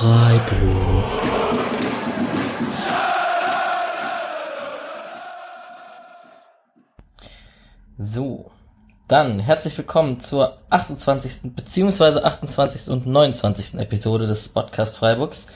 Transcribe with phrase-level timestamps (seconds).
[0.00, 1.04] Freiburg.
[7.98, 8.50] So,
[9.08, 11.54] dann herzlich willkommen zur 28.
[11.54, 12.90] beziehungsweise 28.
[12.90, 13.74] und 29.
[13.78, 15.48] Episode des Podcast Freiburgs.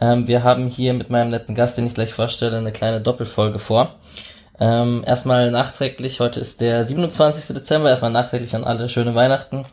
[0.00, 3.58] Ähm, wir haben hier mit meinem netten Gast, den ich gleich vorstelle, eine kleine Doppelfolge
[3.58, 3.96] vor.
[4.58, 7.54] Ähm, erstmal nachträglich, heute ist der 27.
[7.54, 9.66] Dezember, erstmal nachträglich an alle schöne Weihnachten.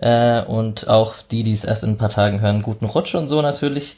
[0.00, 3.28] Äh, und auch die, die es erst in ein paar Tagen hören, guten Rutsch und
[3.28, 3.96] so natürlich.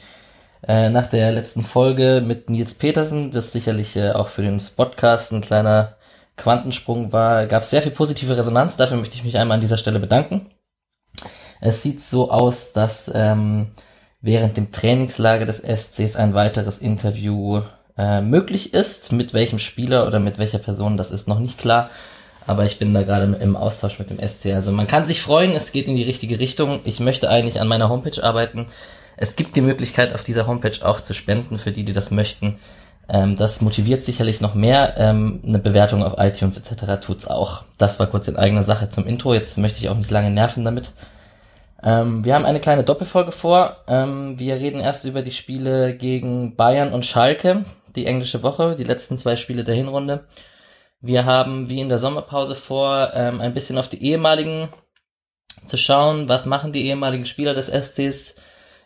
[0.67, 5.31] Äh, nach der letzten Folge mit Nils Petersen, das sicherlich äh, auch für den Spotcast
[5.31, 5.95] ein kleiner
[6.35, 8.77] Quantensprung war, gab es sehr viel positive Resonanz.
[8.77, 10.49] Dafür möchte ich mich einmal an dieser Stelle bedanken.
[11.61, 13.67] Es sieht so aus, dass ähm,
[14.21, 17.61] während dem Trainingslager des SCs ein weiteres Interview
[17.97, 19.13] äh, möglich ist.
[19.13, 21.89] Mit welchem Spieler oder mit welcher Person, das ist noch nicht klar.
[22.45, 24.47] Aber ich bin da gerade im Austausch mit dem SC.
[24.53, 26.81] Also man kann sich freuen, es geht in die richtige Richtung.
[26.83, 28.67] Ich möchte eigentlich an meiner Homepage arbeiten.
[29.15, 32.59] Es gibt die Möglichkeit, auf dieser Homepage auch zu spenden, für die, die das möchten.
[33.07, 34.95] Ähm, das motiviert sicherlich noch mehr.
[34.97, 37.05] Ähm, eine Bewertung auf iTunes etc.
[37.05, 37.63] tut's auch.
[37.77, 39.33] Das war kurz in eigener Sache zum Intro.
[39.33, 40.91] Jetzt möchte ich auch nicht lange nerven damit.
[41.83, 43.77] Ähm, wir haben eine kleine Doppelfolge vor.
[43.87, 48.85] Ähm, wir reden erst über die Spiele gegen Bayern und Schalke, die englische Woche, die
[48.85, 50.23] letzten zwei Spiele der Hinrunde.
[51.05, 54.69] Wir haben wie in der Sommerpause vor, ähm, ein bisschen auf die ehemaligen
[55.65, 58.37] zu schauen, was machen die ehemaligen Spieler des SCs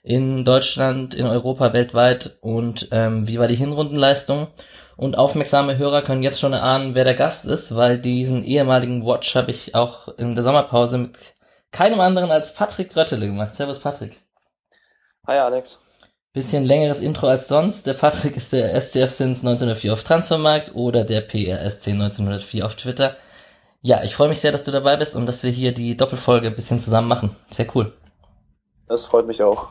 [0.02, 4.48] in Deutschland, in Europa, weltweit und ähm, wie war die Hinrundenleistung.
[4.96, 9.36] Und aufmerksame Hörer können jetzt schon erahnen, wer der Gast ist, weil diesen ehemaligen Watch
[9.36, 11.36] habe ich auch in der Sommerpause mit
[11.72, 13.54] keinem anderen als Patrick Gröttele gemacht.
[13.54, 14.20] Servus Patrick.
[15.28, 15.87] Hi Alex.
[16.38, 17.88] Bisschen längeres Intro als sonst.
[17.88, 23.16] Der Patrick ist der SCF Sins 1904 auf Transfermarkt oder der PRSC 1904 auf Twitter.
[23.82, 26.46] Ja, ich freue mich sehr, dass du dabei bist und dass wir hier die Doppelfolge
[26.46, 27.36] ein bisschen zusammen machen.
[27.50, 27.92] Sehr cool.
[28.88, 29.70] Das freut mich auch.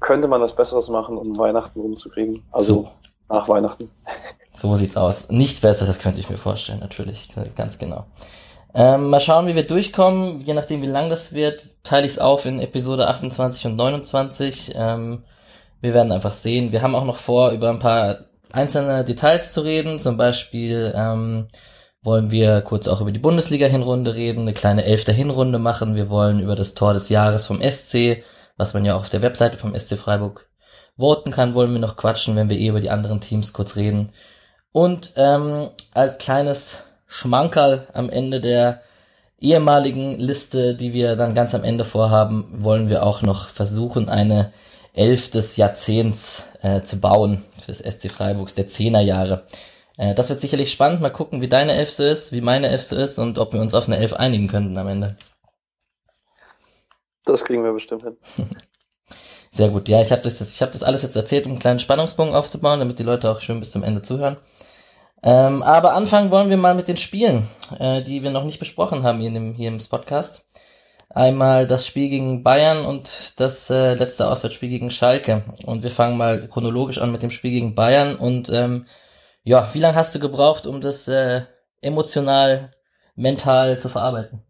[0.00, 2.42] Könnte man was Besseres machen, um Weihnachten rumzukriegen?
[2.52, 2.90] Also so.
[3.28, 3.90] nach Weihnachten.
[4.50, 5.28] So sieht's aus.
[5.28, 7.28] Nichts Besseres könnte ich mir vorstellen, natürlich.
[7.54, 8.06] Ganz genau.
[8.72, 10.40] Ähm, mal schauen, wie wir durchkommen.
[10.40, 14.72] Je nachdem, wie lang das wird, teile ich es auf in Episode 28 und 29.
[14.74, 15.24] Ähm,
[15.80, 16.72] wir werden einfach sehen.
[16.72, 19.98] Wir haben auch noch vor, über ein paar einzelne Details zu reden.
[19.98, 21.48] Zum Beispiel ähm,
[22.02, 25.94] wollen wir kurz auch über die Bundesliga-Hinrunde reden, eine kleine elfte Hinrunde machen.
[25.94, 28.24] Wir wollen über das Tor des Jahres vom SC
[28.58, 30.46] was man ja auch auf der Webseite vom SC Freiburg
[30.98, 34.10] voten kann, wollen wir noch quatschen, wenn wir eh über die anderen Teams kurz reden.
[34.72, 38.82] Und ähm, als kleines Schmankerl am Ende der
[39.40, 44.52] ehemaligen Liste, die wir dann ganz am Ende vorhaben, wollen wir auch noch versuchen, eine
[44.98, 49.46] Elf des Jahrzehnts äh, zu bauen des SC Freiburgs, der Zehnerjahre.
[49.96, 51.00] Äh, das wird sicherlich spannend.
[51.00, 53.60] Mal gucken, wie deine Elf so ist, wie meine Elf so ist und ob wir
[53.60, 55.16] uns auf eine Elf einigen könnten am Ende.
[57.24, 58.16] Das kriegen wir bestimmt hin.
[59.50, 59.88] Sehr gut.
[59.88, 62.80] Ja, ich habe das, ich hab das alles jetzt erzählt, um einen kleinen Spannungsbogen aufzubauen,
[62.80, 64.36] damit die Leute auch schön bis zum Ende zuhören.
[65.22, 67.48] Ähm, aber anfangen wollen wir mal mit den Spielen,
[67.78, 70.44] äh, die wir noch nicht besprochen haben hier, in dem, hier im Podcast.
[71.10, 75.42] Einmal das Spiel gegen Bayern und das äh, letzte Auswärtsspiel gegen Schalke.
[75.64, 78.16] Und wir fangen mal chronologisch an mit dem Spiel gegen Bayern.
[78.16, 78.86] Und ähm,
[79.42, 81.42] ja, wie lange hast du gebraucht, um das äh,
[81.80, 82.70] emotional,
[83.14, 84.42] mental zu verarbeiten?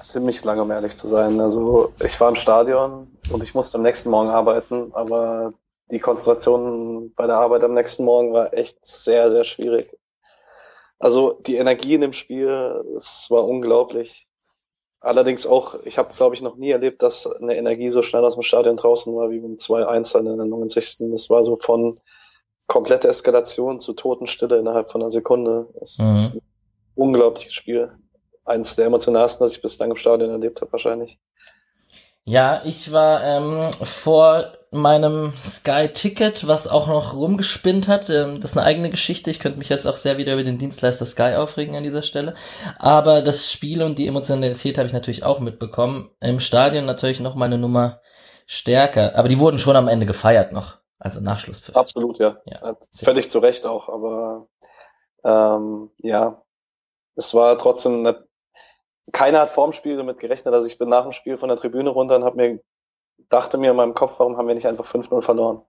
[0.00, 1.40] ziemlich lange, um ehrlich zu sein.
[1.40, 5.52] Also ich war im Stadion und ich musste am nächsten Morgen arbeiten, aber
[5.90, 9.96] die Konzentration bei der Arbeit am nächsten Morgen war echt sehr, sehr schwierig.
[10.98, 14.28] Also die Energie in dem Spiel, es war unglaublich.
[15.00, 18.34] Allerdings auch, ich habe, glaube ich, noch nie erlebt, dass eine Energie so schnell aus
[18.34, 20.98] dem Stadion draußen war wie beim 2-1 in der 90.
[21.10, 21.98] Das war so von
[22.66, 25.68] komplette Eskalation zu Totenstille innerhalb von einer Sekunde.
[25.78, 26.04] Das mhm.
[26.04, 26.42] ist ein
[26.94, 27.90] unglaubliches Spiel
[28.44, 31.18] eines der emotionalsten, das ich bislang im Stadion erlebt habe, wahrscheinlich.
[32.24, 38.08] Ja, ich war ähm, vor meinem Sky-Ticket, was auch noch rumgespinnt hat.
[38.08, 39.30] Ähm, das ist eine eigene Geschichte.
[39.30, 42.34] Ich könnte mich jetzt auch sehr wieder über den Dienstleister Sky aufregen an dieser Stelle.
[42.78, 46.10] Aber das Spiel und die Emotionalität habe ich natürlich auch mitbekommen.
[46.20, 48.00] Im Stadion natürlich noch mal eine Nummer
[48.46, 49.16] stärker.
[49.16, 50.78] Aber die wurden schon am Ende gefeiert noch.
[50.98, 51.76] Also Nachschlusspfiff.
[51.76, 52.38] Absolut, ja.
[52.44, 53.88] ja Völlig zu Recht auch.
[53.88, 54.48] Aber
[55.24, 56.42] ähm, ja,
[57.16, 58.24] es war trotzdem eine
[59.12, 60.54] keiner hat vorm Spiel damit gerechnet.
[60.54, 62.60] Also ich bin nach dem Spiel von der Tribüne runter und habe mir
[63.30, 65.62] dachte mir in meinem Kopf, warum haben wir nicht einfach 5-0 verloren?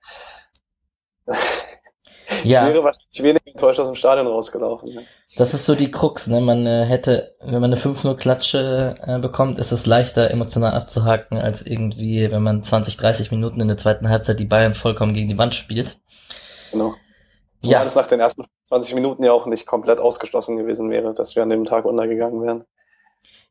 [2.44, 2.68] Ja.
[2.68, 4.94] Ich wäre wahrscheinlich weniger enttäuscht aus dem Stadion rausgelaufen.
[4.94, 5.06] Ne?
[5.36, 6.42] Das ist so die Krux, ne?
[6.42, 11.66] Man äh, hätte, wenn man eine 5-0-Klatsche äh, bekommt, ist es leichter emotional abzuhaken, als
[11.66, 15.38] irgendwie, wenn man 20, 30 Minuten in der zweiten Halbzeit die Bayern vollkommen gegen die
[15.38, 16.00] Wand spielt.
[16.72, 16.96] Genau.
[17.62, 17.84] Zumal ja.
[17.84, 21.44] es nach den ersten 20 Minuten ja auch nicht komplett ausgeschlossen gewesen wäre, dass wir
[21.44, 22.66] an dem Tag untergegangen wären.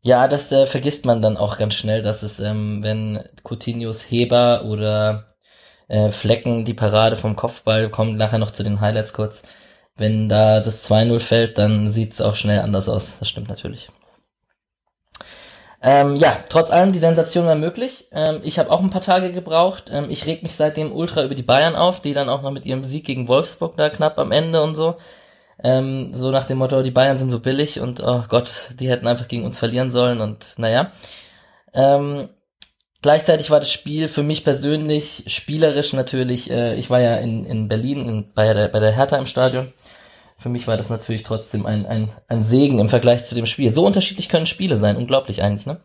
[0.03, 4.65] Ja, das äh, vergisst man dann auch ganz schnell, dass es, ähm, wenn Coutinhos Heber
[4.65, 5.27] oder
[5.89, 9.43] äh, Flecken, die Parade vom Kopfball, kommt nachher noch zu den Highlights kurz.
[9.97, 13.19] Wenn da das 2-0 fällt, dann sieht's auch schnell anders aus.
[13.19, 13.91] Das stimmt natürlich.
[15.83, 18.09] Ähm, ja, trotz allem, die Sensation war möglich.
[18.13, 19.91] Ähm, ich habe auch ein paar Tage gebraucht.
[19.91, 22.67] Ähm, ich reg mich seitdem ultra über die Bayern auf, die dann auch noch mit
[22.67, 24.97] ihrem Sieg gegen Wolfsburg da knapp am Ende und so.
[25.63, 29.07] Ähm, so nach dem Motto, die Bayern sind so billig und oh Gott, die hätten
[29.07, 30.93] einfach gegen uns verlieren sollen und naja.
[31.73, 32.31] Ähm,
[33.03, 37.69] gleichzeitig war das Spiel für mich persönlich spielerisch natürlich, äh, ich war ja in, in
[37.69, 39.73] Berlin in, bei, der, bei der Hertha im Stadion
[40.41, 43.73] für mich war das natürlich trotzdem ein, ein, ein Segen im Vergleich zu dem Spiel.
[43.75, 44.97] So unterschiedlich können Spiele sein.
[44.97, 45.81] Unglaublich eigentlich, ne?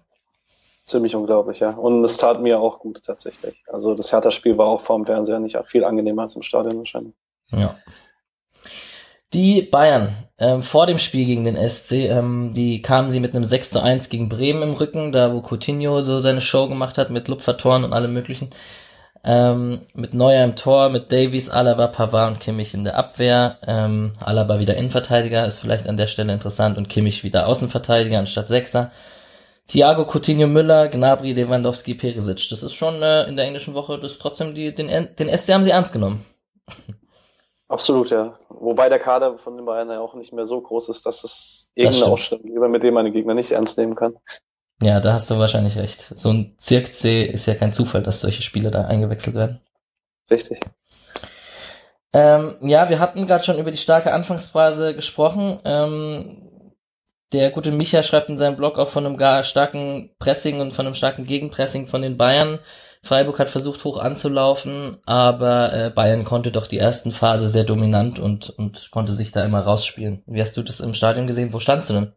[0.85, 1.71] Ziemlich unglaublich, ja.
[1.71, 3.65] Und es tat mir auch gut tatsächlich.
[3.67, 7.15] Also das Hertha-Spiel war auch vorm Fernseher nicht viel angenehmer als im Stadion wahrscheinlich.
[7.51, 7.75] Ja.
[9.33, 13.43] Die Bayern, ähm, vor dem Spiel gegen den SC, ähm, die kamen sie mit einem
[13.43, 17.09] 6 zu 1 gegen Bremen im Rücken, da wo Coutinho so seine Show gemacht hat
[17.09, 18.49] mit Lupfertoren und allem möglichen.
[19.23, 23.57] Ähm, mit Neuer im Tor, mit Davies, Alaba, Pavard und Kimmich in der Abwehr.
[23.65, 28.47] Ähm, Alaba wieder Innenverteidiger, ist vielleicht an der Stelle interessant und Kimmich wieder Außenverteidiger anstatt
[28.49, 28.91] Sechser.
[29.67, 32.49] Thiago, Coutinho, Müller, Gnabry, Lewandowski, Perisic.
[32.49, 34.87] Das ist schon äh, in der englischen Woche, das trotzdem die, den,
[35.17, 36.23] den SC haben sie ernst genommen.
[37.67, 38.37] Absolut, ja.
[38.49, 41.71] Wobei der Kader von den Bayern ja auch nicht mehr so groß ist, dass es
[41.73, 44.15] irgendeine Ausstellung gibt, mit dem man den Gegner nicht ernst nehmen kann.
[44.81, 46.01] Ja, da hast du wahrscheinlich recht.
[46.15, 49.61] So ein Zirkzee ist ja kein Zufall, dass solche Spiele da eingewechselt werden.
[50.29, 50.59] Richtig.
[52.13, 55.59] Ähm, ja, wir hatten gerade schon über die starke Anfangsphase gesprochen.
[55.65, 56.71] Ähm,
[57.33, 60.85] der gute Micha schreibt in seinem Blog auch von einem gar starken Pressing und von
[60.85, 62.59] einem starken Gegenpressing von den Bayern.
[63.05, 68.17] Freiburg hat versucht hoch anzulaufen, aber äh, Bayern konnte doch die ersten Phase sehr dominant
[68.17, 70.23] und, und konnte sich da immer rausspielen.
[70.25, 71.53] Wie hast du das im Stadion gesehen?
[71.53, 72.13] Wo standst du denn?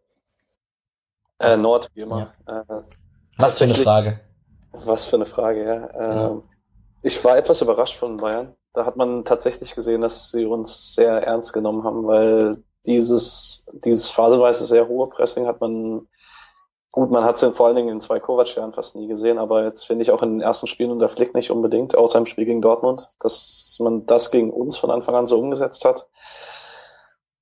[1.37, 2.33] Äh, Nord, wie immer.
[2.47, 2.61] Ja.
[2.61, 2.81] Äh,
[3.37, 4.19] was für eine Frage.
[4.71, 5.85] Was für eine Frage, ja.
[5.87, 6.41] Äh, ja.
[7.03, 8.55] Ich war etwas überrascht von Bayern.
[8.73, 14.09] Da hat man tatsächlich gesehen, dass sie uns sehr ernst genommen haben, weil dieses, dieses
[14.09, 16.07] phasenweise sehr hohe Pressing hat man,
[16.91, 19.85] gut, man hat es vor allen Dingen in zwei Kovac-Jahren fast nie gesehen, aber jetzt
[19.85, 22.61] finde ich auch in den ersten Spielen unter Flick nicht unbedingt, außer im Spiel gegen
[22.61, 26.07] Dortmund, dass man das gegen uns von Anfang an so umgesetzt hat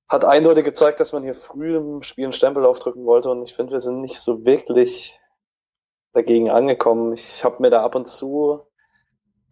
[0.08, 3.54] hat eindeutig gezeigt, dass man hier früh im Spiel einen Stempel aufdrücken wollte und ich
[3.54, 5.20] finde, wir sind nicht so wirklich
[6.14, 7.12] dagegen angekommen.
[7.12, 8.62] Ich habe mir da ab und zu,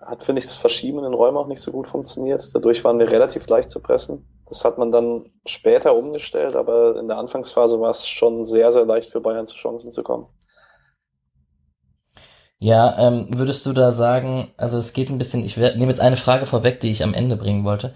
[0.00, 2.50] hat, finde ich, das Verschieben in den Räumen auch nicht so gut funktioniert.
[2.54, 4.26] Dadurch waren wir relativ leicht zu pressen.
[4.48, 8.84] Das hat man dann später umgestellt, aber in der Anfangsphase war es schon sehr, sehr
[8.84, 10.26] leicht für Bayern zu Chancen zu kommen.
[12.58, 16.16] Ja, ähm, würdest du da sagen, also es geht ein bisschen, ich nehme jetzt eine
[16.16, 17.92] Frage vorweg, die ich am Ende bringen wollte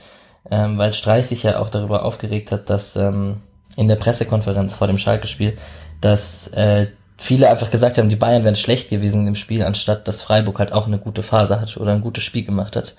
[0.49, 3.43] ähm, weil Streich sich ja auch darüber aufgeregt hat, dass ähm,
[3.77, 5.59] in der Pressekonferenz vor dem Schalke-Spiel,
[6.01, 6.89] dass äh,
[7.21, 10.73] viele einfach gesagt haben, die Bayern wären schlecht gewesen im Spiel, anstatt dass Freiburg halt
[10.73, 12.97] auch eine gute Phase hat oder ein gutes Spiel gemacht hat.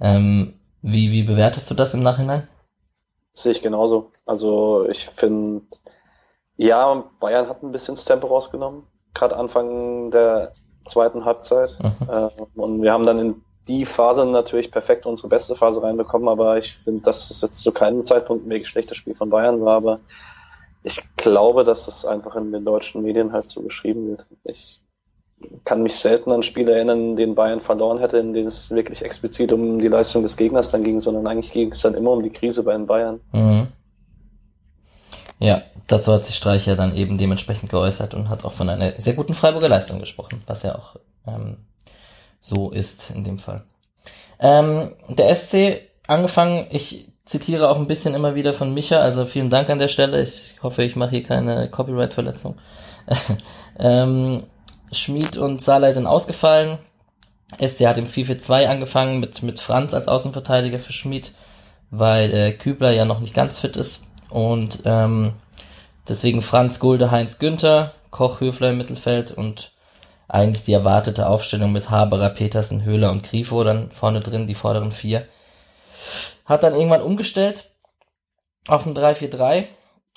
[0.00, 2.48] Ähm, wie, wie bewertest du das im Nachhinein?
[3.34, 4.10] Sehe ich genauso.
[4.24, 5.62] Also ich finde,
[6.56, 10.54] ja, Bayern hat ein bisschen das Tempo rausgenommen, gerade Anfang der
[10.86, 11.76] zweiten Halbzeit.
[11.78, 12.08] Mhm.
[12.08, 12.28] Äh,
[12.58, 16.74] und wir haben dann in die Phase natürlich perfekt unsere beste Phase reinbekommen, aber ich
[16.74, 20.00] finde, dass es jetzt zu keinem Zeitpunkt ein wirklich schlechtes Spiel von Bayern war, aber
[20.88, 24.26] ich glaube, dass das einfach in den deutschen Medien halt so beschrieben wird.
[24.44, 24.80] Ich
[25.64, 29.02] kann mich selten an Spiele erinnern, in denen Bayern verloren hätte, in denen es wirklich
[29.02, 32.22] explizit um die Leistung des Gegners dann ging, sondern eigentlich ging es dann immer um
[32.22, 33.20] die Krise bei den Bayern.
[33.32, 33.68] Mhm.
[35.38, 38.98] Ja, dazu hat sich Streich ja dann eben dementsprechend geäußert und hat auch von einer
[38.98, 41.58] sehr guten Freiburger Leistung gesprochen, was ja auch ähm,
[42.40, 43.62] so ist in dem Fall.
[44.40, 49.50] Ähm, der SC angefangen, ich zitiere auch ein bisschen immer wieder von Micha, also vielen
[49.50, 50.22] Dank an der Stelle.
[50.22, 52.56] Ich hoffe, ich mache hier keine Copyright-Verletzung.
[53.78, 54.44] ähm,
[54.92, 56.78] Schmid und Salai sind ausgefallen.
[57.60, 61.32] SC hat im 4-4-2 angefangen mit, mit Franz als Außenverteidiger für Schmid,
[61.90, 64.06] weil äh, Kübler ja noch nicht ganz fit ist.
[64.30, 65.34] Und ähm,
[66.08, 69.72] deswegen Franz, Gulde, Heinz, Günther, Koch, Höfler im Mittelfeld und
[70.28, 74.92] eigentlich die erwartete Aufstellung mit Haberer, Petersen, Höhler und Grifo dann vorne drin, die vorderen
[74.92, 75.26] vier.
[76.48, 77.70] Hat dann irgendwann umgestellt
[78.66, 79.66] auf ein 3-4-3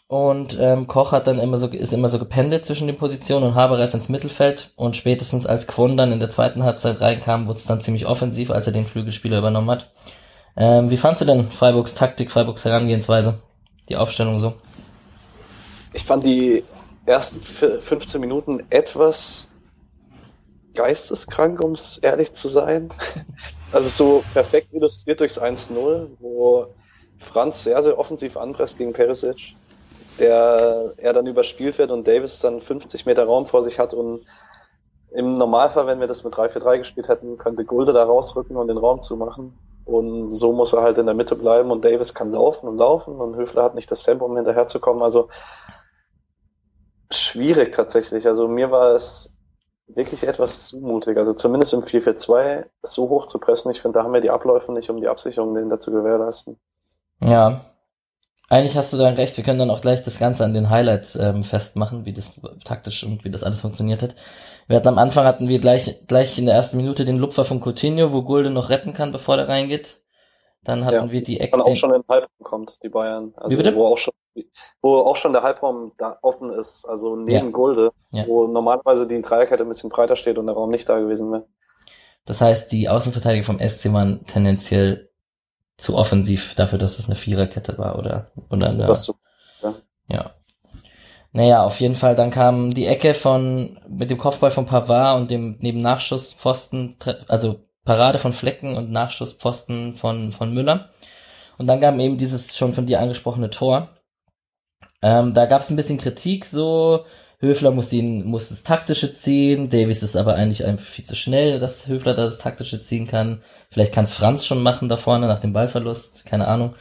[0.08, 3.56] und ähm, Koch hat dann immer so, ist immer so gependelt zwischen den Positionen und
[3.56, 7.58] Haberer ist ins Mittelfeld und spätestens als Quon dann in der zweiten Halbzeit reinkam, wurde
[7.60, 9.92] es dann ziemlich offensiv, als er den Flügelspieler übernommen hat.
[10.56, 13.40] Ähm, wie fandst du denn Freiburgs Taktik, Freiburgs Herangehensweise,
[13.90, 14.54] die Aufstellung so?
[15.94, 16.64] Ich fand die
[17.06, 19.52] ersten 15 Minuten etwas
[20.74, 22.90] geisteskrank, um es ehrlich zu sein.
[23.72, 26.68] Also so perfekt illustriert durchs 1-0, wo
[27.18, 29.56] Franz sehr, sehr offensiv anpresst gegen Perisic,
[30.20, 34.26] der er dann überspielt wird und Davis dann 50 Meter Raum vor sich hat und
[35.12, 38.78] im Normalfall, wenn wir das mit 3-4-3 gespielt hätten, könnte Gulde da rausrücken und den
[38.78, 39.58] Raum zumachen.
[39.84, 43.16] Und so muss er halt in der Mitte bleiben und Davis kann laufen und laufen
[43.20, 45.04] und Höfler hat nicht das Tempo, um hinterherzukommen.
[45.04, 45.28] Also
[47.12, 48.26] schwierig tatsächlich.
[48.26, 49.38] Also mir war es
[49.96, 51.18] wirklich etwas zumutig.
[51.18, 53.72] Also zumindest im 4-4-2 so hoch zu pressen.
[53.72, 56.60] Ich finde, da haben wir die Abläufe nicht, um die Absicherung dahinter zu gewährleisten.
[57.22, 57.66] Ja.
[58.50, 59.38] Eigentlich hast du dann recht.
[59.38, 62.34] Wir können dann auch gleich das Ganze an den Highlights ähm, festmachen, wie das
[62.66, 64.16] taktisch und wie das alles funktioniert hat.
[64.68, 67.62] Wir hatten am Anfang hatten wir gleich, gleich in der ersten Minute den Lupfer von
[67.62, 70.02] Coutinho, wo Gulde noch retten kann, bevor der reingeht.
[70.64, 71.58] Dann hatten ja, wir die Ecke.
[71.58, 73.34] Dann auch schon in den Halbraum kommt, die Bayern.
[73.38, 74.14] Also wo auch schon,
[74.82, 77.52] wo auch schon der Halbraum da offen ist, also neben ja.
[77.52, 78.26] Gulde, ja.
[78.28, 81.46] wo normalerweise die Dreierkette ein bisschen breiter steht und der Raum nicht da gewesen wäre.
[82.26, 85.10] Das heißt, die Außenverteidiger vom SC waren tendenziell
[85.78, 88.32] zu offensiv dafür, dass es eine Viererkette war, oder?
[88.50, 89.16] oder eine, das so,
[89.62, 89.76] ja.
[90.08, 90.32] ja.
[91.34, 95.32] Naja, auf jeden Fall, dann kam die Ecke von, mit dem Kopfball von Pavard und
[95.32, 96.96] dem neben Nachschuss Pfosten,
[97.28, 100.90] also Parade von Flecken und Nachschusspfosten von, von Müller.
[101.58, 103.90] Und dann kam eben dieses schon von dir angesprochene Tor.
[105.02, 107.06] Ähm, da gab es ein bisschen Kritik, so
[107.40, 111.60] Höfler muss ihn, muss das Taktische ziehen, Davies ist aber eigentlich einfach viel zu schnell,
[111.60, 113.42] dass Höfler da das Taktische ziehen kann.
[113.72, 116.76] Vielleicht kann es Franz schon machen da vorne nach dem Ballverlust, keine Ahnung.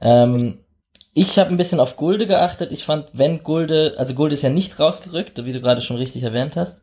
[0.00, 0.60] Ähm,
[1.12, 2.72] ich habe ein bisschen auf Gulde geachtet.
[2.72, 6.22] Ich fand, wenn Gulde, also Gulde ist ja nicht rausgerückt, wie du gerade schon richtig
[6.22, 6.82] erwähnt hast.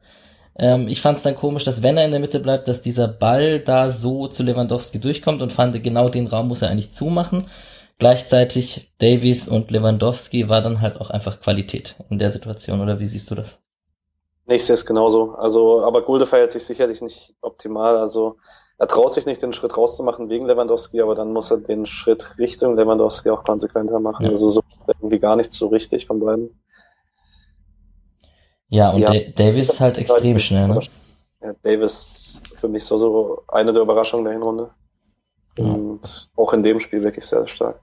[0.58, 3.08] Ähm, ich fand es dann komisch, dass wenn er in der Mitte bleibt, dass dieser
[3.08, 7.48] Ball da so zu Lewandowski durchkommt und fand, genau den Raum muss er eigentlich zumachen.
[7.98, 13.06] Gleichzeitig Davies und Lewandowski war dann halt auch einfach Qualität in der Situation, oder wie
[13.06, 13.62] siehst du das?
[14.48, 15.34] Nee, ich sehe es genauso.
[15.36, 17.98] Also, aber Gulde verhält sich sicherlich nicht optimal.
[17.98, 18.38] Also
[18.78, 22.38] er traut sich nicht, den Schritt rauszumachen wegen Lewandowski, aber dann muss er den Schritt
[22.38, 24.24] Richtung Lewandowski auch konsequenter machen.
[24.24, 24.30] Ja.
[24.30, 26.62] Also so irgendwie gar nicht so richtig von beiden.
[28.68, 29.12] Ja, und ja.
[29.36, 30.82] Davis ist halt extrem schnell, ne?
[31.42, 34.72] Ja, Davis für mich so, so eine der Überraschungen der Hinrunde.
[35.58, 36.44] Und ja.
[36.44, 37.80] auch in dem Spiel wirklich sehr stark.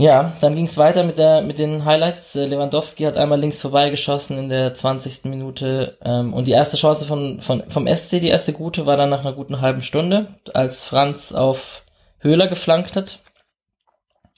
[0.00, 2.34] Ja, dann ging es weiter mit der mit den Highlights.
[2.34, 5.26] Äh, Lewandowski hat einmal links vorbeigeschossen in der 20.
[5.26, 9.10] Minute ähm, und die erste Chance von, von vom SC, die erste gute, war dann
[9.10, 11.84] nach einer guten halben Stunde, als Franz auf
[12.18, 13.18] Höhler geflankt hat,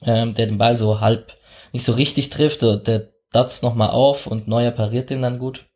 [0.05, 1.37] ähm, der den Ball so halb
[1.73, 2.63] nicht so richtig trifft.
[2.63, 5.67] Der Dutz nochmal auf und Neuer pariert den dann gut.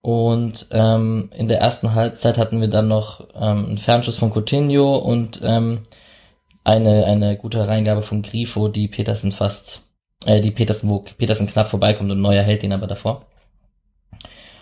[0.00, 4.96] Und ähm, in der ersten Halbzeit hatten wir dann noch ähm, einen Fernschuss von Coutinho
[4.96, 5.86] und ähm,
[6.66, 9.82] eine, eine gute Reingabe von Grifo, die Petersen fast,
[10.26, 13.26] äh, die Petersen, wo Petersen knapp vorbeikommt und Neuer hält ihn aber davor.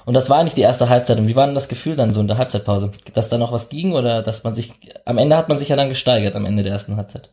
[0.04, 1.18] Und das war eigentlich die erste Halbzeit.
[1.18, 2.90] Und wie war denn das Gefühl dann so in der Halbzeitpause?
[3.14, 4.74] Dass da noch was ging oder dass man sich,
[5.06, 7.32] am Ende hat man sich ja dann gesteigert am Ende der ersten Halbzeit.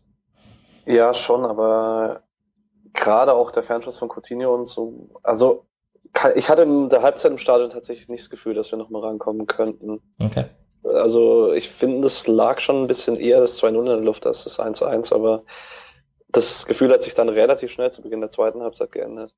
[0.86, 2.22] Ja, schon, aber
[2.94, 5.66] gerade auch der Fernschuss von Coutinho und so, also
[6.36, 9.48] ich hatte in der Halbzeit im Stadion tatsächlich nicht das Gefühl, dass wir nochmal rankommen
[9.48, 10.02] könnten.
[10.24, 10.46] Okay.
[10.84, 14.44] Also ich finde, es lag schon ein bisschen eher das 2-0 in der Luft als
[14.44, 15.44] das 1-1, aber
[16.30, 19.32] das Gefühl hat sich dann relativ schnell zu Beginn der zweiten Halbzeit geändert.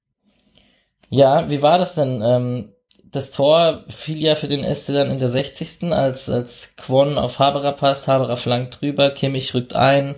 [1.09, 2.21] Ja, wie war das denn?
[2.23, 2.73] Ähm,
[3.03, 5.91] das Tor fiel ja für den SC dann in der 60.
[5.91, 10.15] als, als Quon auf Haberer passt, Haberer flankt drüber, Kimmich rückt ein,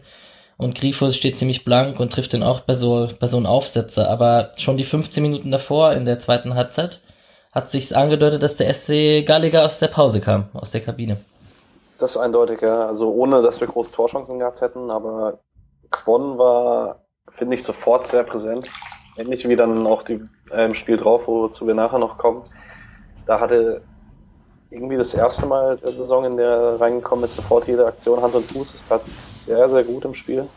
[0.57, 4.09] und Grifo steht ziemlich blank und trifft den auch bei so, bei so einem Aufsetzer.
[4.09, 7.01] Aber schon die 15 Minuten davor, in der zweiten Halbzeit,
[7.55, 11.17] hat sich's angedeutet, dass der SC Gallagher aus der Pause kam, aus der Kabine.
[11.97, 12.85] Das ist eindeutig, ja.
[12.85, 15.39] Also ohne, dass wir große Torchancen gehabt hätten, aber
[15.89, 18.67] Quon war, finde ich, sofort sehr präsent.
[19.17, 20.21] Ähnlich wie dann auch die,
[20.51, 22.43] äh, im Spiel drauf, wozu wir nachher noch kommen.
[23.25, 23.81] Da hatte
[24.69, 28.35] irgendwie das erste Mal der Saison, in der er reingekommen ist, sofort jede Aktion Hand
[28.35, 28.73] und Fuß.
[28.73, 30.49] ist gerade sehr, sehr gut im Spiel.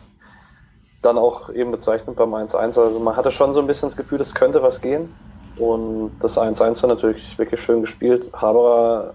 [1.01, 2.77] Dann auch eben bezeichnet beim 1-1.
[2.77, 5.13] Also man hatte schon so ein bisschen das Gefühl, es könnte was gehen.
[5.59, 8.31] Und das 1-1 war natürlich wirklich schön gespielt.
[8.33, 9.13] Haberer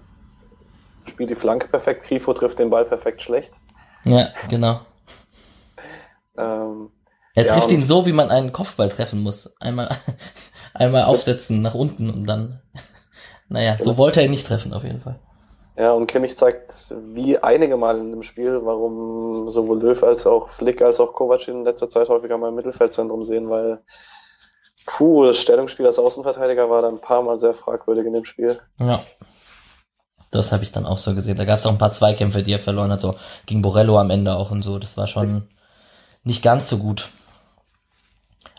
[1.05, 3.59] spielt die Flanke perfekt, Grifo trifft den Ball perfekt schlecht.
[4.03, 4.81] Ja, genau.
[6.37, 6.91] ähm,
[7.33, 9.55] er trifft ja, ihn so, wie man einen Kopfball treffen muss.
[9.59, 9.89] Einmal,
[10.73, 12.61] einmal aufsetzen nach unten und dann.
[13.47, 13.97] Naja, so genau.
[13.97, 15.19] wollte er ihn nicht treffen, auf jeden Fall.
[15.77, 20.49] Ja, und Kimmich zeigt wie einige Mal in dem Spiel, warum sowohl Löw als auch
[20.49, 23.81] Flick als auch Kovac in letzter Zeit häufiger mal im Mittelfeldzentrum sehen, weil
[24.85, 28.59] puh, das Stellungsspiel als Außenverteidiger war da ein paar Mal sehr fragwürdig in dem Spiel.
[28.79, 29.03] Ja.
[30.31, 31.37] Das habe ich dann auch so gesehen.
[31.37, 33.15] Da gab es auch ein paar Zweikämpfe, die er verloren hat, so
[33.45, 34.79] gegen Borello am Ende auch und so.
[34.79, 35.47] Das war schon
[36.23, 37.09] nicht ganz so gut.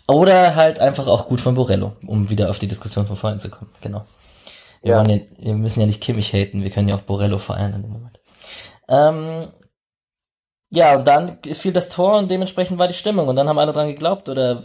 [0.08, 3.50] Oder halt einfach auch gut von Borello, um wieder auf die Diskussion von vorhin zu
[3.50, 3.70] kommen.
[3.80, 4.06] Genau.
[4.82, 5.02] Wir, ja.
[5.02, 5.20] ja.
[5.38, 8.20] wir müssen ja nicht Kimmich haten, wir können ja auch Borello feiern in dem Moment.
[8.88, 9.48] Ähm,
[10.70, 13.28] ja, und dann fiel das Tor und dementsprechend war die Stimmung.
[13.28, 14.62] Und dann haben alle dran geglaubt oder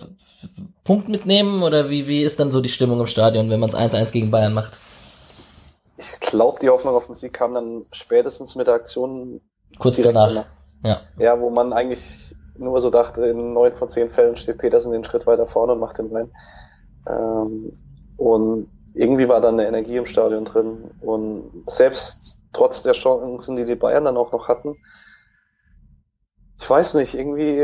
[0.84, 3.76] Punkt mitnehmen oder wie, wie ist dann so die Stimmung im Stadion, wenn man es
[3.76, 4.80] 1-1 gegen Bayern macht?
[6.02, 9.42] ich glaube, die Hoffnung auf den Sieg kam dann spätestens mit der Aktion.
[9.78, 10.46] Kurz danach.
[10.84, 11.02] Ja.
[11.18, 15.04] Ja, wo man eigentlich nur so dachte, in neun von zehn Fällen steht Petersen den
[15.04, 16.32] Schritt weiter vorne und macht den rein.
[17.08, 17.78] Ähm,
[18.18, 20.92] und irgendwie war dann eine Energie im Stadion drin.
[21.02, 24.76] Und selbst trotz der Chancen, die die Bayern dann auch noch hatten,
[26.62, 27.60] ich weiß nicht, irgendwie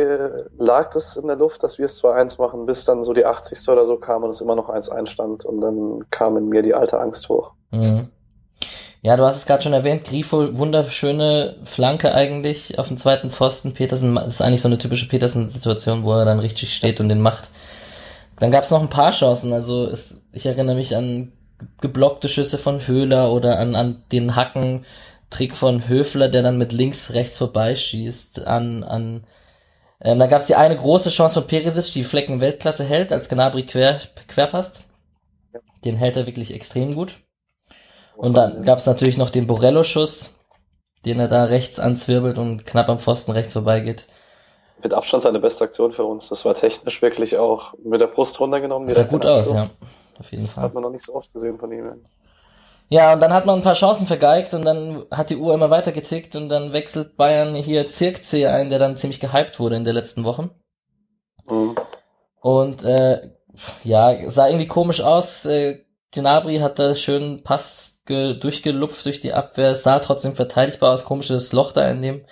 [0.57, 3.69] lag das in der Luft, dass wir es 2-1 machen, bis dann so die 80.
[3.69, 6.73] oder so kam und es immer noch 1-1 stand und dann kam in mir die
[6.73, 7.51] alte Angst hoch.
[7.69, 8.07] Mhm.
[9.03, 13.73] Ja, du hast es gerade schon erwähnt, Grifo, wunderschöne Flanke eigentlich auf dem zweiten Pfosten.
[13.73, 17.21] Petersen, das ist eigentlich so eine typische Petersen-Situation, wo er dann richtig steht und den
[17.21, 17.51] macht.
[18.39, 21.31] Dann gab es noch ein paar Chancen, also es, ich erinnere mich an
[21.81, 24.85] geblockte Schüsse von Höhler oder an, an den Hacken
[25.29, 29.25] Trick von Höfler, der dann mit links, rechts vorbeischießt, an, an,
[29.99, 33.29] ähm, da gab es die eine große Chance von Perisic, die Flecken Weltklasse hält, als
[33.29, 34.83] Gnabry quer, quer passt.
[35.83, 37.15] Den hält er wirklich extrem gut.
[38.15, 40.39] Und dann gab es natürlich noch den Borello-Schuss,
[41.05, 44.07] den er da rechts anzwirbelt und knapp am Pfosten rechts vorbeigeht.
[44.81, 46.29] Mit Abstand seine beste Aktion für uns.
[46.29, 48.89] Das war technisch wirklich auch mit der Brust runtergenommen.
[48.89, 49.69] Sah gut aus, ja.
[50.19, 50.63] Auf jeden das Fall.
[50.63, 52.05] hat man noch nicht so oft gesehen von ihm.
[52.89, 55.69] Ja, und dann hat man ein paar Chancen vergeigt und dann hat die Uhr immer
[55.69, 59.83] weiter getickt und dann wechselt Bayern hier Zirkzee ein, der dann ziemlich gehypt wurde in
[59.83, 60.49] der letzten Woche.
[61.49, 61.75] Mhm.
[62.39, 63.31] Und äh,
[63.83, 65.45] ja, sah irgendwie komisch aus.
[65.45, 71.51] Äh, Gnabry hat da schön Pass durchgelupft durch die Abwehr, sah trotzdem verteidigbar aus, komisches
[71.51, 72.25] Loch da in dem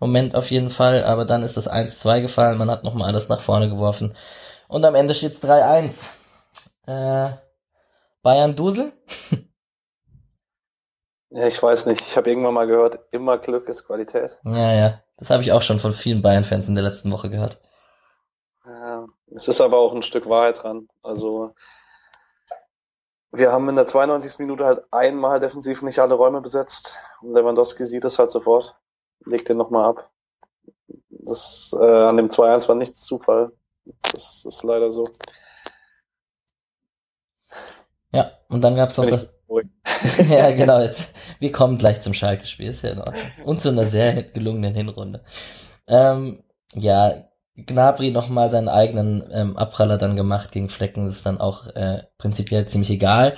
[0.00, 3.40] Moment auf jeden Fall, aber dann ist das 1-2 gefallen, man hat nochmal alles nach
[3.40, 4.16] vorne geworfen.
[4.66, 6.08] Und am Ende steht's 3-1.
[6.86, 7.36] Äh,
[8.22, 8.92] Bayern Dusel?
[11.30, 12.00] Ja, ich weiß nicht.
[12.06, 14.38] Ich habe irgendwann mal gehört, immer Glück ist Qualität.
[14.44, 15.02] Ja, ja.
[15.16, 17.60] Das habe ich auch schon von vielen Bayern-Fans in der letzten Woche gehört.
[18.64, 20.88] Ja, es ist aber auch ein Stück Wahrheit dran.
[21.02, 21.54] Also
[23.32, 24.40] wir haben in der 92.
[24.40, 26.96] Minute halt einmal defensiv nicht alle Räume besetzt.
[27.22, 28.76] Und Lewandowski sieht es halt sofort,
[29.24, 30.10] legt den nochmal ab.
[31.08, 33.52] Das äh, an dem 2-1 war nichts Zufall.
[34.12, 35.08] Das ist leider so.
[38.12, 39.39] Ja, und dann gab's noch das.
[40.28, 41.14] ja, genau, jetzt.
[41.40, 43.16] Wir kommen gleich zum Schalke-Spiel, ist ja Ordnung.
[43.44, 45.22] Und zu einer sehr gelungenen Hinrunde.
[45.86, 46.42] Ähm,
[46.74, 47.24] ja,
[47.56, 52.04] Gnabry nochmal seinen eigenen ähm, Abpraller dann gemacht gegen Flecken, das ist dann auch äh,
[52.16, 53.34] prinzipiell ziemlich egal.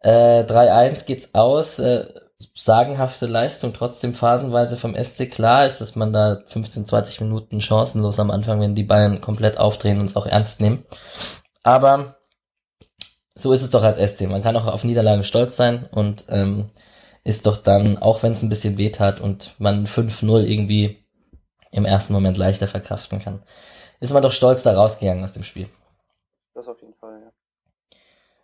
[0.00, 2.06] Äh, 3-1 geht's aus, äh,
[2.54, 8.18] sagenhafte Leistung, trotzdem phasenweise vom SC klar ist, dass man da 15, 20 Minuten chancenlos
[8.18, 10.84] am Anfang, wenn die Bayern komplett aufdrehen und es auch ernst nehmen.
[11.62, 12.19] Aber
[13.34, 14.22] so ist es doch als SC.
[14.28, 16.70] Man kann auch auf Niederlagen stolz sein und ähm,
[17.24, 21.04] ist doch dann, auch wenn es ein bisschen weht hat und man 5-0 irgendwie
[21.70, 23.42] im ersten Moment leichter verkraften kann,
[24.00, 25.68] ist man doch stolz da rausgegangen aus dem Spiel.
[26.54, 27.32] Das auf jeden Fall, ja.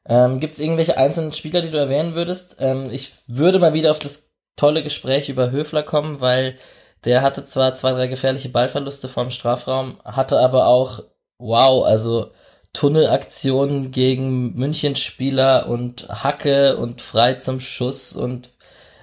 [0.08, 2.56] Ähm, Gibt es irgendwelche einzelnen Spieler, die du erwähnen würdest?
[2.60, 6.56] Ähm, ich würde mal wieder auf das tolle Gespräch über Höfler kommen, weil
[7.04, 11.02] der hatte zwar zwei, drei gefährliche Ballverluste vorm Strafraum, hatte aber auch,
[11.38, 12.30] wow, also
[12.76, 18.50] Tunnelaktionen gegen Münchenspieler und Hacke und frei zum Schuss und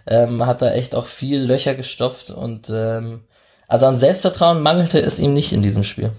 [0.05, 3.23] ähm, hat da echt auch viel Löcher gestopft und ähm,
[3.67, 6.11] also an Selbstvertrauen mangelte es ihm nicht in diesem Spiel.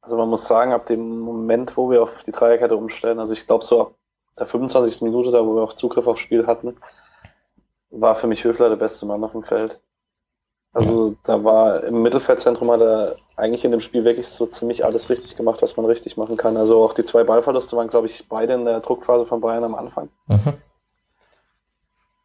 [0.00, 3.46] Also man muss sagen, ab dem Moment, wo wir auf die Dreierkette umstellen, also ich
[3.46, 3.94] glaube so ab
[4.36, 5.02] der 25.
[5.02, 6.76] Minute, da wo wir auch Zugriff aufs Spiel hatten,
[7.90, 9.80] war für mich Höfler der beste Mann auf dem Feld.
[10.72, 15.10] Also da war im Mittelfeldzentrum hat er eigentlich in dem Spiel wirklich so ziemlich alles
[15.10, 16.56] richtig gemacht, was man richtig machen kann.
[16.56, 19.74] Also auch die zwei Ballverluste waren, glaube ich, beide in der Druckphase von Bayern am
[19.74, 20.08] Anfang.
[20.28, 20.54] Mhm.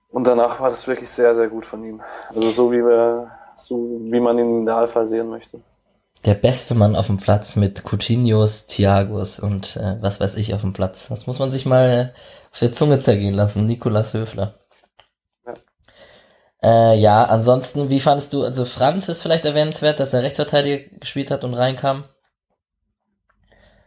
[0.10, 2.02] Und danach war das wirklich sehr, sehr gut von ihm.
[2.34, 5.60] Also so wie wir, so wie man ihn in der Alpha sehen möchte.
[6.26, 10.62] Der beste Mann auf dem Platz mit Coutinhos, Thiagos und äh, was weiß ich auf
[10.62, 11.10] dem Platz.
[11.10, 12.14] Das muss man sich mal
[12.52, 13.66] auf der Zunge zergehen lassen.
[13.66, 14.56] Nikolas Höfler.
[16.64, 21.30] Äh, ja, ansonsten, wie fandest du, also Franz ist vielleicht erwähnenswert, dass er Rechtsverteidiger gespielt
[21.30, 22.06] hat und reinkam?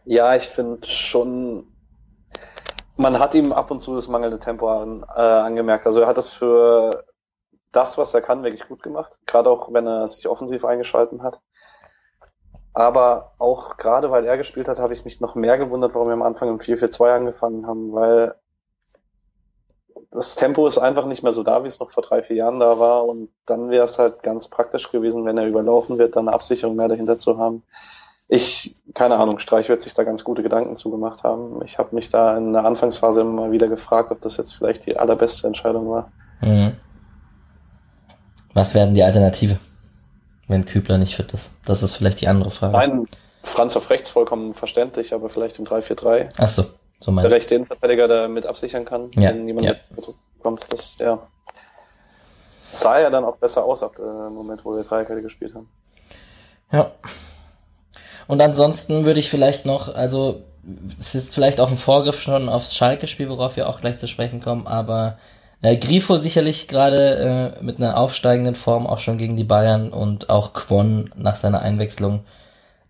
[0.05, 1.67] Ja, ich finde schon,
[2.97, 5.85] man hat ihm ab und zu das mangelnde Tempo an, äh, angemerkt.
[5.85, 7.03] Also er hat es für
[7.71, 9.19] das, was er kann, wirklich gut gemacht.
[9.25, 11.39] Gerade auch, wenn er sich offensiv eingeschalten hat.
[12.73, 16.13] Aber auch gerade weil er gespielt hat, habe ich mich noch mehr gewundert, warum wir
[16.13, 18.35] am Anfang im 4-4-2 angefangen haben, weil
[20.11, 22.59] das Tempo ist einfach nicht mehr so da, wie es noch vor drei, vier Jahren
[22.59, 23.05] da war.
[23.05, 26.75] Und dann wäre es halt ganz praktisch gewesen, wenn er überlaufen wird, dann eine Absicherung
[26.75, 27.63] mehr dahinter zu haben.
[28.27, 31.61] Ich, keine Ahnung, Streich wird sich da ganz gute Gedanken zugemacht haben.
[31.63, 34.97] Ich habe mich da in der Anfangsphase immer wieder gefragt, ob das jetzt vielleicht die
[34.97, 36.11] allerbeste Entscheidung war.
[36.41, 36.77] Mhm.
[38.53, 39.59] Was werden die Alternative,
[40.47, 41.51] wenn Kübler nicht fit ist?
[41.65, 42.73] Das ist vielleicht die andere Frage.
[42.73, 43.05] Nein,
[43.43, 46.29] Franz auf rechts vollkommen verständlich, aber vielleicht im 3-4-3.
[46.37, 46.63] Ach so.
[47.01, 49.75] So der rechte Innenverteidiger, der mit absichern kann, ja, wenn jemand ja.
[50.41, 50.71] kommt.
[50.71, 51.19] Das, ja.
[52.71, 55.67] Das sah ja dann auch besser aus ab dem Moment, wo wir Dreierkette gespielt haben.
[56.71, 56.91] Ja.
[58.27, 60.43] Und ansonsten würde ich vielleicht noch, also
[60.99, 64.41] es ist vielleicht auch ein Vorgriff schon aufs Schalke-Spiel, worauf wir auch gleich zu sprechen
[64.41, 65.17] kommen, aber
[65.61, 70.29] äh, Grifo sicherlich gerade äh, mit einer aufsteigenden Form auch schon gegen die Bayern und
[70.29, 72.21] auch Quon nach seiner Einwechslung,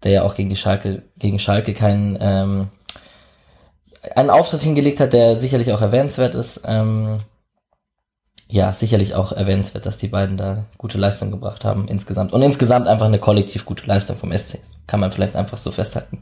[0.03, 2.67] der ja auch gegen die Schalke, gegen Schalke keinen ähm,
[4.15, 6.61] einen Auftritt hingelegt hat, der sicherlich auch erwähnenswert ist.
[6.65, 7.19] Ähm,
[8.47, 12.33] ja, sicherlich auch erwähnenswert, dass die beiden da gute Leistung gebracht haben insgesamt.
[12.33, 14.59] Und insgesamt einfach eine kollektiv gute Leistung vom SC.
[14.87, 16.21] Kann man vielleicht einfach so festhalten.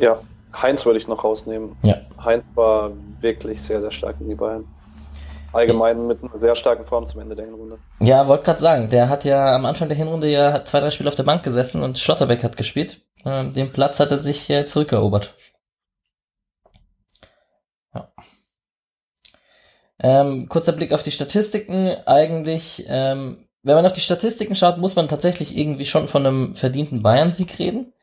[0.00, 0.18] Ja,
[0.60, 1.76] Heinz würde ich noch rausnehmen.
[1.82, 1.96] Ja.
[2.22, 2.90] Heinz war
[3.20, 4.64] wirklich sehr, sehr stark in die Bayern.
[5.52, 7.78] Allgemein mit einer sehr starken Form zum Ende der Hinrunde.
[8.00, 11.08] Ja, wollte gerade sagen, der hat ja am Anfang der Hinrunde ja zwei, drei Spiele
[11.08, 13.02] auf der Bank gesessen und Schlotterbeck hat gespielt.
[13.24, 15.34] Ähm, den Platz hat er sich äh, zurückerobert.
[20.04, 21.96] Ähm, kurzer Blick auf die Statistiken.
[22.04, 26.56] Eigentlich, ähm, wenn man auf die Statistiken schaut, muss man tatsächlich irgendwie schon von einem
[26.56, 27.94] verdienten Bayern-Sieg reden.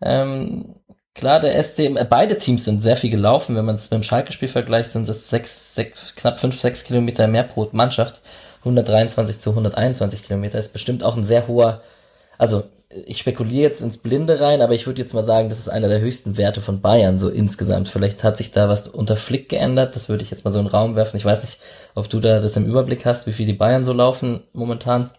[0.00, 0.76] Ähm,
[1.14, 3.54] klar, der SC, äh, beide Teams sind sehr viel gelaufen.
[3.54, 7.26] Wenn man es mit dem Schalke-Spiel vergleicht, sind es sechs, sechs, knapp fünf, sechs Kilometer
[7.26, 8.22] mehr pro Mannschaft.
[8.60, 11.82] 123 zu 121 Kilometer ist bestimmt auch ein sehr hoher,
[12.38, 12.64] also
[13.06, 15.88] ich spekuliere jetzt ins Blinde rein, aber ich würde jetzt mal sagen, das ist einer
[15.88, 17.88] der höchsten Werte von Bayern so insgesamt.
[17.88, 20.66] Vielleicht hat sich da was unter Flick geändert, das würde ich jetzt mal so in
[20.66, 21.16] den Raum werfen.
[21.16, 21.58] Ich weiß nicht,
[21.94, 25.10] ob du da das im Überblick hast, wie viel die Bayern so laufen momentan.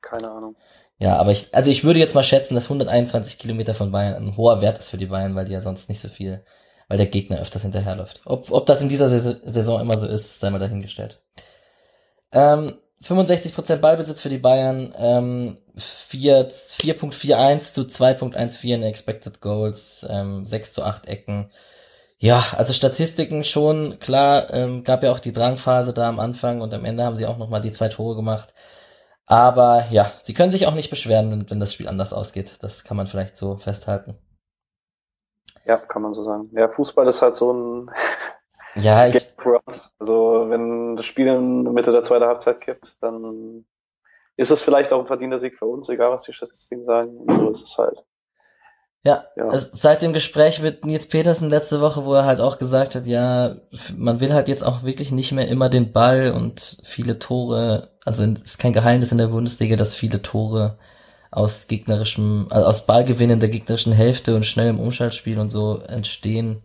[0.00, 0.56] Keine Ahnung.
[0.98, 4.36] Ja, aber ich, also ich würde jetzt mal schätzen, dass 121 Kilometer von Bayern ein
[4.36, 6.44] hoher Wert ist für die Bayern, weil die ja sonst nicht so viel,
[6.88, 8.20] weil der Gegner öfters hinterherläuft.
[8.24, 11.20] Ob, ob das in dieser Saison immer so ist, sei mal dahingestellt.
[12.30, 20.72] Ähm, 65% Ballbesitz für die Bayern, ähm, 4.41 zu 2.14 in Expected Goals, ähm, 6
[20.72, 21.50] zu 8 Ecken.
[22.18, 26.72] Ja, also Statistiken schon, klar, ähm, gab ja auch die Drangphase da am Anfang und
[26.72, 28.54] am Ende haben sie auch nochmal die zwei Tore gemacht.
[29.26, 32.58] Aber ja, sie können sich auch nicht beschweren, wenn, wenn das Spiel anders ausgeht.
[32.60, 34.16] Das kann man vielleicht so festhalten.
[35.64, 36.50] Ja, kann man so sagen.
[36.52, 37.90] Ja, Fußball ist halt so ein
[38.74, 39.26] ja, ich,
[39.98, 43.64] also wenn das Spiel in der Mitte der zweiten Halbzeit kippt, dann
[44.36, 47.16] ist es vielleicht auch ein verdienter Sieg für uns, egal was die Statistiken sagen.
[47.16, 47.98] Und so ist es halt.
[49.04, 49.48] Ja, ja.
[49.48, 53.06] Also seit dem Gespräch mit Nils Petersen letzte Woche, wo er halt auch gesagt hat,
[53.06, 53.56] ja,
[53.96, 58.22] man will halt jetzt auch wirklich nicht mehr immer den Ball und viele Tore, also
[58.22, 60.78] es ist kein Geheimnis in der Bundesliga, dass viele Tore
[61.32, 66.62] aus gegnerischem, also aus Ballgewinnen der gegnerischen Hälfte und schnellem Umschaltspiel und so entstehen.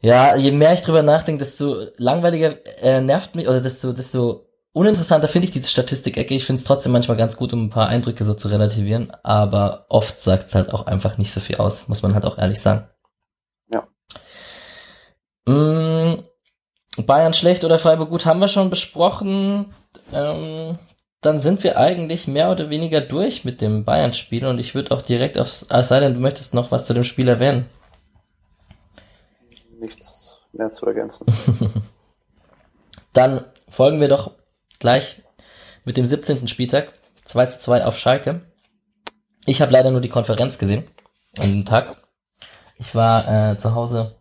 [0.00, 5.26] Ja, je mehr ich drüber nachdenke, desto langweiliger äh, nervt mich, oder desto, desto uninteressanter
[5.26, 6.34] finde ich diese Statistik-Ecke.
[6.34, 9.86] Ich finde es trotzdem manchmal ganz gut, um ein paar Eindrücke so zu relativieren, aber
[9.88, 12.60] oft sagt es halt auch einfach nicht so viel aus, muss man halt auch ehrlich
[12.60, 12.88] sagen.
[13.72, 13.88] Ja.
[15.52, 16.22] Mm,
[17.04, 19.74] Bayern schlecht oder Freiburg gut haben wir schon besprochen.
[20.12, 20.78] Ähm,
[21.22, 25.02] dann sind wir eigentlich mehr oder weniger durch mit dem Bayern-Spiel und ich würde auch
[25.02, 27.68] direkt aufs, es sei denn, du möchtest noch was zu dem Spiel erwähnen
[29.78, 31.26] nichts mehr zu ergänzen.
[33.12, 34.32] Dann folgen wir doch
[34.78, 35.22] gleich
[35.84, 36.48] mit dem 17.
[36.48, 36.92] Spieltag.
[37.24, 38.42] 2 zu 2 auf Schalke.
[39.44, 40.84] Ich habe leider nur die Konferenz gesehen
[41.38, 41.96] an dem Tag.
[42.78, 44.16] Ich war äh, zu Hause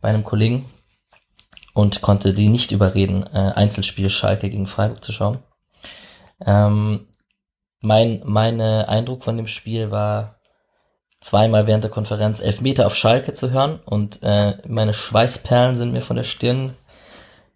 [0.00, 0.70] bei einem Kollegen
[1.74, 5.38] und konnte die nicht überreden, äh, Einzelspiel Schalke gegen Freiburg zu schauen.
[6.44, 7.08] Ähm,
[7.80, 10.40] mein meine Eindruck von dem Spiel war
[11.24, 16.02] zweimal während der Konferenz Elfmeter auf Schalke zu hören und äh, meine Schweißperlen sind mir
[16.02, 16.76] von der Stirn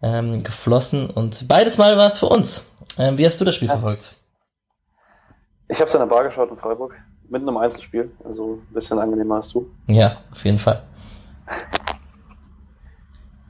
[0.01, 2.67] ähm, geflossen und beides Mal war es für uns.
[2.97, 3.75] Ähm, wie hast du das Spiel ja.
[3.75, 4.15] verfolgt?
[5.67, 6.95] Ich habe es in der Bar geschaut in Freiburg,
[7.29, 9.69] mitten im Einzelspiel, also ein bisschen angenehmer als du.
[9.85, 10.81] Ja, auf jeden Fall.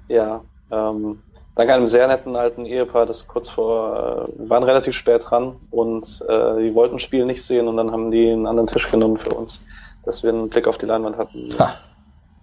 [0.09, 1.23] ja, ähm,
[1.55, 6.25] dank einem sehr netten alten Ehepaar, das kurz vor, äh, waren relativ spät dran und
[6.27, 9.15] äh, die wollten das Spiel nicht sehen und dann haben die einen anderen Tisch genommen
[9.15, 9.61] für uns
[10.03, 11.57] dass wir einen Blick auf die Leinwand hatten.
[11.59, 11.77] Ha.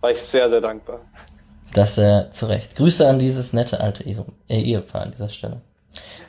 [0.01, 1.01] War ich sehr, sehr dankbar.
[1.75, 2.77] Das äh, zu Recht.
[2.77, 5.61] Grüße an dieses nette alte Ehe äh, Ehepaar an dieser Stelle.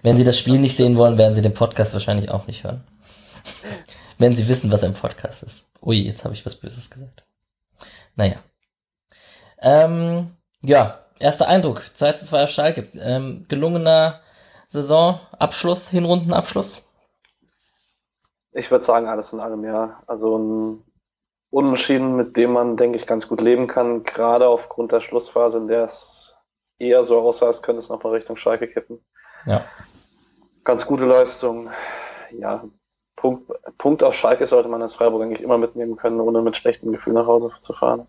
[0.01, 2.83] Wenn Sie das Spiel nicht sehen wollen, werden Sie den Podcast wahrscheinlich auch nicht hören.
[4.17, 5.69] Wenn Sie wissen, was ein Podcast ist.
[5.81, 7.23] Ui, jetzt habe ich was Böses gesagt.
[8.15, 8.37] Naja.
[9.59, 11.83] Ähm, ja, erster Eindruck.
[11.93, 12.87] 2 zu 2 auf Schalke.
[12.95, 14.21] Ähm, gelungener
[14.69, 16.83] Saisonabschluss, Hinrundenabschluss?
[18.51, 20.01] Ich würde sagen, alles in allem, ja.
[20.07, 20.83] Also ein
[21.57, 25.67] Unentschieden, mit dem man, denke ich, ganz gut leben kann, gerade aufgrund der Schlussphase, in
[25.67, 26.37] der es
[26.77, 28.99] eher so aussah, als könnte es nochmal Richtung Schalke kippen.
[29.47, 29.65] Ja.
[30.63, 31.71] Ganz gute Leistung.
[32.37, 32.63] Ja,
[33.15, 36.91] Punkt, Punkt auf Schalke sollte man als Freiburg eigentlich immer mitnehmen können, ohne mit schlechtem
[36.91, 38.05] Gefühl nach Hause zu fahren.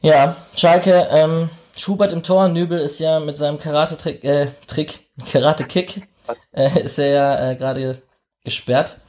[0.00, 2.46] Ja, Schalke, ähm, Schubert im Tor.
[2.50, 6.06] Nübel ist ja mit seinem Karate-Trick, äh, Trick, Karate-Kick,
[6.52, 8.00] äh, ist er ja äh, gerade
[8.44, 9.00] gesperrt.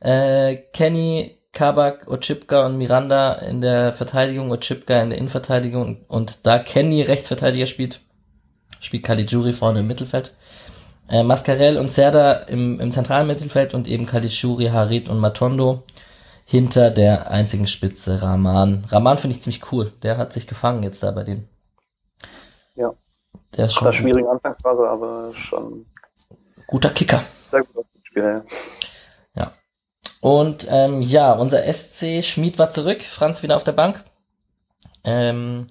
[0.00, 6.60] Äh, Kenny, Kabak, Ochipka und Miranda in der Verteidigung, Ochipka in der Innenverteidigung und da
[6.60, 7.98] Kenny Rechtsverteidiger spielt,
[8.78, 10.36] spielt Caligiuri vorne im Mittelfeld.
[11.08, 15.82] Äh, Mascarell und Serda im, im zentralen Mittelfeld und eben Caligiuri, Harit und Matondo
[16.44, 18.84] hinter der einzigen Spitze Rahman.
[18.88, 19.92] Rahman finde ich ziemlich cool.
[20.04, 21.48] Der hat sich gefangen jetzt da bei denen.
[22.76, 22.94] Ja.
[23.56, 25.86] Der ist schon Nach schwierigen Anfangsphase, aber schon
[26.68, 27.24] guter Kicker.
[27.50, 28.30] sehr gut Spieler.
[28.30, 28.42] Ja.
[30.20, 34.02] Und ähm, ja, unser SC Schmid war zurück, Franz wieder auf der Bank.
[35.04, 35.68] Ähm,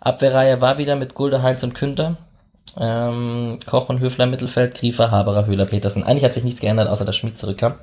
[0.00, 2.16] Abwehrreihe war wieder mit Gulde, Heinz und Künter.
[2.78, 6.04] Ähm, Koch und Höfler Mittelfeld, Griefer, Haberer, Höhler, Petersen.
[6.04, 7.74] Eigentlich hat sich nichts geändert, außer dass Schmid zurückkam.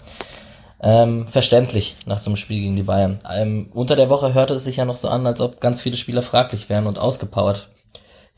[0.80, 3.19] Ähm, verständlich nach so einem Spiel gegen die Bayern.
[3.30, 5.97] Ähm, unter der Woche hörte es sich ja noch so an, als ob ganz viele
[5.97, 7.69] Spieler fraglich wären und ausgepowert.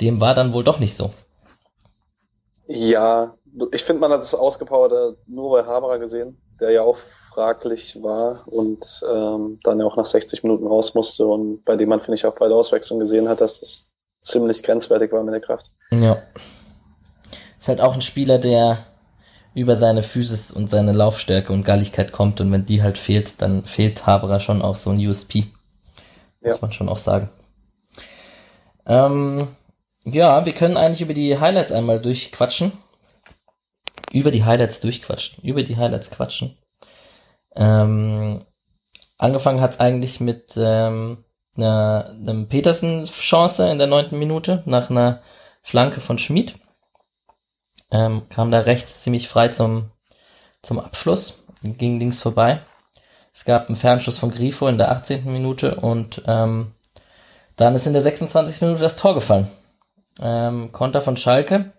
[0.01, 1.11] Dem war dann wohl doch nicht so.
[2.65, 3.35] Ja,
[3.71, 6.97] ich finde, man hat das Ausgepowerte nur bei Haberer gesehen, der ja auch
[7.39, 11.87] fraglich war und ähm, dann ja auch nach 60 Minuten raus musste und bei dem
[11.87, 15.33] man, finde ich, auch bei der Auswechslung gesehen hat, dass das ziemlich grenzwertig war mit
[15.33, 15.71] der Kraft.
[15.89, 16.21] Ja.
[17.57, 18.85] Ist halt auch ein Spieler, der
[19.53, 23.63] über seine Physis und seine Laufstärke und Galligkeit kommt und wenn die halt fehlt, dann
[23.63, 25.45] fehlt Haberer schon auch so ein USP.
[26.41, 26.61] Muss Ja.
[26.61, 27.29] man schon auch sagen.
[28.85, 29.37] Ähm,
[30.03, 32.73] ja, wir können eigentlich über die Highlights einmal durchquatschen.
[34.11, 35.41] Über die Highlights durchquatschen.
[35.41, 36.57] Über die Highlights quatschen.
[37.55, 38.45] Ähm,
[39.17, 41.23] angefangen hat's eigentlich mit ähm,
[41.57, 45.21] einer, einem Petersen-Chance in der neunten Minute nach einer
[45.61, 46.55] Flanke von Schmid.
[47.91, 49.91] Ähm, kam da rechts ziemlich frei zum,
[50.61, 52.61] zum Abschluss, ging links vorbei.
[53.33, 55.31] Es gab einen Fernschuss von Grifo in der 18.
[55.31, 56.73] Minute und ähm,
[57.55, 58.61] dann ist in der 26.
[58.61, 59.47] Minute das Tor gefallen.
[60.19, 61.73] Ähm, Konter von Schalke.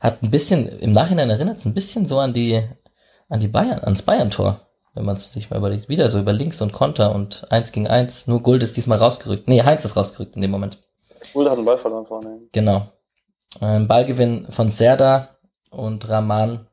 [0.00, 2.68] Hat ein bisschen, im Nachhinein erinnert es ein bisschen so an die,
[3.28, 4.60] an die Bayern, ans Bayern-Tor.
[4.94, 5.90] Wenn man es sich mal überlegt.
[5.90, 8.26] Wieder so über links und Konter und eins gegen eins.
[8.26, 9.46] Nur Gold ist diesmal rausgerückt.
[9.46, 10.78] Nee, Heinz ist rausgerückt in dem Moment.
[11.34, 12.40] Gulde hat einen Ball verloren vorne.
[12.52, 12.86] Genau.
[13.60, 15.36] Ähm, Ballgewinn von Serda
[15.70, 16.66] und Rahman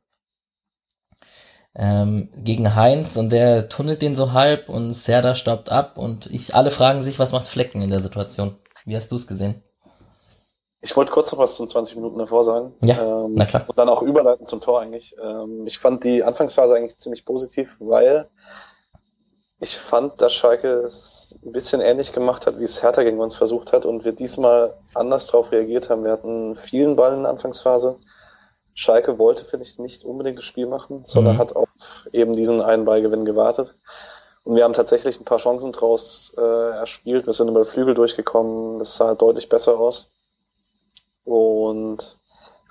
[1.76, 6.56] ähm, gegen Heinz und der tunnelt den so halb und Serda staubt ab und ich
[6.56, 8.56] alle fragen sich, was macht Flecken in der Situation?
[8.86, 9.64] Wie hast du es gesehen?
[10.86, 12.74] Ich wollte kurz noch was zum 20 Minuten davor sagen.
[12.84, 13.64] Ja, ähm, na klar.
[13.68, 15.16] Und dann auch überleiten zum Tor eigentlich.
[15.24, 18.28] Ähm, ich fand die Anfangsphase eigentlich ziemlich positiv, weil
[19.60, 23.34] ich fand, dass Schalke es ein bisschen ähnlich gemacht hat, wie es Hertha gegen uns
[23.36, 26.04] versucht hat und wir diesmal anders darauf reagiert haben.
[26.04, 27.98] Wir hatten vielen Ballen in der Anfangsphase.
[28.74, 31.40] Schalke wollte, finde ich, nicht unbedingt das Spiel machen, sondern Mhm.
[31.40, 31.70] hat auf
[32.12, 33.76] eben diesen einen Ballgewinn gewartet.
[34.44, 37.26] Und wir haben tatsächlich ein paar Chancen draus äh, erspielt.
[37.26, 38.80] Wir sind über Flügel durchgekommen.
[38.80, 40.12] Das sah deutlich besser aus.
[41.26, 42.18] Und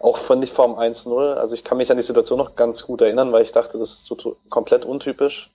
[0.00, 3.00] auch fand ich vom 1-0, also ich kann mich an die Situation noch ganz gut
[3.00, 5.50] erinnern, weil ich dachte, das ist so komplett untypisch,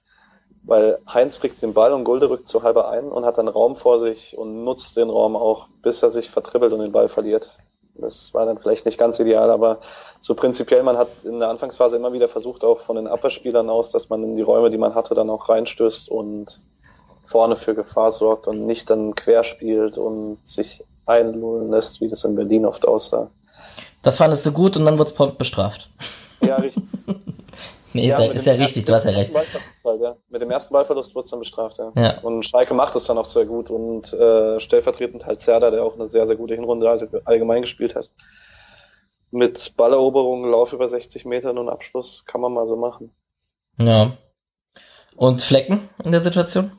[0.64, 3.76] weil Heinz kriegt den Ball und Gulde rückt zu halber ein und hat dann Raum
[3.76, 7.60] vor sich und nutzt den Raum auch, bis er sich vertribbelt und den Ball verliert.
[7.96, 9.80] Das war dann vielleicht nicht ganz ideal, aber
[10.22, 13.92] so prinzipiell, man hat in der Anfangsphase immer wieder versucht, auch von den Abwehrspielern aus,
[13.92, 16.62] dass man in die Räume, die man hatte, dann auch reinstößt und
[17.24, 22.24] vorne für Gefahr sorgt und nicht dann quer spielt und sich einlullen lässt, wie das
[22.24, 23.30] in Berlin oft aussah.
[24.02, 25.89] Das fandest du gut und dann wurde es prompt bestraft.
[26.41, 26.84] Ja, richtig.
[27.93, 29.34] Nee, ist ja, ist ja richtig, du hast ja recht.
[29.34, 30.17] halt, ja.
[30.30, 31.91] Mit dem ersten Ballverlust wurde es dann bestraft, ja.
[31.96, 32.20] Ja.
[32.20, 35.96] Und Schalke macht es dann auch sehr gut und äh, stellvertretend halt Zerda, der auch
[35.96, 38.12] eine sehr, sehr gute Hinrunde all- allgemein gespielt hat.
[39.32, 43.15] Mit Balleroberung, Lauf über 60 Metern und Abschluss kann man mal so machen.
[43.80, 44.12] Ja.
[45.15, 46.72] Und Flecken in der Situation?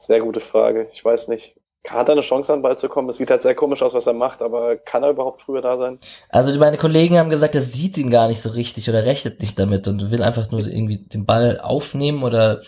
[0.00, 0.88] Sehr gute Frage.
[0.94, 1.54] Ich weiß nicht.
[1.86, 3.10] Hat er eine Chance, an den Ball zu kommen?
[3.10, 5.76] Es sieht halt sehr komisch aus, was er macht, aber kann er überhaupt früher da
[5.76, 5.98] sein?
[6.30, 9.58] Also meine Kollegen haben gesagt, er sieht ihn gar nicht so richtig oder rechnet nicht
[9.58, 12.62] damit und will einfach nur irgendwie den Ball aufnehmen oder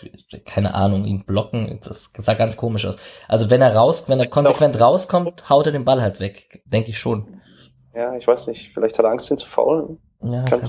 [0.45, 1.79] keine Ahnung, ihn blocken.
[1.83, 2.97] Das sah ganz komisch aus.
[3.27, 6.61] Also wenn er raus, wenn er konsequent rauskommt, haut er den Ball halt weg.
[6.65, 7.41] Denke ich schon.
[7.95, 8.73] Ja, ich weiß nicht.
[8.73, 9.99] Vielleicht hat er Angst, ihn zu faulen.
[10.21, 10.61] Ja, kann,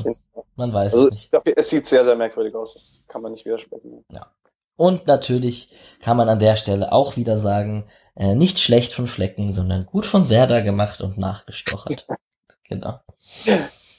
[0.57, 0.95] man weiß.
[0.95, 2.73] Also es es, es sieht sehr, sehr merkwürdig aus.
[2.75, 4.05] Das kann man nicht widersprechen.
[4.77, 9.55] Und natürlich kann man an der Stelle auch wieder sagen, äh, nicht schlecht von Flecken,
[9.55, 12.07] sondern gut von Serda gemacht und nachgestochert.
[12.65, 13.01] genau.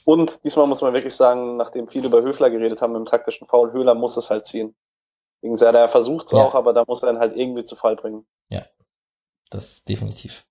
[0.04, 3.72] Und diesmal muss man wirklich sagen, nachdem viele über Höfler geredet haben im taktischen Foul,
[3.72, 4.74] Höhler muss es halt ziehen.
[5.42, 6.44] Wegen Serda, er versucht es Ja.
[6.44, 8.26] auch, aber da muss er ihn halt irgendwie zu Fall bringen.
[9.50, 10.44] Das definitiv.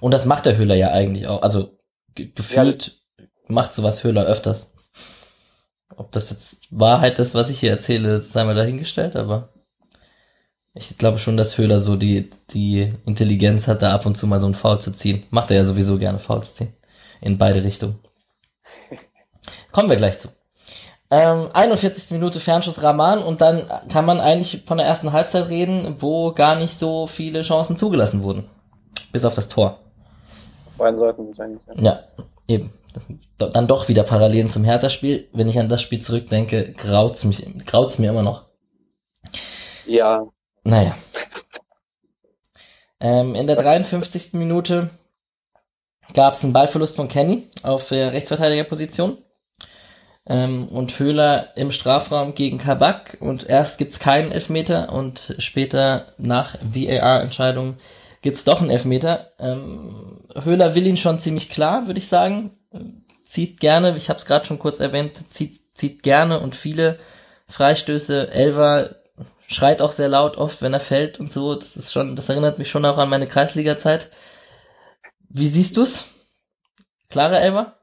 [0.00, 1.42] Und das macht der Höhler ja eigentlich auch.
[1.42, 1.78] Also
[2.14, 3.02] ge gefühlt
[3.48, 4.71] macht sowas Höhler öfters.
[5.96, 9.48] Ob das jetzt Wahrheit ist, was ich hier erzähle, sei mal dahingestellt, aber
[10.74, 14.40] Ich glaube schon, dass Höhler so die, die Intelligenz hat, da ab und zu mal
[14.40, 15.24] so ein Foul zu ziehen.
[15.30, 16.72] Macht er ja sowieso gerne Fouls ziehen.
[17.20, 17.98] In beide Richtungen.
[19.72, 20.28] Kommen wir gleich zu.
[21.10, 22.12] Ähm, 41.
[22.12, 26.56] Minute Fernschuss Rahman und dann kann man eigentlich von der ersten Halbzeit reden, wo gar
[26.56, 28.48] nicht so viele Chancen zugelassen wurden.
[29.12, 29.78] Bis auf das Tor.
[30.78, 31.60] Beiden Seiten eigentlich.
[31.76, 32.00] Ja, ja
[32.48, 32.72] eben.
[33.38, 35.28] Dann doch wieder Parallelen zum Hertha-Spiel.
[35.32, 38.46] Wenn ich an das Spiel zurückdenke, graut's mich, graut's mir immer noch.
[39.86, 40.26] Ja.
[40.64, 40.96] Naja.
[43.00, 44.34] Ähm, in der 53.
[44.34, 44.90] Minute
[46.14, 49.18] gab es einen Ballverlust von Kenny auf der Rechtsverteidigerposition.
[50.24, 56.54] Ähm, und Höhler im Strafraum gegen Kabak und erst gibt's keinen Elfmeter und später nach
[56.62, 57.78] VAR-Entscheidung
[58.22, 59.32] gibt's doch einen Elfmeter.
[59.40, 62.52] Ähm, Höhler will ihn schon ziemlich klar, würde ich sagen.
[63.24, 66.98] Zieht gerne, ich habe es gerade schon kurz erwähnt, zieht, zieht gerne und viele
[67.48, 68.30] Freistöße.
[68.30, 68.96] Elver
[69.46, 71.54] schreit auch sehr laut oft, wenn er fällt und so.
[71.54, 74.10] Das ist schon, das erinnert mich schon auch an meine Kreisliga-Zeit.
[75.28, 76.04] Wie siehst du's?
[77.08, 77.78] Klare Elver?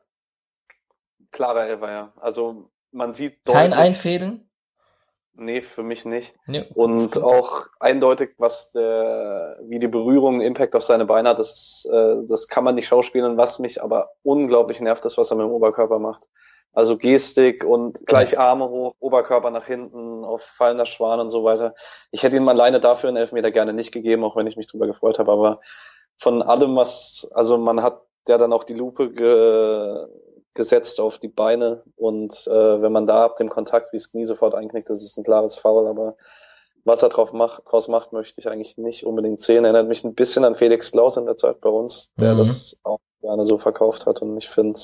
[1.32, 2.13] Klarer Elfer, ja.
[2.19, 4.49] Also man sieht deutlich, Kein Einfädeln?
[5.39, 6.36] Nee, für mich nicht.
[6.47, 6.65] Nee.
[6.75, 12.15] Und auch eindeutig, was der, wie die Berührung Impact auf seine Beine hat, das, äh,
[12.28, 13.38] das kann man nicht schauspielen.
[13.38, 16.28] Was mich aber unglaublich nervt, ist, was er mit dem Oberkörper macht.
[16.73, 21.73] Also Gestik und gleich Arme hoch, Oberkörper nach hinten, auf fallender Schwan und so weiter.
[22.12, 24.88] Ich hätte ihm alleine dafür einen Elfmeter gerne nicht gegeben, auch wenn ich mich drüber
[24.88, 25.32] gefreut habe.
[25.32, 25.62] Aber
[26.17, 30.06] von allem, was, also man hat ja dann auch die Lupe ge,
[30.54, 34.26] gesetzt auf die Beine und äh, wenn man da ab dem Kontakt wie das Knie
[34.26, 36.16] sofort einknickt, das ist ein klares Foul, aber
[36.86, 39.66] was er drauf macht, draus macht, möchte ich eigentlich nicht unbedingt sehen.
[39.66, 42.40] Erinnert mich ein bisschen an Felix Klaus in der Zeit bei uns, der mhm.
[42.40, 44.80] das auch gerne so verkauft hat und ich finde,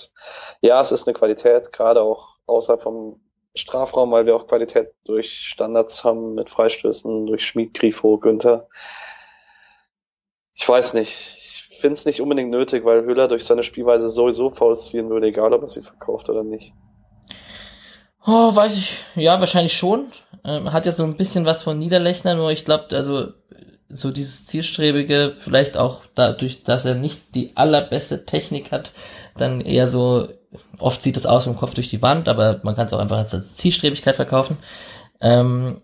[0.62, 3.22] ja, es ist eine Qualität, gerade auch außerhalb vom
[3.56, 8.68] Strafraum, weil wir auch Qualität durch Standards haben mit Freistößen, durch Schmied, Grifo, Günther.
[10.54, 14.88] Ich weiß nicht finde es nicht unbedingt nötig, weil Höhler durch seine Spielweise sowieso Fouls
[14.88, 16.74] ziehen würde, egal ob er sie verkauft oder nicht.
[18.26, 19.04] Oh, weiß ich.
[19.16, 20.08] Ja, wahrscheinlich schon.
[20.44, 23.30] Ähm, hat ja so ein bisschen was von Niederlechner, nur ich glaube, also
[23.90, 28.92] so dieses zielstrebige, vielleicht auch dadurch, dass er nicht die allerbeste Technik hat,
[29.38, 30.28] dann eher so,
[30.80, 33.18] oft sieht es aus im Kopf durch die Wand, aber man kann es auch einfach
[33.18, 34.58] als Zielstrebigkeit verkaufen.
[35.22, 35.82] Ähm,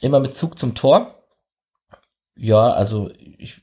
[0.00, 1.14] immer mit Zug zum Tor.
[2.36, 3.62] Ja, also ich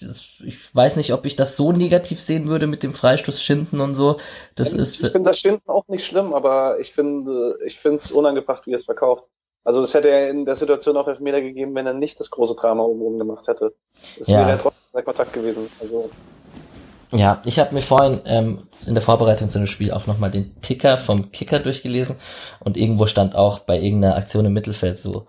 [0.00, 3.94] ich weiß nicht, ob ich das so negativ sehen würde mit dem Freistoß Schinden und
[3.94, 4.18] so.
[4.54, 5.02] Das ich ist.
[5.02, 8.72] Ich finde das Schinden auch nicht schlimm, aber ich finde, ich finde es unangebracht, wie
[8.72, 9.28] er es verkauft.
[9.64, 12.56] Also es hätte er in der Situation auch Elfmeter gegeben, wenn er nicht das große
[12.56, 13.74] Drama oben gemacht hätte.
[14.18, 14.40] Es ja.
[14.40, 15.68] wäre ja trotzdem der Kontakt gewesen.
[15.80, 16.10] Also
[17.12, 20.60] ja, ich habe mir vorhin ähm, in der Vorbereitung zu dem Spiel auch nochmal den
[20.62, 22.16] Ticker vom Kicker durchgelesen
[22.60, 25.26] und irgendwo stand auch bei irgendeiner Aktion im Mittelfeld so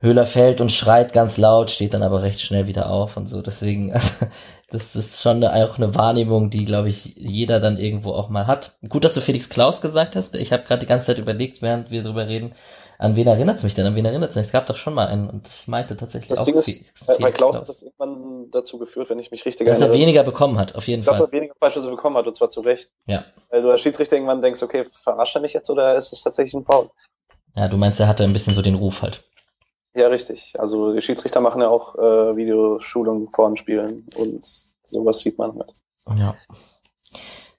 [0.00, 3.42] Höhler fällt und schreit ganz laut, steht dann aber recht schnell wieder auf und so.
[3.42, 4.26] Deswegen, also,
[4.70, 8.46] das ist schon eine, auch eine Wahrnehmung, die, glaube ich, jeder dann irgendwo auch mal
[8.46, 8.76] hat.
[8.88, 10.34] Gut, dass du Felix Klaus gesagt hast.
[10.36, 12.54] Ich habe gerade die ganze Zeit überlegt, während wir drüber reden,
[13.00, 13.86] an wen erinnert es mich denn?
[13.86, 14.46] An wen erinnert es mich?
[14.46, 17.04] Es gab doch schon mal einen und ich meinte tatsächlich das auch Ding ist, Felix,
[17.04, 19.88] Felix bei Klaus hat das irgendwann dazu geführt, wenn ich mich richtig dass erinnere.
[19.90, 21.26] Dass er weniger bekommen hat, auf jeden dass Fall.
[21.26, 22.90] Dass er weniger Freischüsse bekommen hat und zwar zu Recht.
[23.06, 23.24] Ja.
[23.50, 26.54] Weil du als Schiedsrichter irgendwann denkst, okay, verarscht er mich jetzt oder ist es tatsächlich
[26.54, 26.90] ein Foul?
[27.54, 29.22] Ja, du meinst, er hatte ein bisschen so den Ruf halt.
[29.94, 30.54] Ja, richtig.
[30.58, 34.46] Also die Schiedsrichter machen ja auch äh, Videoschulungen vor den Spielen und
[34.86, 35.72] sowas sieht man halt.
[36.18, 36.34] Ja.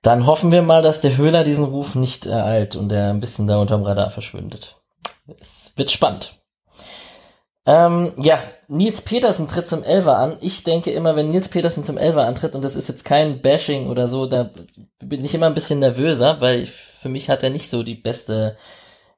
[0.01, 3.47] Dann hoffen wir mal, dass der Höhler diesen Ruf nicht ereilt und er ein bisschen
[3.47, 4.77] da unterm Radar verschwindet.
[5.39, 6.39] Es wird spannend.
[7.65, 10.37] Ähm, ja, Nils Petersen tritt zum Elver an.
[10.41, 13.89] Ich denke immer, wenn Nils Petersen zum Elver antritt, und das ist jetzt kein Bashing
[13.89, 14.49] oder so, da
[14.99, 18.57] bin ich immer ein bisschen nervöser, weil für mich hat er nicht so die beste,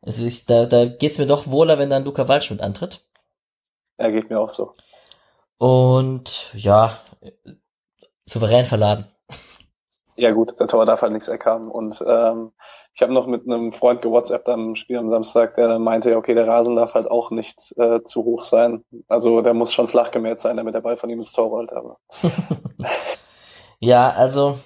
[0.01, 3.01] also ich, da, da geht's mir doch wohler, wenn dann Luca Waldschmidt antritt.
[3.97, 4.73] Er geht mir auch so.
[5.57, 6.99] Und ja,
[8.25, 9.05] souverän verladen.
[10.15, 11.71] Ja gut, der Tor darf halt nichts erkannt.
[11.71, 12.51] Und ähm,
[12.93, 16.33] ich habe noch mit einem Freund gewhatsappt am Spiel am Samstag, der meinte, ja, okay,
[16.33, 18.83] der Rasen darf halt auch nicht äh, zu hoch sein.
[19.07, 21.71] Also der muss schon flach gemäht sein, damit der Ball von ihm ins Tor rollt.
[21.73, 21.97] Aber.
[23.79, 24.57] ja, also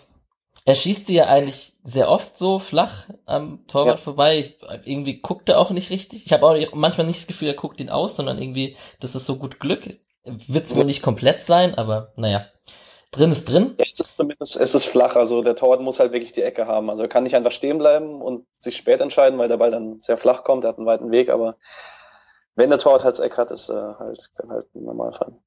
[0.65, 4.03] er schießt sie ja eigentlich sehr oft so flach am Torwart ja.
[4.03, 4.39] vorbei.
[4.39, 6.25] Ich, irgendwie guckt er auch nicht richtig.
[6.25, 9.27] Ich habe auch manchmal nicht das Gefühl, er guckt ihn aus, sondern irgendwie, das ist
[9.27, 9.99] so gut Glück.
[10.23, 10.77] Wird's ja.
[10.77, 12.47] wohl nicht komplett sein, aber naja.
[13.11, 13.75] Drin ist drin.
[13.77, 15.15] Ja, es ist zumindest, es ist flach.
[15.15, 16.89] Also der Torwart muss halt wirklich die Ecke haben.
[16.89, 20.01] Also er kann nicht einfach stehen bleiben und sich spät entscheiden, weil der Ball dann
[20.01, 20.65] sehr flach kommt.
[20.65, 21.55] Er hat einen weiten Weg, aber
[22.55, 25.37] wenn der Torwart halt das Eck hat, ist er halt, kann halt normal fallen.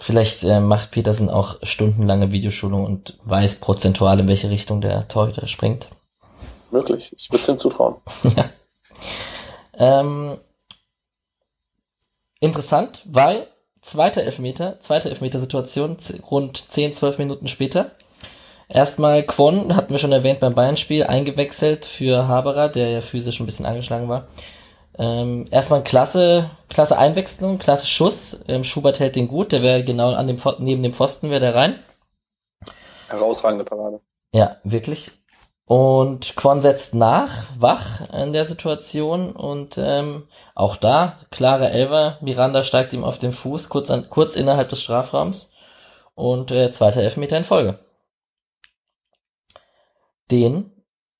[0.00, 5.46] Vielleicht äh, macht Petersen auch stundenlange Videoschulung und weiß prozentual, in welche Richtung der Torhüter
[5.46, 5.90] springt.
[6.70, 7.96] Möglich, ich würde es ihm zutrauen.
[8.34, 8.48] ja.
[9.74, 10.38] Ähm,
[12.40, 13.46] interessant, weil
[13.82, 15.98] zweiter Elfmeter, zweite Elfmeter-Situation,
[16.30, 17.90] rund 10, 12 Minuten später.
[18.70, 23.46] Erstmal Kwon, hatten wir schon erwähnt beim Bayern-Spiel, eingewechselt für Haberer, der ja physisch ein
[23.46, 24.28] bisschen angeschlagen war.
[25.00, 28.44] Ähm, erstmal klasse, klasse Einwechslung, klasse Schuss.
[28.48, 31.54] Ähm, Schubert hält den gut, der wäre genau an dem, neben dem Pfosten wäre der
[31.54, 31.82] rein.
[33.08, 34.02] Herausragende Parade.
[34.34, 35.10] Ja, wirklich.
[35.64, 42.62] Und Quan setzt nach, wach in der Situation und ähm, auch da, klare Elfer, Miranda
[42.62, 45.54] steigt ihm auf den Fuß, kurz, an, kurz innerhalb des Strafraums
[46.14, 47.78] und äh, zweiter Elfmeter in Folge.
[50.30, 50.72] Den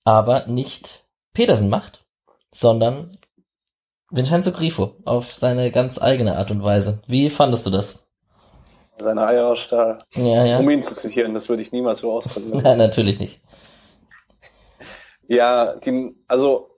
[0.04, 2.04] aber nicht Petersen macht,
[2.50, 3.16] sondern
[4.10, 7.00] Vincenzo Grifo auf seine ganz eigene Art und Weise.
[7.06, 8.06] Wie fandest du das?
[8.98, 9.98] Seine Eier aus Stahl.
[10.14, 10.58] Ja, ja.
[10.58, 12.50] Um ihn zu zitieren, das würde ich niemals so ausdrücken.
[12.62, 13.40] Nein, natürlich nicht.
[15.26, 16.70] Ja, die, also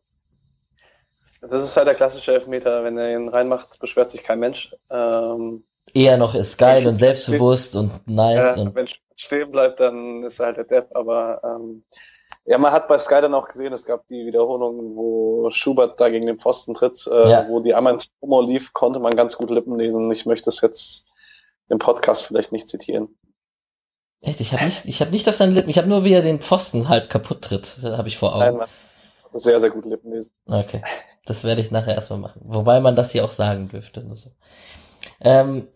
[1.41, 2.85] das ist halt der klassische Elfmeter.
[2.85, 4.74] Wenn er ihn reinmacht, beschwert sich kein Mensch.
[4.91, 5.64] Ähm,
[5.95, 8.57] Eher noch ist geil und selbstbewusst steht, und nice.
[8.57, 10.95] Ja, und wenn stehen bleibt, dann ist er halt der Depp.
[10.95, 11.85] Aber ähm,
[12.45, 16.09] ja, man hat bei Sky dann auch gesehen, es gab die Wiederholung, wo Schubert da
[16.09, 17.49] gegen den Pfosten tritt, äh, ja.
[17.49, 20.11] wo die einmal ins Promo lief, konnte man ganz gut Lippen lesen.
[20.11, 21.07] Ich möchte es jetzt
[21.68, 23.16] im Podcast vielleicht nicht zitieren.
[24.20, 26.22] Echt, ich habe nicht, ich habe nicht auf seine Lippen, ich habe nur wie er
[26.22, 28.45] den Pfosten halb kaputt tritt, habe ich vor Augen.
[28.45, 28.68] Nein, man
[29.32, 30.32] das sehr, sehr gut Lippen lesen.
[30.47, 30.82] Okay,
[31.24, 32.40] das werde ich nachher erstmal machen.
[32.45, 34.05] Wobei man das hier auch sagen dürfte.
[34.05, 34.30] Nur so.
[35.20, 35.68] Ähm,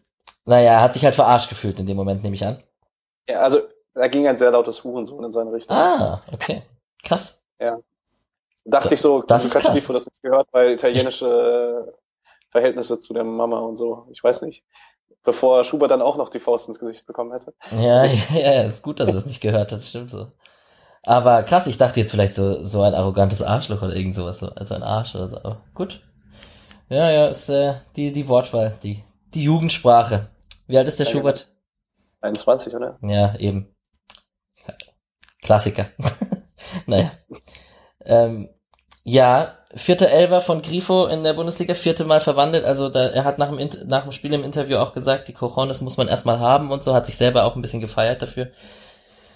[0.44, 2.62] naja, er hat sich halt verarscht gefühlt in dem Moment, nehme ich an.
[3.28, 3.60] Ja, also
[3.96, 5.76] da ging ein sehr lautes Hurensohn in seine Richtung.
[5.76, 6.62] Ah, okay.
[7.02, 7.42] Krass.
[7.58, 7.78] Ja.
[8.64, 9.74] Dachte da, ich so, das ist krass.
[9.74, 11.94] Tifo das nicht gehört, weil italienische
[12.50, 14.06] Verhältnisse zu der Mama und so.
[14.10, 14.64] Ich weiß nicht
[15.26, 17.52] bevor Schubert dann auch noch die Faust ins Gesicht bekommen hätte.
[17.72, 20.28] Ja, ja, ist gut, dass er es nicht gehört hat, stimmt so.
[21.02, 24.48] Aber krass, ich dachte jetzt vielleicht so, so ein arrogantes Arschloch oder irgend sowas, so,
[24.48, 26.02] also ein Arsch oder so, aber gut.
[26.88, 30.28] Ja, ja, ist äh, die, die Wortwahl, die, die Jugendsprache.
[30.66, 31.48] Wie alt ist der ja, Schubert?
[32.22, 32.96] 21, oder?
[33.02, 33.74] Ja, eben.
[35.46, 35.86] Klassiker.
[36.86, 37.12] naja.
[38.04, 38.50] ähm,
[39.04, 42.64] ja, vierte Elfer von Grifo in der Bundesliga, vierte Mal verwandelt.
[42.64, 45.80] Also da, er hat nach dem, nach dem Spiel im Interview auch gesagt, die Cojones
[45.80, 48.50] muss man erstmal haben und so, hat sich selber auch ein bisschen gefeiert dafür.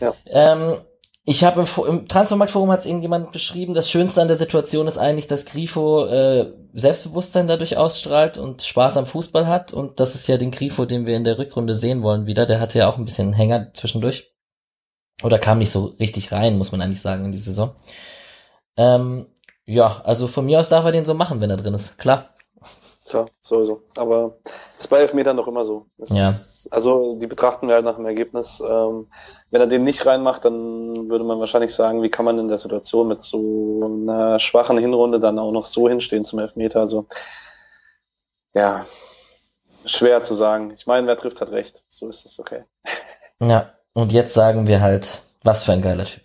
[0.00, 0.12] Ja.
[0.26, 0.78] Ähm,
[1.24, 4.98] ich habe im, im Transfermarktforum hat es irgendjemand beschrieben, das Schönste an der Situation ist
[4.98, 9.72] eigentlich, dass Grifo äh, Selbstbewusstsein dadurch ausstrahlt und Spaß am Fußball hat.
[9.72, 12.46] Und das ist ja den Grifo, den wir in der Rückrunde sehen wollen wieder.
[12.46, 14.32] Der hatte ja auch ein bisschen einen Hänger zwischendurch.
[15.22, 17.74] Oder kam nicht so richtig rein, muss man eigentlich sagen, in die Saison.
[18.76, 19.26] Ähm,
[19.66, 21.98] ja, also von mir aus darf er den so machen, wenn er drin ist.
[21.98, 22.30] Klar.
[23.08, 23.82] Klar, sowieso.
[23.96, 24.38] Aber
[24.78, 25.86] ist bei Elfmetern doch immer so.
[25.98, 26.34] Das ja.
[26.70, 28.60] also die betrachten wir halt nach dem Ergebnis.
[28.60, 29.08] Ähm,
[29.50, 32.58] wenn er den nicht reinmacht, dann würde man wahrscheinlich sagen, wie kann man in der
[32.58, 36.80] Situation mit so einer schwachen Hinrunde dann auch noch so hinstehen zum Elfmeter.
[36.80, 37.06] Also
[38.54, 38.86] ja,
[39.84, 40.70] schwer zu sagen.
[40.72, 41.82] Ich meine, wer trifft, hat recht.
[41.90, 42.64] So ist es okay.
[43.40, 46.22] Ja, und jetzt sagen wir halt, was für ein geiler Typ.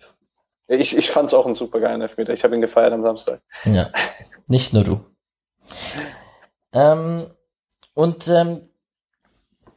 [0.68, 2.32] Ich, ich fand es auch ein super geiler Elfmeter.
[2.32, 3.40] Ich habe ihn gefeiert am Samstag.
[3.64, 3.90] Ja,
[4.46, 5.00] nicht nur du.
[6.72, 7.30] ähm,
[7.94, 8.68] und ähm,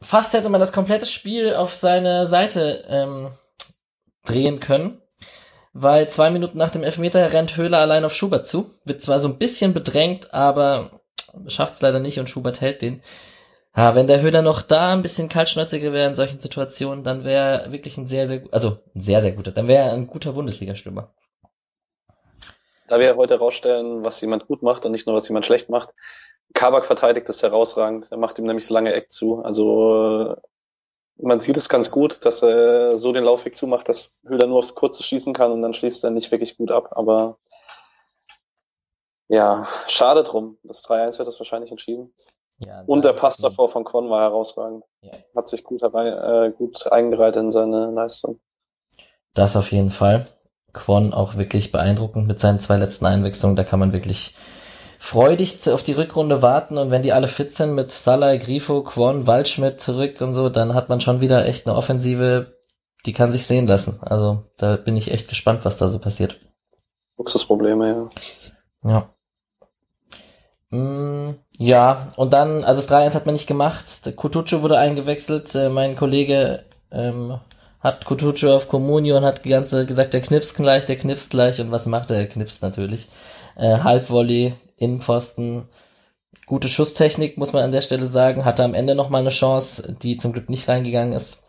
[0.00, 3.30] fast hätte man das komplette Spiel auf seine Seite ähm,
[4.24, 5.00] drehen können,
[5.72, 9.28] weil zwei Minuten nach dem Elfmeter rennt Höhler allein auf Schubert zu, wird zwar so
[9.28, 11.00] ein bisschen bedrängt, aber
[11.46, 13.02] schafft es leider nicht und Schubert hält den.
[13.76, 17.62] Ja, wenn der Höhler noch da ein bisschen kaltschnäuziger wäre in solchen Situationen, dann wäre
[17.62, 20.32] er wirklich ein sehr, sehr, also ein sehr, sehr guter, dann wäre er ein guter
[20.32, 21.14] Bundesliga-Stürmer.
[22.88, 25.94] Da wir heute herausstellen, was jemand gut macht und nicht nur, was jemand schlecht macht.
[26.54, 28.08] Kabak verteidigt das herausragend.
[28.10, 29.40] Er macht ihm nämlich so lange Eck zu.
[29.44, 30.36] Also
[31.16, 34.74] man sieht es ganz gut, dass er so den Laufweg zumacht, dass Höhler nur aufs
[34.74, 36.88] Kurze schießen kann und dann schließt er nicht wirklich gut ab.
[36.96, 37.38] Aber
[39.28, 40.58] ja, schade drum.
[40.64, 42.12] Das 3-1 wird das wahrscheinlich entschieden.
[42.60, 44.84] Ja, und der Pass davor von Quan war herausragend.
[45.00, 45.12] Ja.
[45.34, 48.38] Hat sich gut, herbei, äh, gut eingereiht in seine Leistung.
[49.32, 50.26] Das auf jeden Fall.
[50.72, 53.56] Quan auch wirklich beeindruckend mit seinen zwei letzten Einwechslungen.
[53.56, 54.34] Da kann man wirklich
[54.98, 59.26] freudig auf die Rückrunde warten und wenn die alle fit sind mit Salah, Grifo, Quan,
[59.26, 62.58] Waldschmidt zurück und so, dann hat man schon wieder echt eine Offensive,
[63.06, 63.98] die kann sich sehen lassen.
[64.02, 66.38] Also da bin ich echt gespannt, was da so passiert.
[67.16, 68.10] Luxusprobleme,
[68.84, 69.10] ja.
[70.70, 70.76] Ja.
[70.78, 73.84] Mm, ja, und dann, also das 3-1 hat man nicht gemacht.
[74.16, 75.54] Kutucu wurde eingewechselt.
[75.54, 77.38] Äh, mein Kollege ähm,
[77.80, 81.28] hat Kutucu auf Communio und hat die ganze Zeit gesagt, der knipst gleich, der knipst
[81.28, 81.60] gleich.
[81.60, 82.16] Und was macht er?
[82.16, 83.10] Er knipst natürlich.
[83.56, 85.68] Äh, Halbvolley, Innenpfosten.
[86.46, 88.46] Gute Schusstechnik, muss man an der Stelle sagen.
[88.46, 91.44] Hatte am Ende nochmal eine Chance, die zum Glück nicht reingegangen ist.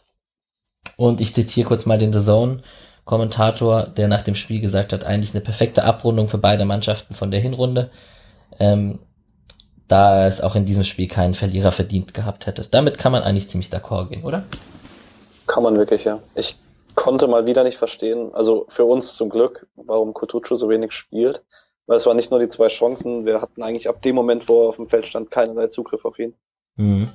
[0.98, 2.64] Und ich zitiere kurz mal den The Zone.
[3.06, 7.32] Kommentator, der nach dem Spiel gesagt hat, eigentlich eine perfekte Abrundung für beide Mannschaften von
[7.32, 7.92] der Hinrunde.
[8.60, 9.00] Ähm,
[9.92, 12.66] da es auch in diesem Spiel keinen Verlierer verdient gehabt hätte.
[12.70, 14.46] Damit kann man eigentlich ziemlich d'accord gehen, oder?
[15.48, 16.20] Kann man wirklich, ja.
[16.34, 16.58] Ich
[16.96, 21.42] konnte mal wieder nicht verstehen, also für uns zum Glück, warum Kutucu so wenig spielt.
[21.88, 24.64] Weil es waren nicht nur die zwei Chancen, wir hatten eigentlich ab dem Moment, wo
[24.64, 26.36] er auf dem Feld stand, keinerlei Zugriff auf ihn.
[26.76, 27.10] Mhm.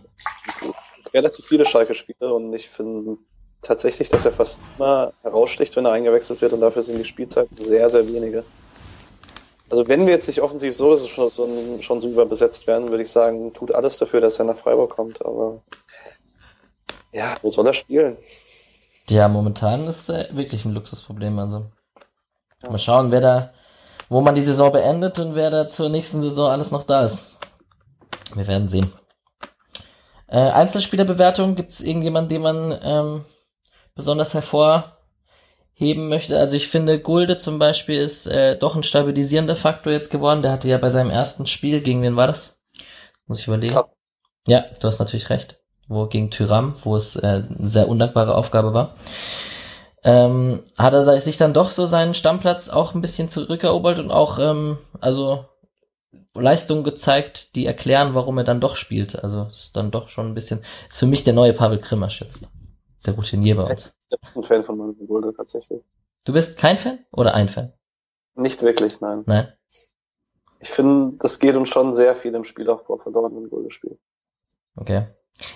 [1.15, 3.17] Relativ viele Schalke-Spiele und ich finde
[3.63, 7.57] tatsächlich, dass er fast immer heraussticht, wenn er eingewechselt wird und dafür sind die Spielzeiten
[7.57, 8.45] sehr, sehr wenige.
[9.69, 13.11] Also wenn wir jetzt nicht offensiv so, schon, so, schon so überbesetzt werden, würde ich
[13.11, 15.63] sagen, tut alles dafür, dass er nach Freiburg kommt, aber
[17.13, 18.17] ja, wo soll er spielen?
[19.09, 21.67] Ja, momentan ist er wirklich ein Luxusproblem, also.
[22.63, 22.71] Ja.
[22.71, 23.53] Mal schauen, wer da,
[24.09, 27.25] wo man die Saison beendet und wer da zur nächsten Saison alles noch da ist.
[28.35, 28.93] Wir werden sehen.
[30.29, 33.25] Äh, Einzelspielerbewertung, gibt es irgendjemanden, den man ähm,
[33.95, 34.35] besonders
[35.77, 36.39] hervorheben möchte?
[36.39, 40.43] Also ich finde, Gulde zum Beispiel ist äh, doch ein stabilisierender Faktor jetzt geworden.
[40.43, 42.59] Der hatte ja bei seinem ersten Spiel, gegen wen war das?
[43.27, 43.73] Muss ich überlegen.
[43.73, 43.93] Klar.
[44.47, 45.61] Ja, du hast natürlich recht.
[45.89, 48.97] Wo gegen Tyram, wo es äh, eine sehr undankbare Aufgabe war.
[50.03, 54.39] Ähm, hat er sich dann doch so seinen Stammplatz auch ein bisschen zurückerobert und auch,
[54.39, 55.45] ähm, also
[56.35, 59.23] Leistungen gezeigt, die erklären, warum er dann doch spielt.
[59.23, 62.49] Also ist dann doch schon ein bisschen, ist für mich der neue Pavel Krimasch jetzt.
[63.07, 63.95] Der Routinier bei uns.
[64.11, 65.81] Ich bin ein Fan von Manuel Gulde tatsächlich.
[66.25, 67.73] Du bist kein Fan oder ein Fan?
[68.35, 69.23] Nicht wirklich, nein.
[69.27, 69.53] Nein.
[70.59, 73.99] Ich finde, das geht uns schon sehr viel im Spielaufbau verloren, wenn Gulde spielt.
[74.75, 75.07] Okay.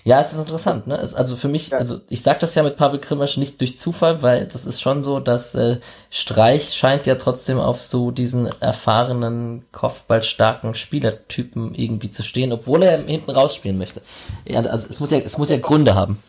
[0.04, 0.98] Ja, es ist interessant, ne?
[0.98, 1.78] Es, also für mich, ja.
[1.78, 5.02] also ich sag das ja mit Pavel Krimasch nicht durch Zufall, weil das ist schon
[5.02, 5.80] so, dass äh,
[6.10, 12.98] Streich scheint ja trotzdem auf so diesen erfahrenen, kopfballstarken Spielertypen irgendwie zu stehen, obwohl er
[12.98, 14.02] hinten rausspielen möchte.
[14.44, 16.22] Ja, also es muss ja, es muss ja Gründe haben.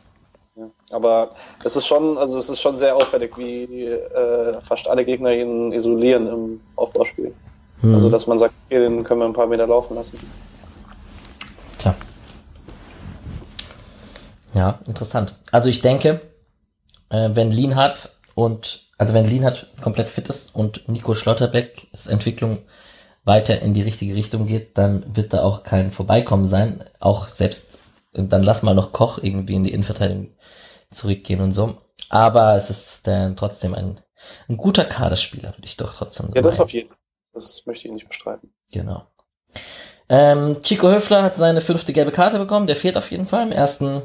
[0.91, 1.31] Aber
[1.63, 5.71] es ist schon, also es ist schon sehr auffällig, wie äh, fast alle Gegner ihn
[5.71, 7.33] isolieren im Aufbauspiel.
[7.81, 7.93] Hm.
[7.93, 10.19] Also dass man sagt, okay, den können wir ein paar Meter laufen lassen.
[11.77, 11.95] Tja.
[14.53, 15.35] Ja, interessant.
[15.51, 16.21] Also ich denke,
[17.09, 22.59] äh, wenn Lienhardt und, also wenn Lienhardt komplett fit ist und Nico Schlotterbeck's Entwicklung
[23.23, 26.83] weiter in die richtige Richtung geht, dann wird da auch kein Vorbeikommen sein.
[26.99, 27.79] Auch selbst,
[28.13, 30.31] dann lass mal noch Koch irgendwie in die Innenverteidigung
[30.91, 31.77] zurückgehen und so.
[32.09, 33.99] Aber es ist dann trotzdem ein,
[34.47, 36.35] ein guter Kaderspieler, würde ich doch trotzdem sagen.
[36.35, 36.97] Ja, das auf jeden Fall.
[37.33, 38.53] Das möchte ich nicht bestreiten.
[38.71, 39.07] Genau.
[40.09, 42.67] Ähm, Chico Höfler hat seine fünfte gelbe Karte bekommen.
[42.67, 44.03] Der fehlt auf jeden Fall im ersten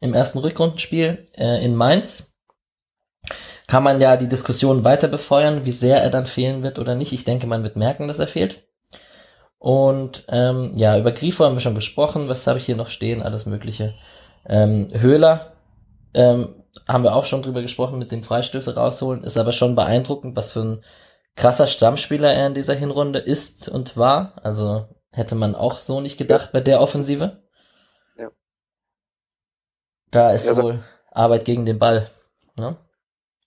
[0.00, 2.34] im ersten Rückrundenspiel äh, in Mainz.
[3.66, 7.12] Kann man ja die Diskussion weiter befeuern, wie sehr er dann fehlen wird oder nicht.
[7.12, 8.64] Ich denke, man wird merken, dass er fehlt.
[9.58, 12.28] Und ähm, ja, über Grifo haben wir schon gesprochen.
[12.28, 13.22] Was habe ich hier noch stehen?
[13.22, 13.94] Alles Mögliche.
[14.46, 15.49] Ähm, Höhler
[16.14, 19.24] ähm, haben wir auch schon drüber gesprochen, mit den Freistöße rausholen.
[19.24, 20.84] Ist aber schon beeindruckend, was für ein
[21.36, 24.34] krasser Stammspieler er in dieser Hinrunde ist und war.
[24.42, 27.42] Also hätte man auch so nicht gedacht bei der Offensive.
[30.10, 32.10] Da ist ja, wohl Arbeit gegen den Ball.
[32.56, 32.76] Ne?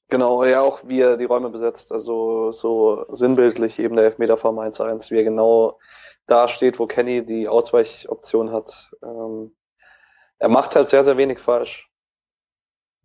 [0.09, 1.91] Genau, ja, auch wie er die Räume besetzt.
[1.91, 5.79] Also so sinnbildlich eben der Elfmeter vom 1-1, wie er genau
[6.25, 8.91] da steht, wo Kenny die Ausweichoption hat.
[9.03, 9.55] Ähm,
[10.39, 11.89] er macht halt sehr, sehr wenig falsch.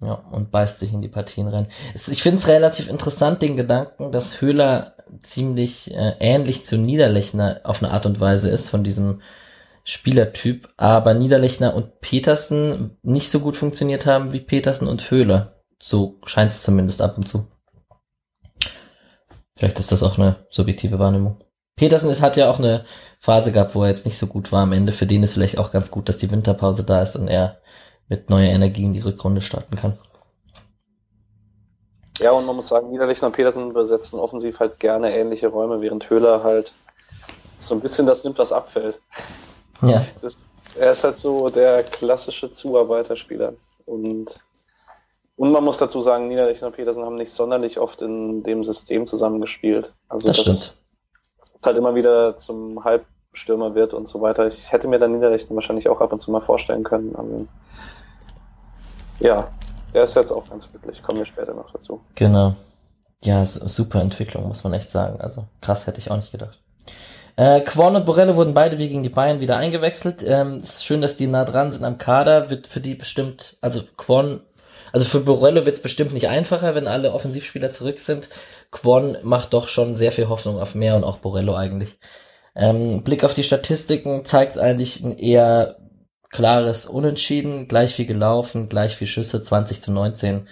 [0.00, 1.66] Ja, und beißt sich in die Partien rein.
[1.94, 7.82] Ich finde es relativ interessant, den Gedanken, dass Höhler ziemlich äh, ähnlich zu Niederlechner auf
[7.82, 9.22] eine Art und Weise ist, von diesem
[9.82, 15.62] Spielertyp, aber Niederlechner und Petersen nicht so gut funktioniert haben wie Petersen und Höhler.
[15.80, 17.48] So scheint es zumindest ab und zu.
[19.56, 21.42] Vielleicht ist das auch eine subjektive Wahrnehmung.
[21.74, 22.84] Petersen ist, hat ja auch eine
[23.18, 24.92] Phase gehabt, wo er jetzt nicht so gut war am Ende.
[24.92, 27.60] Für den ist vielleicht auch ganz gut, dass die Winterpause da ist und er
[28.08, 29.98] mit neuer Energie in die Rückrunde starten kann.
[32.18, 36.10] Ja, und man muss sagen, Niederlechner und Petersen besetzen offensiv halt gerne ähnliche Räume, während
[36.10, 36.74] Höhler halt
[37.58, 39.00] so ein bisschen das nimmt, was abfällt.
[39.82, 40.04] Ja.
[40.20, 40.36] Das,
[40.76, 43.54] er ist halt so der klassische Zuarbeiterspieler.
[43.86, 44.40] Und,
[45.36, 49.06] und man muss dazu sagen, Niederlechner und Petersen haben nicht sonderlich oft in dem System
[49.06, 49.94] zusammengespielt.
[50.08, 50.76] Also das, das stimmt.
[51.54, 54.46] Ist halt immer wieder zum Halbstürmer wird und so weiter.
[54.46, 57.48] Ich hätte mir dann Niederlechner wahrscheinlich auch ab und zu mal vorstellen können.
[59.20, 59.48] Ja,
[59.94, 61.02] der ist jetzt auch ganz glücklich.
[61.02, 62.00] Kommen wir später noch dazu.
[62.14, 62.54] Genau.
[63.22, 65.20] Ja, super Entwicklung, muss man echt sagen.
[65.20, 66.58] Also krass hätte ich auch nicht gedacht.
[67.36, 70.24] Äh, Quan und Borello wurden beide wie gegen die Bayern wieder eingewechselt.
[70.26, 72.50] Ähm, ist schön, dass die nah dran sind am Kader.
[72.50, 74.40] Wird für die bestimmt, also Quan,
[74.92, 78.28] also für Borello wird es bestimmt nicht einfacher, wenn alle Offensivspieler zurück sind.
[78.70, 81.98] Quan macht doch schon sehr viel Hoffnung auf mehr und auch Borello eigentlich.
[82.54, 85.77] Ähm, Blick auf die Statistiken zeigt eigentlich ein eher
[86.30, 90.46] klares Unentschieden, gleich viel gelaufen, gleich viel Schüsse, 20 zu 19,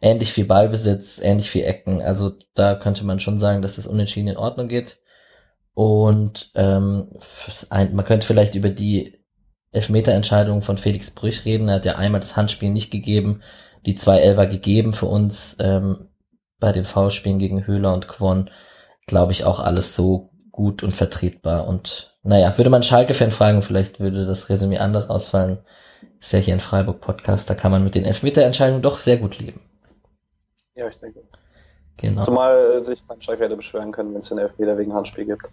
[0.00, 2.00] ähnlich viel Ballbesitz, ähnlich viel Ecken.
[2.00, 4.98] Also da könnte man schon sagen, dass das Unentschieden in Ordnung geht.
[5.74, 7.08] Und ähm,
[7.70, 9.20] man könnte vielleicht über die
[9.72, 11.68] Elfmeterentscheidung von Felix Brüch reden.
[11.68, 13.42] Er hat ja einmal das Handspiel nicht gegeben,
[13.86, 16.08] die zwei Elfer gegeben für uns ähm,
[16.58, 18.50] bei den Foulspielen gegen Höhler und Quon.
[19.06, 21.66] Glaube ich auch alles so gut und vertretbar.
[21.66, 25.58] Und naja, würde man Schalke-Fan fragen, vielleicht würde das Resümee anders ausfallen.
[26.18, 29.60] Ist ja hier ein Freiburg-Podcast, da kann man mit den Elfmeterentscheidungen doch sehr gut leben.
[30.74, 31.22] Ja, ich denke.
[31.96, 32.22] Genau.
[32.22, 35.50] Zumal sich beim Schalke hätte beschweren können, wenn es den Elfmeter wegen Handspiel gibt.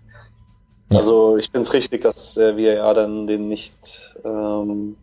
[0.91, 0.99] Ja.
[0.99, 4.95] Also ich finde es richtig, dass äh, VAR dann den nicht, ähm,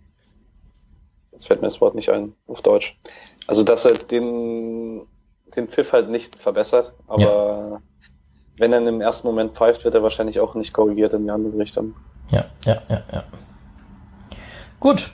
[1.33, 2.99] jetzt fällt mir das Wort nicht ein, auf Deutsch.
[3.47, 5.07] Also dass er den,
[5.55, 7.83] den Pfiff halt nicht verbessert, aber ja.
[8.59, 11.59] Wenn er im ersten Moment pfeift, wird er wahrscheinlich auch nicht korrigiert in die andere
[11.59, 11.95] Richtung.
[12.31, 13.25] Ja, ja, ja, ja.
[14.81, 15.11] Gut,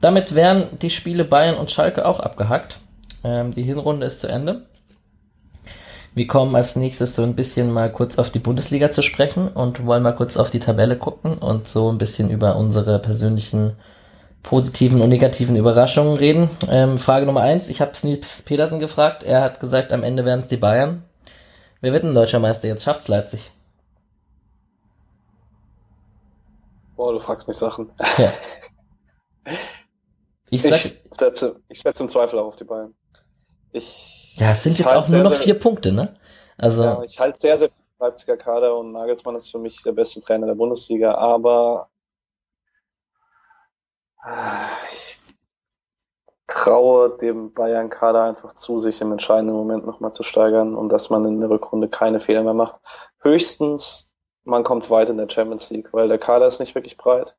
[0.00, 2.80] damit wären die Spiele Bayern und Schalke auch abgehackt.
[3.24, 4.66] Ähm, die Hinrunde ist zu Ende.
[6.14, 9.86] Wir kommen als nächstes so ein bisschen mal kurz auf die Bundesliga zu sprechen und
[9.86, 13.74] wollen mal kurz auf die Tabelle gucken und so ein bisschen über unsere persönlichen
[14.42, 16.50] positiven und negativen Überraschungen reden.
[16.68, 20.40] Ähm, Frage Nummer eins, ich habe Sneeps Petersen gefragt, er hat gesagt, am Ende wären
[20.40, 21.04] es die Bayern.
[21.80, 22.68] Wer wird denn deutscher Meister?
[22.68, 23.50] Jetzt schafft's Leipzig.
[26.96, 27.90] Boah, du fragst mich Sachen.
[28.16, 28.32] Ja.
[30.50, 32.94] Ich, sag, ich setze, ich setze im Zweifel auch auf die Bayern.
[33.72, 36.16] Ich, ja, es sind jetzt auch nur noch sehr, vier Punkte, ne?
[36.56, 36.84] Also.
[36.84, 40.22] Ja, ich halte sehr, sehr viel Leipziger Kader und Nagelsmann ist für mich der beste
[40.22, 41.90] Trainer der Bundesliga, aber
[44.92, 45.17] ich
[46.48, 51.24] traue dem Bayern-Kader einfach zu, sich im entscheidenden Moment nochmal zu steigern und dass man
[51.24, 52.80] in der Rückrunde keine Fehler mehr macht.
[53.20, 57.36] Höchstens, man kommt weit in der Champions League, weil der Kader ist nicht wirklich breit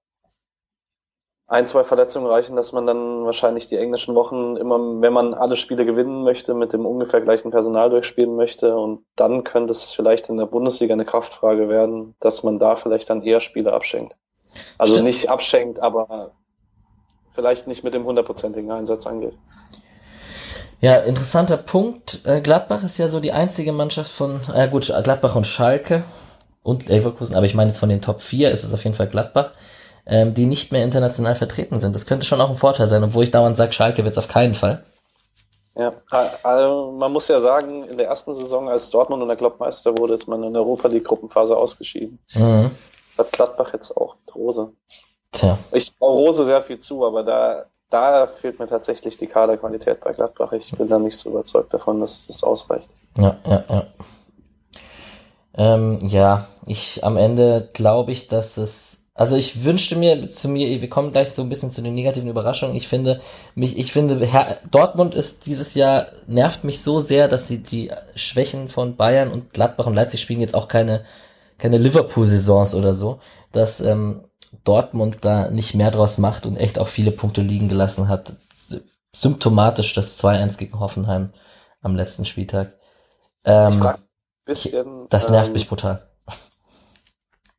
[1.50, 5.56] ein, zwei Verletzungen reichen, dass man dann wahrscheinlich die englischen Wochen immer, wenn man alle
[5.56, 8.78] Spiele gewinnen möchte, mit dem ungefähr gleichen Personal durchspielen möchte.
[8.78, 13.10] Und dann könnte es vielleicht in der Bundesliga eine Kraftfrage werden, dass man da vielleicht
[13.10, 14.16] dann eher Spiele abschenkt.
[14.78, 15.08] Also Stimmt.
[15.08, 16.34] nicht abschenkt, aber
[17.34, 19.38] vielleicht nicht mit dem hundertprozentigen Einsatz angeht.
[20.82, 22.22] Ja, interessanter Punkt.
[22.24, 26.04] Äh, Gladbach ist ja so die einzige Mannschaft von, äh gut, Gladbach und Schalke
[26.64, 29.08] und Leverkusen, aber ich meine jetzt von den Top 4 ist es auf jeden Fall
[29.08, 29.52] Gladbach
[30.10, 31.94] ähm, die nicht mehr international vertreten sind.
[31.96, 34.28] Das könnte schon auch ein Vorteil sein, obwohl ich dauernd sage, Schalke wird es auf
[34.28, 34.84] keinen Fall.
[35.76, 35.94] Ja,
[36.44, 40.16] also man muss ja sagen, in der ersten Saison, als Dortmund unter Klopp Meister wurde,
[40.16, 42.20] ist man in der Europa League Gruppenphase ausgeschieden.
[42.34, 42.72] Mhm.
[43.18, 44.74] Hat Gladbach jetzt auch mit Rose.
[45.40, 45.58] Tja.
[45.72, 50.12] Ich traue Rose sehr viel zu, aber da, da fehlt mir tatsächlich die Kaderqualität bei
[50.12, 50.52] Gladbach.
[50.52, 52.90] Ich bin da nicht so überzeugt davon, dass das ausreicht.
[53.18, 53.84] Ja, ja, ja.
[55.56, 60.82] Ähm, ja, ich am Ende glaube ich, dass es also ich wünschte mir zu mir,
[60.82, 62.76] wir kommen gleich so ein bisschen zu den negativen Überraschungen.
[62.78, 63.20] Ich finde
[63.54, 67.92] mich, ich finde, Herr, Dortmund ist dieses Jahr nervt mich so sehr, dass sie die
[68.16, 71.04] Schwächen von Bayern und Gladbach und Leipzig spielen jetzt auch keine
[71.58, 73.20] keine Liverpool-Saisons oder so,
[73.52, 74.29] dass ähm,
[74.64, 78.34] Dortmund da nicht mehr draus macht und echt auch viele Punkte liegen gelassen hat.
[79.16, 81.32] Symptomatisch das 2-1 gegen Hoffenheim
[81.82, 82.74] am letzten Spieltag.
[83.44, 83.88] Ähm,
[84.46, 86.08] bisschen, das nervt ähm, mich brutal.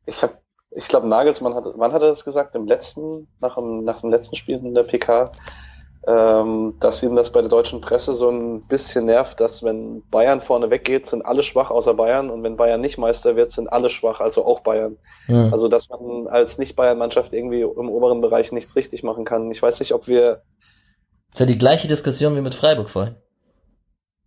[0.05, 2.55] Ich habe ich glaube, Nagelsmann hat, wann hat er das gesagt?
[2.55, 5.31] Im letzten, nach dem, nach dem letzten Spiel in der PK,
[6.07, 10.41] ähm, dass ihm das bei der deutschen Presse so ein bisschen nervt, dass wenn Bayern
[10.41, 13.89] vorne weggeht, sind alle schwach außer Bayern und wenn Bayern nicht Meister wird, sind alle
[13.91, 14.97] schwach, also auch Bayern.
[15.27, 15.49] Mhm.
[15.51, 19.51] Also dass man als Nicht-Bayern-Mannschaft irgendwie im oberen Bereich nichts richtig machen kann.
[19.51, 20.41] Ich weiß nicht, ob wir.
[21.29, 23.15] Das ist ja die gleiche Diskussion wie mit Freiburg vorhin.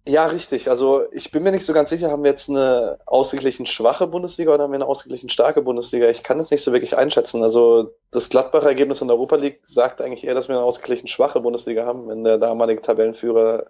[0.07, 0.69] Ja, richtig.
[0.69, 4.53] Also ich bin mir nicht so ganz sicher, haben wir jetzt eine ausgeglichen schwache Bundesliga
[4.53, 6.11] oder haben wir eine ausgeglichen starke Bundesliga?
[6.11, 7.43] Ich kann es nicht so wirklich einschätzen.
[7.43, 11.09] Also das Gladbacher Ergebnis in der Europa League sagt eigentlich eher, dass wir eine ausgeglichen
[11.09, 13.69] schwache Bundesliga haben, wenn der damalige Tabellenführer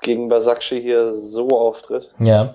[0.00, 2.14] gegen Basakci hier so auftritt.
[2.18, 2.54] Ja.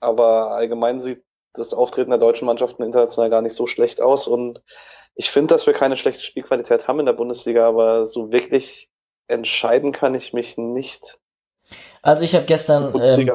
[0.00, 1.22] Aber allgemein sieht
[1.52, 4.62] das Auftreten der deutschen Mannschaften international gar nicht so schlecht aus und
[5.14, 8.88] ich finde, dass wir keine schlechte Spielqualität haben in der Bundesliga, aber so wirklich
[9.26, 11.20] entscheiden kann ich mich nicht
[12.02, 13.30] also ich habe gestern, ähm,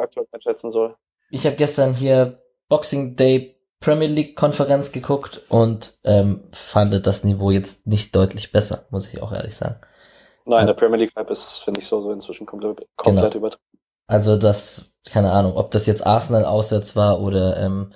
[1.30, 2.40] ich habe gestern hier
[2.70, 8.86] Boxing Day Premier League Konferenz geguckt und ähm, fand das Niveau jetzt nicht deutlich besser,
[8.90, 9.76] muss ich auch ehrlich sagen.
[10.46, 13.46] Nein, der Premier League Hype ist, finde ich, so, so inzwischen komplett, komplett genau.
[13.48, 13.80] übertrieben.
[14.08, 17.94] Also das, keine Ahnung, ob das jetzt Arsenal auswärts war oder ähm,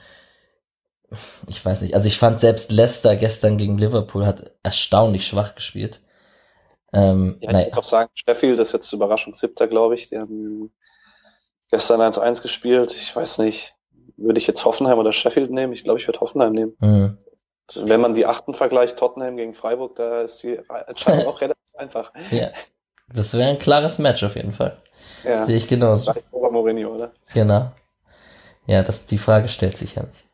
[1.47, 1.95] ich weiß nicht.
[1.95, 6.01] Also ich fand selbst Leicester gestern gegen Liverpool hat erstaunlich schwach gespielt.
[6.93, 7.65] Ähm, ja, ich naja.
[7.65, 10.09] muss auch sagen, Sheffield ist jetzt Überraschung siebter, glaube ich.
[10.09, 10.71] Die haben
[11.69, 12.93] gestern 1-1 gespielt.
[12.93, 13.75] Ich weiß nicht,
[14.17, 15.73] würde ich jetzt Hoffenheim oder Sheffield nehmen?
[15.73, 16.75] Ich glaube, ich würde Hoffenheim nehmen.
[16.79, 17.17] Mhm.
[17.75, 22.11] Wenn man die achten vergleicht, Tottenham gegen Freiburg, da ist die Entscheidung auch relativ einfach.
[22.31, 22.49] Ja.
[23.13, 24.77] Das wäre ein klares Match auf jeden Fall.
[25.23, 25.41] Ja.
[25.43, 26.13] Sehe ich genauso.
[26.31, 27.11] Mourinho, oder?
[27.33, 27.71] Genau.
[28.67, 30.25] Ja, das, die Frage stellt sich ja nicht.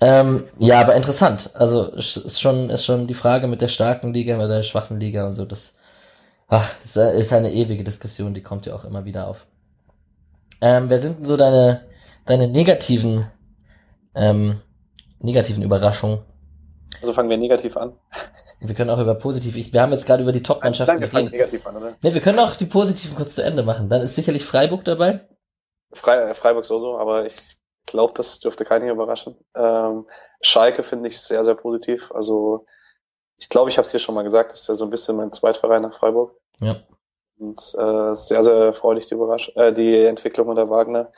[0.00, 1.50] Ähm, ja, aber interessant.
[1.54, 5.26] Also ist schon, ist schon die Frage mit der starken Liga, mit der schwachen Liga
[5.26, 5.44] und so.
[5.44, 5.76] Das
[6.50, 9.46] ach, ist, ist eine ewige Diskussion, die kommt ja auch immer wieder auf.
[10.60, 11.88] Ähm, wer sind denn so deine,
[12.26, 13.26] deine negativen,
[14.14, 14.60] ähm,
[15.20, 16.20] negativen Überraschungen?
[17.00, 17.94] Also fangen wir negativ an.
[18.60, 19.56] Wir können auch über positiv.
[19.56, 21.32] Ich, wir haben jetzt gerade über die Top-Mannschaften geredet.
[21.32, 21.96] Negativ an, oder?
[22.02, 23.88] Ne, wir können auch die positiven kurz zu Ende machen.
[23.88, 25.26] Dann ist sicherlich Freiburg dabei.
[25.92, 29.36] Fre Freiburg so so, aber ich glaube, das dürfte keinen überraschen.
[29.54, 30.06] Ähm,
[30.42, 32.12] Schalke finde ich sehr, sehr positiv.
[32.12, 32.66] Also
[33.38, 35.16] ich glaube, ich habe es hier schon mal gesagt, das ist ja so ein bisschen
[35.16, 36.36] mein Zweitverein nach Freiburg.
[36.60, 36.76] Ja.
[37.38, 41.12] Und äh, sehr, sehr freudig die, Überrasch äh, die Entwicklung unter Wagner.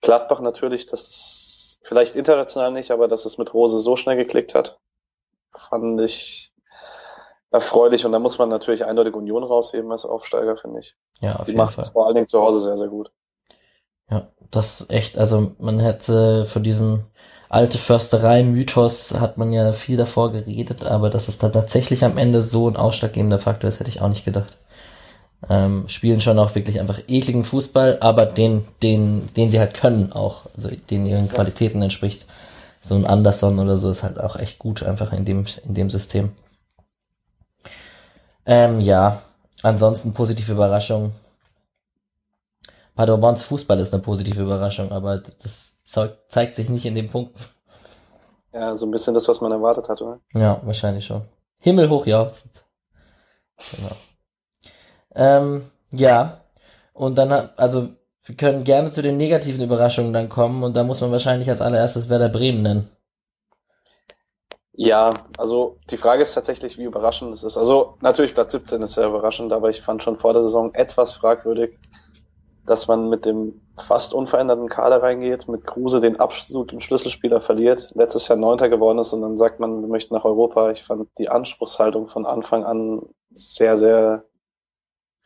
[0.00, 4.54] Gladbach natürlich, das ist vielleicht international nicht, aber dass es mit Rose so schnell geklickt
[4.54, 4.78] hat,
[5.52, 6.52] fand ich
[7.50, 8.06] erfreulich.
[8.06, 10.94] Und da muss man natürlich eindeutig Union rausheben als Aufsteiger, finde ich.
[11.20, 11.82] Ja, auf die jeden macht Fall.
[11.82, 13.10] es vor allen Dingen zu Hause sehr, sehr gut.
[14.10, 17.06] Ja, das ist echt, also man hätte von diesem
[17.48, 22.42] alte Försterei-Mythos hat man ja viel davor geredet, aber dass es dann tatsächlich am Ende
[22.42, 24.58] so ein ausschlaggebender Faktor ist, hätte ich auch nicht gedacht.
[25.48, 30.12] Ähm, spielen schon auch wirklich einfach ekligen Fußball, aber den, den, den sie halt können
[30.12, 32.26] auch, also den ihren Qualitäten entspricht.
[32.80, 35.90] So ein Anderson oder so ist halt auch echt gut einfach in dem, in dem
[35.90, 36.32] System.
[38.44, 39.22] Ähm, ja,
[39.62, 41.12] ansonsten positive Überraschung.
[42.94, 47.36] Paderborns Fußball ist eine positive Überraschung, aber das zeug, zeigt sich nicht in dem Punkt.
[48.52, 50.18] Ja, so ein bisschen das, was man erwartet hat, oder?
[50.32, 51.22] Ja, wahrscheinlich schon.
[51.58, 52.64] Himmelhoch jauchzend.
[53.74, 53.96] Genau.
[55.16, 56.42] Ähm, ja,
[56.92, 57.88] und dann, also,
[58.24, 61.60] wir können gerne zu den negativen Überraschungen dann kommen und da muss man wahrscheinlich als
[61.60, 62.90] allererstes Werder Bremen nennen.
[64.78, 65.08] Ja,
[65.38, 67.56] also die Frage ist tatsächlich, wie überraschend es ist.
[67.56, 71.14] Also natürlich Platz 17 ist sehr überraschend, aber ich fand schon vor der Saison etwas
[71.14, 71.78] fragwürdig,
[72.66, 78.28] dass man mit dem fast unveränderten Kader reingeht, mit Kruse den absoluten Schlüsselspieler verliert, letztes
[78.28, 80.70] Jahr Neunter geworden ist und dann sagt man, wir möchten nach Europa.
[80.70, 83.02] Ich fand die Anspruchshaltung von Anfang an
[83.32, 84.24] sehr, sehr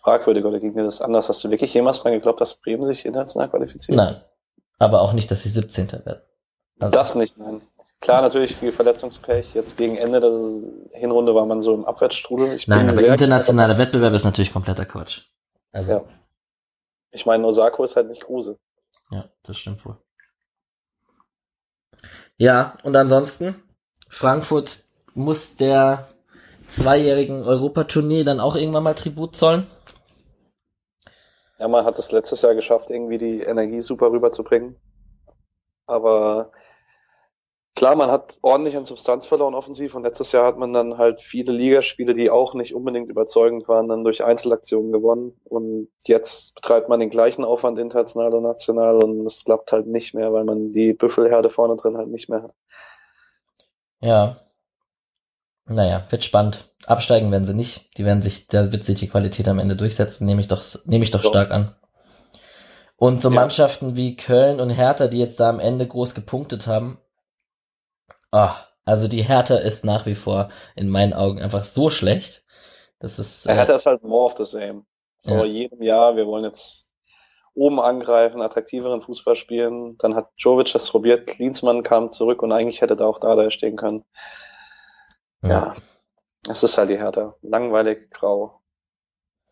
[0.03, 1.29] fragwürdig oder ging dir das anders?
[1.29, 3.97] Hast du wirklich jemals dran geglaubt, dass Bremen sich international qualifiziert?
[3.97, 4.21] Nein.
[4.79, 5.93] Aber auch nicht, dass sie 17.
[5.93, 6.23] werden.
[6.81, 7.61] Also, Das nicht, nein.
[8.01, 9.53] Klar, natürlich viel Verletzungspech.
[9.53, 12.55] Jetzt gegen Ende der Hinrunde war man so im Abwärtsstrudel.
[12.55, 15.23] Ich nein, aber internationaler Wettbewerb ist natürlich kompletter Quatsch.
[15.71, 15.99] Also, Ja.
[15.99, 16.05] ja,
[17.11, 18.59] Ich meine, Osako ist halt nicht Kruse.
[19.43, 19.99] das stimmt wohl.
[22.39, 23.55] Ja, und ansonsten,
[24.09, 26.09] Frankfurt muss der
[26.69, 29.67] zweijährigen Europatournee dann auch irgendwann mal Tribut zollen.
[31.61, 34.77] Ja, man hat es letztes Jahr geschafft, irgendwie die Energie super rüberzubringen.
[35.87, 36.53] Aber
[37.77, 41.21] klar, man hat ordentlich an Substanz verloren offensiv und letztes Jahr hat man dann halt
[41.21, 45.39] viele Ligaspiele, die auch nicht unbedingt überzeugend waren, dann durch Einzelaktionen gewonnen.
[45.45, 50.15] Und jetzt betreibt man den gleichen Aufwand international und national und es klappt halt nicht
[50.15, 52.55] mehr, weil man die Büffelherde vorne drin halt nicht mehr hat.
[54.01, 54.41] Ja.
[55.67, 56.69] Naja, wird spannend.
[56.87, 57.97] Absteigen werden sie nicht.
[57.97, 61.05] Die werden sich, da wird sich die Qualität am Ende durchsetzen, nehme ich doch, nehme
[61.05, 61.31] ich doch So.
[61.31, 61.75] stark an.
[62.97, 63.35] Und so Ja.
[63.35, 66.99] Mannschaften wie Köln und Hertha, die jetzt da am Ende groß gepunktet haben.
[68.33, 72.45] Ach, also die Hertha ist nach wie vor in meinen Augen einfach so schlecht.
[72.99, 74.85] Das ist, Er äh, hat das halt more of the same.
[75.27, 75.45] Vor Ja.
[75.45, 76.91] jedem Jahr, wir wollen jetzt
[77.55, 79.97] oben angreifen, attraktiveren Fußball spielen.
[79.99, 83.77] Dann hat Jovic das probiert, Klinsmann kam zurück und eigentlich hätte da auch Dada stehen
[83.77, 84.05] können.
[85.43, 85.75] Ja,
[86.49, 87.35] es ist halt die Hertha.
[87.43, 88.61] Langweilig, grau.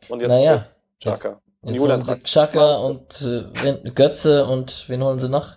[0.08, 0.68] Und jetzt naja.
[1.00, 1.40] Chaka.
[1.62, 2.20] Jetzt Julian holen sie.
[2.22, 5.56] Xhaka und äh, Götze und wen holen sie noch?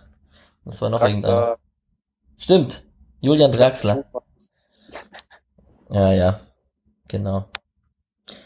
[0.64, 1.34] Das war noch irgendeiner.
[1.34, 1.58] Draxler,
[2.36, 2.84] Stimmt.
[3.20, 4.04] Julian Draxler.
[5.90, 6.40] Ja, ja.
[7.08, 7.44] Genau.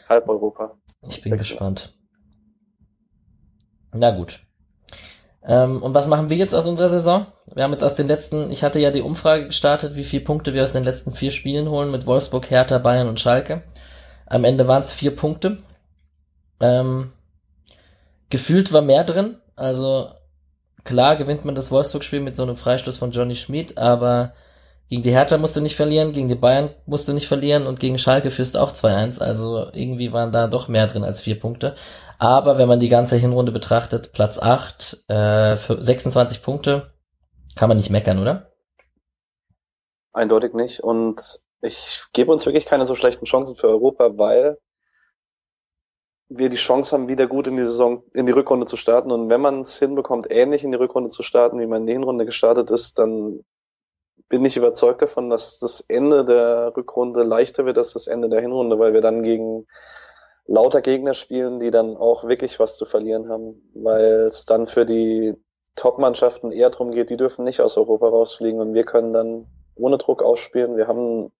[0.09, 0.77] Halb Europa.
[1.03, 1.49] Ich bin Wechsel.
[1.49, 1.97] gespannt.
[3.93, 4.41] Na gut.
[5.43, 7.27] Ähm, und was machen wir jetzt aus unserer Saison?
[7.57, 10.53] Wir haben jetzt aus den letzten, ich hatte ja die Umfrage gestartet, wie viele Punkte
[10.53, 13.63] wir aus den letzten vier Spielen holen mit Wolfsburg, Hertha, Bayern und Schalke.
[14.27, 15.57] Am Ende waren es vier Punkte.
[16.61, 17.13] Ähm,
[18.29, 19.39] gefühlt war mehr drin.
[19.55, 20.11] Also
[20.85, 24.35] klar gewinnt man das Wolfsburg-Spiel mit so einem Freistoß von Johnny Schmid, aber
[24.91, 27.81] gegen die Hertha musst du nicht verlieren, gegen die Bayern musst du nicht verlieren und
[27.81, 29.23] gegen Schalke führst du auch 2-1.
[29.23, 31.75] Also irgendwie waren da doch mehr drin als vier Punkte.
[32.19, 36.91] Aber wenn man die ganze Hinrunde betrachtet, Platz 8, äh, für 26 Punkte,
[37.57, 38.53] kann man nicht meckern, oder?
[40.13, 40.81] Eindeutig nicht.
[40.81, 44.59] Und ich gebe uns wirklich keine so schlechten Chancen für Europa, weil
[46.29, 49.11] wir die Chance haben, wieder gut in die Saison, in die Rückrunde zu starten.
[49.11, 51.93] Und wenn man es hinbekommt, ähnlich in die Rückrunde zu starten, wie man in die
[51.93, 53.41] Hinrunde gestartet ist, dann
[54.29, 58.41] bin ich überzeugt davon, dass das Ende der Rückrunde leichter wird als das Ende der
[58.41, 59.67] Hinrunde, weil wir dann gegen
[60.47, 64.85] lauter Gegner spielen, die dann auch wirklich was zu verlieren haben, weil es dann für
[64.85, 65.35] die
[65.77, 69.47] Top-Mannschaften eher darum geht, die dürfen nicht aus Europa rausfliegen und wir können dann
[69.77, 70.77] ohne Druck ausspielen.
[70.77, 71.33] Wir haben einen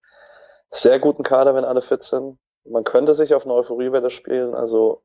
[0.69, 2.37] sehr guten Kader, wenn alle fit sind.
[2.63, 4.53] Man könnte sich auf eine Euphoriewelle spielen.
[4.53, 5.01] Also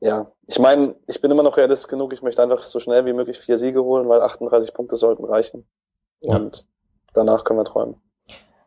[0.00, 2.12] ja, ich meine, ich bin immer noch realist genug.
[2.12, 5.64] Ich möchte einfach so schnell wie möglich vier Siege holen, weil 38 Punkte sollten reichen.
[6.20, 6.62] Und ja.
[7.14, 7.94] danach können wir träumen.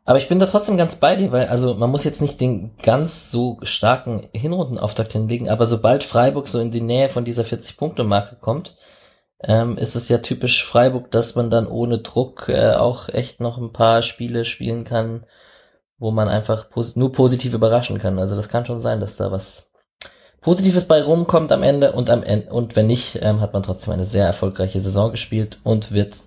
[0.05, 2.77] Aber ich bin da trotzdem ganz bei dir, weil also man muss jetzt nicht den
[2.81, 8.37] ganz so starken Hinrundenauftakt hinlegen, aber sobald Freiburg so in die Nähe von dieser 40-Punkte-Marke
[8.39, 8.77] kommt,
[9.41, 13.57] ähm, ist es ja typisch Freiburg, dass man dann ohne Druck äh, auch echt noch
[13.57, 15.25] ein paar Spiele spielen kann,
[15.97, 18.19] wo man einfach pos nur positiv überraschen kann.
[18.19, 19.71] Also das kann schon sein, dass da was
[20.41, 23.93] Positives bei rumkommt am Ende und am Ende und wenn nicht, ähm, hat man trotzdem
[23.93, 26.23] eine sehr erfolgreiche Saison gespielt und wird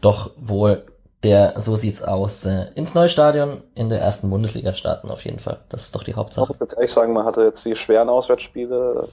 [0.00, 0.86] doch wohl
[1.22, 5.40] der, so sieht's aus, äh, ins neue Stadion in der ersten Bundesliga starten auf jeden
[5.40, 5.58] Fall.
[5.68, 6.44] Das ist doch die Hauptsache.
[6.44, 9.08] Ich muss jetzt ehrlich sagen, man hatte jetzt die schweren Auswärtsspiele.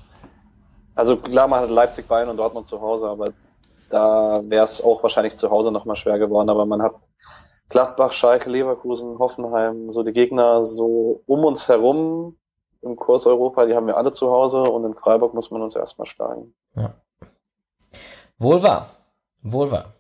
[0.96, 3.28] Also klar, man hatte Leipzig, Bayern und Dortmund zu Hause, aber
[3.89, 6.50] da wäre es auch wahrscheinlich zu Hause nochmal schwer geworden.
[6.50, 6.96] Aber man hat
[7.70, 12.38] Gladbach, Schalke, Leverkusen, Hoffenheim, so die Gegner so um uns herum
[12.82, 15.76] im Kurs Europa, die haben wir alle zu Hause und in Freiburg muss man uns
[15.76, 16.54] erstmal schlagen.
[16.76, 16.93] Ja.
[18.38, 18.89] Wohl wahr.
[19.41, 19.93] Wohl wahr.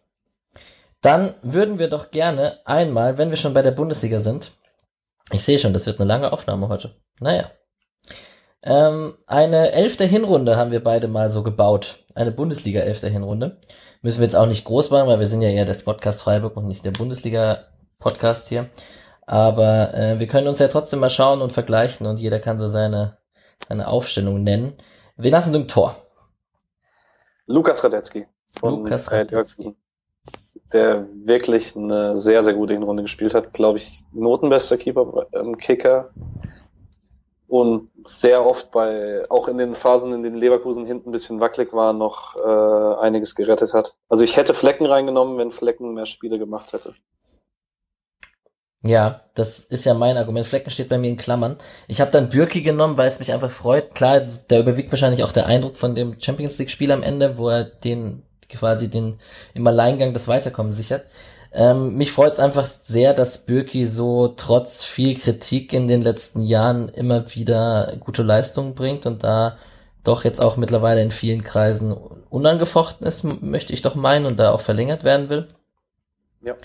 [1.01, 4.51] Dann würden wir doch gerne einmal, wenn wir schon bei der Bundesliga sind,
[5.31, 6.95] ich sehe schon, das wird eine lange Aufnahme heute.
[7.19, 7.49] Naja.
[8.65, 11.99] Ähm, eine elfte Hinrunde haben wir beide mal so gebaut.
[12.15, 13.61] Eine Bundesliga elfte Hinrunde.
[14.01, 16.57] Müssen wir jetzt auch nicht groß machen, weil wir sind ja eher das Podcast Freiburg
[16.57, 17.65] und nicht der Bundesliga
[17.99, 18.69] Podcast hier.
[19.27, 22.67] Aber äh, wir können uns ja trotzdem mal schauen und vergleichen und jeder kann so
[22.67, 23.17] seine,
[23.67, 24.73] seine Aufstellung nennen.
[25.15, 25.95] Wen hast du im Tor?
[27.47, 28.25] Lukas Radetzky.
[28.61, 29.75] Lukas Radetzky
[30.73, 33.53] der wirklich eine sehr, sehr gute Hinrunde gespielt hat.
[33.53, 36.09] Glaube ich, notenbester Keeper im Kicker.
[37.47, 41.73] Und sehr oft bei, auch in den Phasen, in denen Leverkusen hinten ein bisschen wackelig
[41.73, 43.95] war, noch äh, einiges gerettet hat.
[44.09, 46.93] Also ich hätte Flecken reingenommen, wenn Flecken mehr Spiele gemacht hätte.
[48.81, 50.45] Ja, das ist ja mein Argument.
[50.45, 51.57] Flecken steht bei mir in Klammern.
[51.87, 53.95] Ich habe dann Bürki genommen, weil es mich einfach freut.
[53.95, 57.49] Klar, da überwiegt wahrscheinlich auch der Eindruck von dem Champions League Spiel am Ende, wo
[57.49, 59.19] er den quasi den
[59.55, 61.05] im Alleingang das Weiterkommen sichert.
[61.57, 66.41] Ähm, mich freut es einfach sehr, dass Birki so trotz viel Kritik in den letzten
[66.41, 69.57] Jahren immer wieder gute Leistungen bringt und da
[70.03, 71.93] doch jetzt auch mittlerweile in vielen Kreisen
[72.29, 75.47] unangefochten ist, möchte ich doch meinen, und da auch verlängert werden will.
[76.41, 76.55] Ja.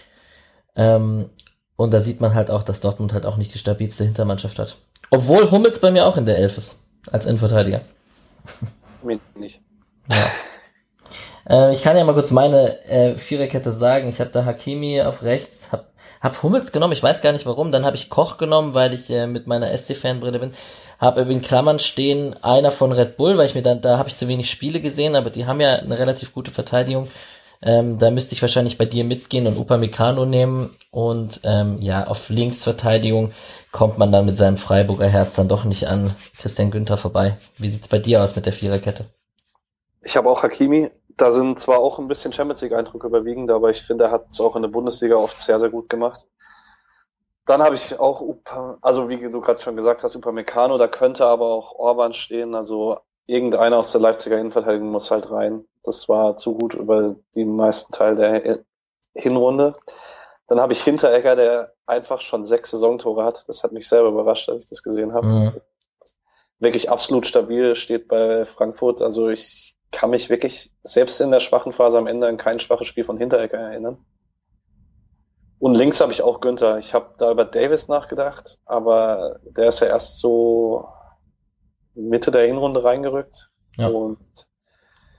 [0.75, 1.31] Ähm,
[1.77, 4.77] und da sieht man halt auch, dass Dortmund halt auch nicht die stabilste Hintermannschaft hat.
[5.11, 7.83] Obwohl Hummels bei mir auch in der Elf ist, als Innenverteidiger.
[9.03, 9.61] Mir nicht.
[10.11, 10.31] Ja.
[11.51, 14.09] Äh, ich kann ja mal kurz meine äh, Viererkette sagen.
[14.09, 17.73] Ich habe da Hakimi auf rechts, hab, hab Hummels genommen, ich weiß gar nicht warum.
[17.73, 20.55] Dann habe ich Koch genommen, weil ich äh, mit meiner SC-Fanbrille bin.
[20.99, 24.17] Habe in Klammern stehen einer von Red Bull, weil ich mir dann, da habe ich
[24.17, 27.09] zu wenig Spiele gesehen, aber die haben ja eine relativ gute Verteidigung.
[27.63, 30.71] Ähm, da müsste ich wahrscheinlich bei dir mitgehen und Upamecano nehmen.
[30.91, 33.33] Und ähm, ja, auf Linksverteidigung
[33.73, 37.37] kommt man dann mit seinem Freiburger Herz dann doch nicht an Christian Günther vorbei.
[37.59, 39.07] Wie sieht's bei dir aus mit der Viererkette?
[40.03, 40.91] Ich habe auch Hakimi.
[41.21, 44.31] Da sind zwar auch ein bisschen Champions League Eindrücke überwiegend, aber ich finde, er hat
[44.31, 46.27] es auch in der Bundesliga oft sehr, sehr gut gemacht.
[47.45, 48.23] Dann habe ich auch,
[48.81, 53.01] also wie du gerade schon gesagt hast, Upamecano, da könnte aber auch Orban stehen, also
[53.27, 55.67] irgendeiner aus der Leipziger Innenverteidigung muss halt rein.
[55.83, 58.61] Das war zu gut über die meisten Teil der
[59.15, 59.77] Hinrunde.
[60.47, 63.45] Dann habe ich Hinteregger, der einfach schon sechs Saisontore hat.
[63.47, 65.27] Das hat mich selber überrascht, als ich das gesehen habe.
[65.27, 65.61] Mhm.
[66.61, 69.03] Wirklich absolut stabil, steht bei Frankfurt.
[69.03, 72.87] Also ich kann mich wirklich selbst in der schwachen Phase am Ende an kein schwaches
[72.87, 73.99] Spiel von Hinteregger erinnern.
[75.59, 76.79] Und links habe ich auch Günther.
[76.79, 80.89] Ich habe da über Davis nachgedacht, aber der ist ja erst so
[81.95, 83.51] Mitte der Hinrunde reingerückt.
[83.77, 83.89] Ja.
[83.89, 84.19] Und,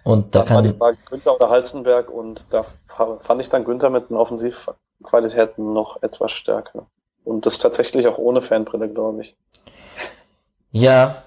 [0.03, 2.63] und da, da kann war Günther oder Halzenberg und da
[3.19, 6.87] fand ich dann Günther mit den Offensivqualitäten noch etwas stärker.
[7.23, 9.37] Und das tatsächlich auch ohne Fanbrille, glaube ich.
[10.71, 11.21] Ja,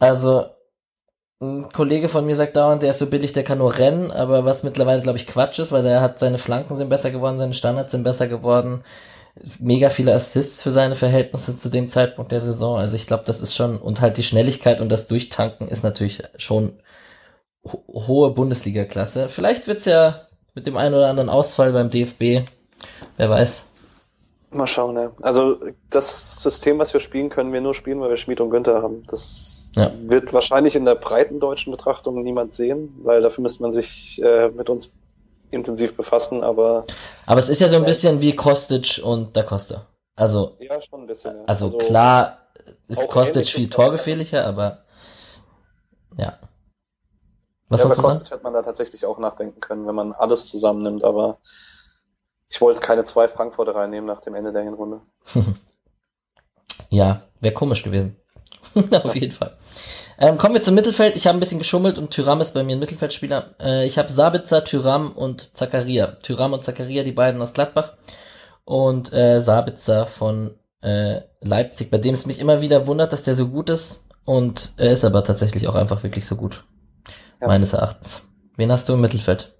[0.00, 0.46] also
[1.44, 4.44] ein Kollege von mir sagt dauernd, der ist so billig, der kann nur rennen, aber
[4.44, 7.54] was mittlerweile, glaube ich, Quatsch ist, weil er hat seine Flanken sind besser geworden, seine
[7.54, 8.82] Standards sind besser geworden,
[9.58, 12.78] mega viele Assists für seine Verhältnisse zu dem Zeitpunkt der Saison.
[12.78, 16.22] Also ich glaube, das ist schon, und halt die Schnelligkeit und das Durchtanken ist natürlich
[16.36, 16.80] schon
[17.66, 19.28] ho hohe Bundesliga-Klasse.
[19.28, 22.48] Vielleicht wird's ja mit dem einen oder anderen Ausfall beim DFB,
[23.16, 23.66] wer weiß.
[24.50, 25.10] Mal schauen, ja.
[25.22, 25.58] Also
[25.90, 29.02] das System, was wir spielen, können wir nur spielen, weil wir Schmied und Günther haben.
[29.08, 29.92] Das ja.
[30.02, 34.48] wird wahrscheinlich in der breiten deutschen Betrachtung niemand sehen, weil dafür müsste man sich äh,
[34.48, 34.96] mit uns
[35.50, 36.84] intensiv befassen, aber.
[37.26, 39.86] Aber es ist ja so ein bisschen wie Kostic und Da Costa.
[40.16, 40.56] Also.
[40.60, 41.36] Ja, schon ein bisschen.
[41.36, 41.44] Ja.
[41.46, 42.38] Also, also, klar
[42.88, 44.84] ist Kostic viel torgefährlicher, aber
[46.16, 46.38] ja.
[47.68, 51.04] Was ja, bei Kostic hätte man da tatsächlich auch nachdenken können, wenn man alles zusammennimmt,
[51.04, 51.38] aber
[52.48, 55.00] ich wollte keine zwei Frankfurter reinnehmen nach dem Ende der Hinrunde.
[56.90, 58.16] ja, wäre komisch gewesen.
[59.04, 59.56] Auf jeden Fall.
[60.18, 61.16] Ähm, kommen wir zum Mittelfeld.
[61.16, 63.54] Ich habe ein bisschen geschummelt und Tyram ist bei mir ein Mittelfeldspieler.
[63.60, 66.16] Äh, ich habe Sabitzer, Tyram und Zakaria.
[66.22, 67.94] Tyram und Zakaria, die beiden aus Gladbach.
[68.64, 73.34] Und äh, Sabitzer von äh, Leipzig, bei dem es mich immer wieder wundert, dass der
[73.34, 74.06] so gut ist.
[74.24, 76.64] Und er ist aber tatsächlich auch einfach wirklich so gut.
[77.40, 77.48] Ja.
[77.48, 78.22] Meines Erachtens.
[78.56, 79.52] Wen hast du im Mittelfeld?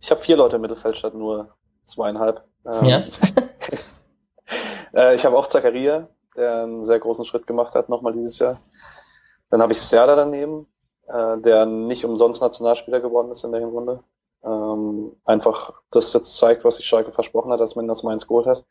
[0.00, 1.54] Ich habe vier Leute im Mittelfeld statt nur
[1.84, 2.42] zweieinhalb.
[2.64, 3.04] Ähm, ja.
[4.94, 8.60] äh, ich habe auch Zakaria, der einen sehr großen Schritt gemacht hat, nochmal dieses Jahr.
[9.50, 10.66] Dann habe ich Serda daneben,
[11.06, 14.02] äh, der nicht umsonst Nationalspieler geworden ist in der Hinrunde.
[14.44, 18.46] Ähm, einfach das jetzt zeigt, was sich Schalke versprochen hat, dass man das Mainz geholt
[18.46, 18.64] hat.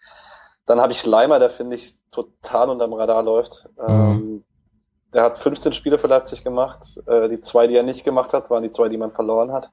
[0.65, 3.69] Dann habe ich Leimer, der finde ich total unterm Radar läuft.
[3.77, 3.87] Mhm.
[3.87, 4.45] Ähm,
[5.13, 6.99] der hat 15 Spiele für Leipzig gemacht.
[7.05, 9.71] Äh, die zwei, die er nicht gemacht hat, waren die zwei, die man verloren hat.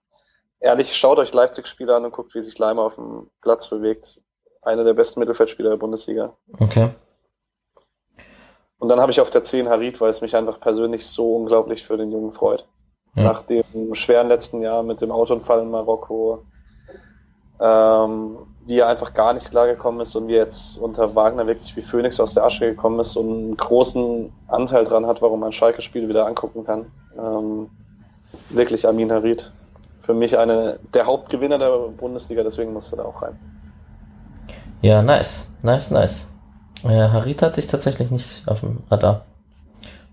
[0.61, 4.21] Ehrlich, schaut euch Leipzig-Spiele an und guckt, wie sich Leimer auf dem Platz bewegt.
[4.63, 6.37] Einer der besten Mittelfeldspieler der Bundesliga.
[6.59, 6.91] Okay.
[8.79, 11.85] Und dann habe ich auf der 10 Harit, weil es mich einfach persönlich so unglaublich
[11.85, 12.67] für den Jungen freut.
[13.15, 13.25] Ja.
[13.25, 16.45] Nach dem schweren letzten Jahr mit dem Autounfall in Marokko,
[17.61, 21.75] ähm, wie er einfach gar nicht klargekommen ist und wie er jetzt unter Wagner wirklich
[21.75, 25.53] wie Phoenix aus der Asche gekommen ist und einen großen Anteil dran hat, warum man
[25.53, 26.87] Schalke-Spiel wieder angucken kann.
[27.19, 27.71] Ähm,
[28.51, 29.53] wirklich Amin Harit.
[30.01, 33.39] Für mich eine der Hauptgewinner der Bundesliga, deswegen musste er da auch rein.
[34.81, 36.29] Ja, nice, nice, nice.
[36.85, 39.27] Äh, Harit hatte ich tatsächlich nicht auf dem Radar.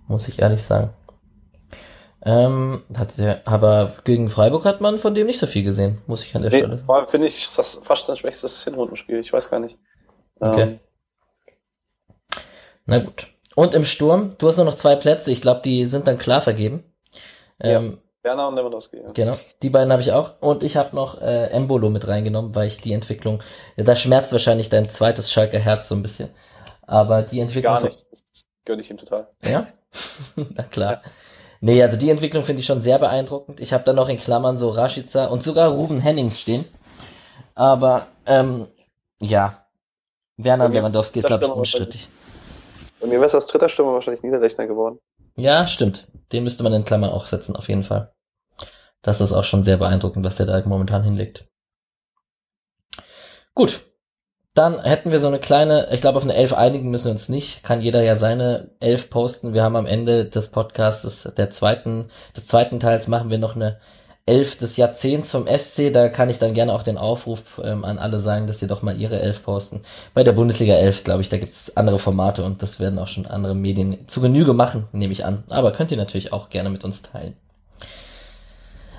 [0.08, 0.92] Muss ich ehrlich sagen.
[2.28, 6.24] Ähm, hat der, aber gegen Freiburg hat man von dem nicht so viel gesehen, muss
[6.24, 6.88] ich an der nee, Stelle.
[6.88, 9.20] War, finde ich, das fast sein schwächstes Hinrundenspiel.
[9.20, 9.78] Ich weiß gar nicht.
[10.40, 10.62] Okay.
[10.62, 10.80] Ähm.
[12.88, 13.28] Na gut.
[13.56, 15.32] Und im Sturm, du hast nur noch zwei Plätze.
[15.32, 16.84] Ich glaube, die sind dann klar vergeben.
[17.60, 18.98] Ähm, ja, Werner und Lewandowski.
[18.98, 19.12] Ja.
[19.14, 20.42] Genau, die beiden habe ich auch.
[20.42, 23.44] Und ich habe noch äh, Embolo mit reingenommen, weil ich die Entwicklung,
[23.78, 26.30] ja, da schmerzt wahrscheinlich dein zweites Schalker Herz so ein bisschen.
[26.88, 27.76] Aber die Entwicklung.
[27.76, 28.06] Gar nicht.
[28.12, 29.28] Das gönne ich ihm total.
[29.44, 29.68] Ja?
[30.36, 30.92] Na klar.
[30.92, 31.02] Ja.
[31.62, 33.60] Nee, also die Entwicklung finde ich schon sehr beeindruckend.
[33.60, 36.66] Ich habe da noch in Klammern so Rashica und sogar Ruven Hennings stehen.
[37.56, 38.68] Aber ähm,
[39.20, 39.66] ja,
[40.38, 42.10] Werner Lewandowski ist, glaube ich, unstrittig.
[43.00, 45.00] Bei mir wäre es als dritter Stürmer wahrscheinlich Niederlechner geworden.
[45.36, 46.08] Ja, stimmt.
[46.32, 48.14] Den müsste man in Klammern auch setzen, auf jeden Fall.
[49.02, 51.48] Das ist auch schon sehr beeindruckend, was der da momentan hinlegt.
[53.54, 53.86] Gut,
[54.56, 57.28] dann hätten wir so eine kleine, ich glaube, auf eine Elf einigen müssen wir uns
[57.28, 57.64] nicht.
[57.64, 59.54] Kann jeder ja seine Elf posten.
[59.54, 63.78] Wir haben am Ende des Podcasts der zweiten, des zweiten Teils machen wir noch eine
[64.26, 65.92] Elf des Jahrzehnts vom SC.
[65.92, 68.82] Da kann ich dann gerne auch den Aufruf ähm, an alle sagen, dass sie doch
[68.82, 69.82] mal ihre Elf posten.
[70.14, 73.28] Bei der Bundesliga 11, glaube ich, da gibt's andere Formate und das werden auch schon
[73.28, 75.44] andere Medien zu Genüge machen, nehme ich an.
[75.50, 77.36] Aber könnt ihr natürlich auch gerne mit uns teilen.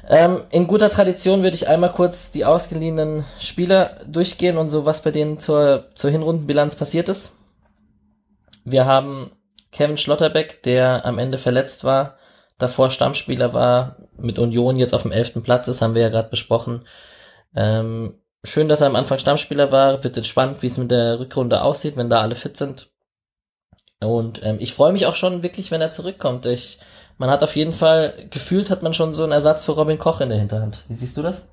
[0.09, 5.03] Ähm, in guter Tradition würde ich einmal kurz die ausgeliehenen Spieler durchgehen und so, was
[5.03, 7.35] bei denen zur, zur Hinrundenbilanz passiert ist.
[8.65, 9.33] Wir haben
[9.73, 12.17] Kevin Schlotterbeck, der am Ende verletzt war,
[12.59, 16.31] davor Stammspieler war, mit Union jetzt auf dem elften Platz ist, haben wir ja gerade
[16.31, 16.87] besprochen.
[17.55, 20.03] Ähm, schön, dass er am Anfang Stammspieler war.
[20.05, 22.91] Wird jetzt spannend, wie es mit der Rückrunde aussieht, wenn da alle fit sind.
[24.01, 26.47] Und ähm, ich freue mich auch schon wirklich, wenn er zurückkommt.
[26.47, 26.79] Ich
[27.19, 30.21] man hat auf jeden Fall, gefühlt hat man schon so einen Ersatz für Robin Koch
[30.21, 30.85] in der Hinterhand.
[30.89, 31.49] Wie siehst du das?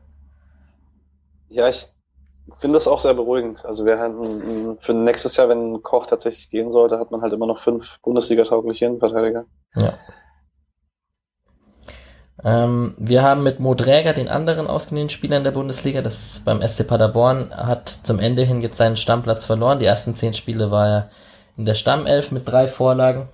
[1.48, 1.88] Ja, ich
[2.58, 3.64] finde das auch sehr beruhigend.
[3.66, 7.48] Also wir hatten für nächstes Jahr, wenn Koch tatsächlich gehen sollte, hat man halt immer
[7.48, 9.46] noch fünf Bundesliga-taugliche Innenverteidiger.
[9.76, 9.94] Ja.
[12.44, 16.46] Ähm, wir haben mit Mo Dräger den anderen ausgeliehenen Spieler in der Bundesliga, das ist
[16.46, 19.80] beim SC Paderborn, hat zum Ende hin jetzt seinen Stammplatz verloren.
[19.80, 21.10] Die ersten zehn Spiele war er
[21.56, 23.30] in der Stammelf mit drei Vorlagen.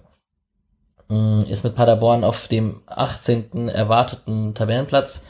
[1.09, 3.67] Mm, ist mit Paderborn auf dem 18.
[3.67, 5.25] erwarteten Tabellenplatz.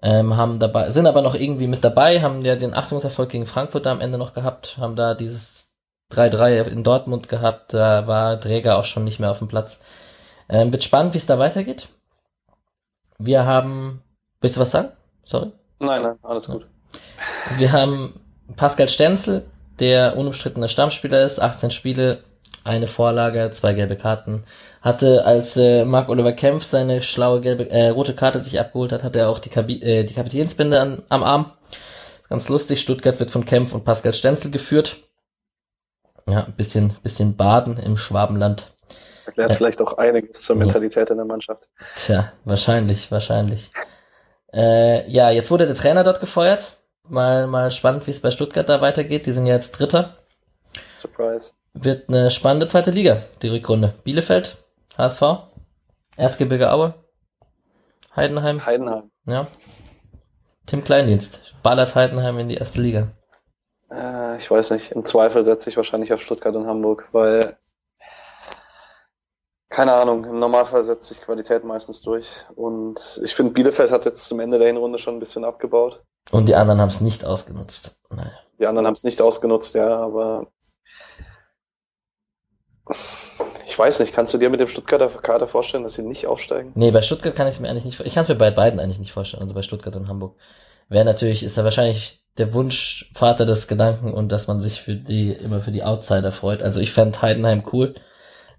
[0.00, 3.86] Ähm, haben dabei, sind aber noch irgendwie mit dabei, haben ja den Achtungserfolg gegen Frankfurt
[3.88, 5.74] am Ende noch gehabt, haben da dieses
[6.12, 9.82] 3-3 in Dortmund gehabt, da war Träger auch schon nicht mehr auf dem Platz.
[10.48, 11.88] Ähm, wird spannend, wie es da weitergeht.
[13.18, 14.02] Wir haben,
[14.40, 14.90] willst du was sagen?
[15.24, 15.50] Sorry?
[15.80, 16.66] Nein, nein, alles gut.
[17.56, 18.20] Wir haben
[18.56, 19.46] Pascal Stenzel,
[19.80, 22.22] der unumstrittener Stammspieler ist, 18 Spiele,
[22.62, 24.44] eine Vorlage, zwei gelbe Karten,
[24.88, 29.04] hatte, als äh, Mark Oliver Kempf seine schlaue gelbe, äh, rote Karte sich abgeholt hat,
[29.04, 31.52] hatte er auch die, Kabi äh, die Kapitänsbinde an, am Arm.
[32.28, 34.96] Ganz lustig, Stuttgart wird von Kempf und Pascal Stenzel geführt.
[36.28, 38.72] Ja, ein bisschen, bisschen Baden im Schwabenland.
[39.26, 41.12] Erklärt äh, vielleicht auch einiges zur Mentalität ja.
[41.12, 41.68] in der Mannschaft.
[41.96, 43.70] Tja, wahrscheinlich, wahrscheinlich.
[44.52, 46.76] Äh, ja, jetzt wurde der Trainer dort gefeuert.
[47.08, 49.26] Mal, mal spannend, wie es bei Stuttgart da weitergeht.
[49.26, 50.16] Die sind ja jetzt Dritter.
[50.94, 51.52] Surprise.
[51.72, 53.94] Wird eine spannende zweite Liga, die Rückrunde.
[54.04, 54.58] Bielefeld
[54.98, 55.22] HSV,
[56.16, 56.94] Erzgebirge Aue,
[58.16, 58.66] Heidenheim?
[58.66, 59.10] Heidenheim.
[59.26, 59.46] Ja.
[60.66, 61.54] Tim Kleindienst.
[61.62, 63.08] Ballert Heidenheim in die erste Liga.
[63.90, 64.90] Äh, ich weiß nicht.
[64.90, 67.56] Im Zweifel setze ich wahrscheinlich auf Stuttgart und Hamburg, weil
[69.68, 72.28] keine Ahnung, im Normalfall setzt sich Qualität meistens durch.
[72.56, 76.02] Und ich finde, Bielefeld hat jetzt zum Ende der Hinrunde schon ein bisschen abgebaut.
[76.32, 78.02] Und die anderen haben es nicht ausgenutzt.
[78.10, 78.32] Naja.
[78.58, 80.48] Die anderen haben es nicht ausgenutzt, ja, aber
[83.78, 86.72] ich weiß nicht, kannst du dir mit dem Stuttgarter Kader vorstellen, dass sie nicht aufsteigen?
[86.74, 88.80] Nee, bei Stuttgart kann ich es mir eigentlich nicht Ich kann es mir bei beiden
[88.80, 90.34] eigentlich nicht vorstellen, also bei Stuttgart und Hamburg.
[90.88, 95.30] Wäre natürlich, ist ja wahrscheinlich der Wunschvater des Gedanken und dass man sich für die,
[95.30, 96.60] immer für die Outsider freut.
[96.60, 97.94] Also ich fände Heidenheim cool.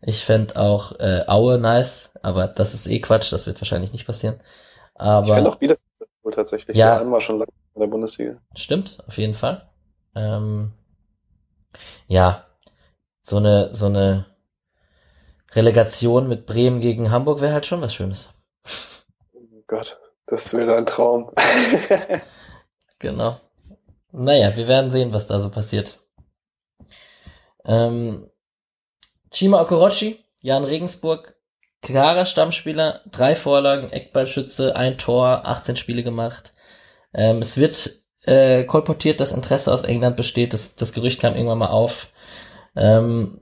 [0.02, 4.08] Ich fände auch äh, Aue nice, aber das ist eh Quatsch, das wird wahrscheinlich nicht
[4.08, 4.40] passieren.
[4.96, 5.84] Aber ich fände auch Bielefeld
[6.24, 6.78] cool tatsächlich.
[6.78, 7.00] Ja.
[7.00, 8.38] Der war schon lange in der Bundesliga.
[8.56, 9.68] Stimmt, auf jeden Fall.
[10.16, 10.72] Ähm,
[12.08, 12.46] ja,
[13.22, 14.29] so eine, so eine
[15.54, 18.34] Relegation mit Bremen gegen Hamburg wäre halt schon was Schönes.
[19.34, 21.32] Oh Gott, das wäre ein Traum.
[23.00, 23.40] Genau.
[24.12, 26.00] Naja, wir werden sehen, was da so passiert.
[27.66, 28.30] Ähm,
[29.32, 31.36] Chima Okorochi, Jan Regensburg,
[31.82, 36.54] klarer Stammspieler, drei Vorlagen, Eckballschütze, ein Tor, 18 Spiele gemacht.
[37.14, 37.92] Ähm, es wird
[38.24, 40.54] äh, kolportiert, dass Interesse aus England besteht.
[40.54, 42.10] Das, das Gerücht kam irgendwann mal auf.
[42.76, 43.42] Ähm,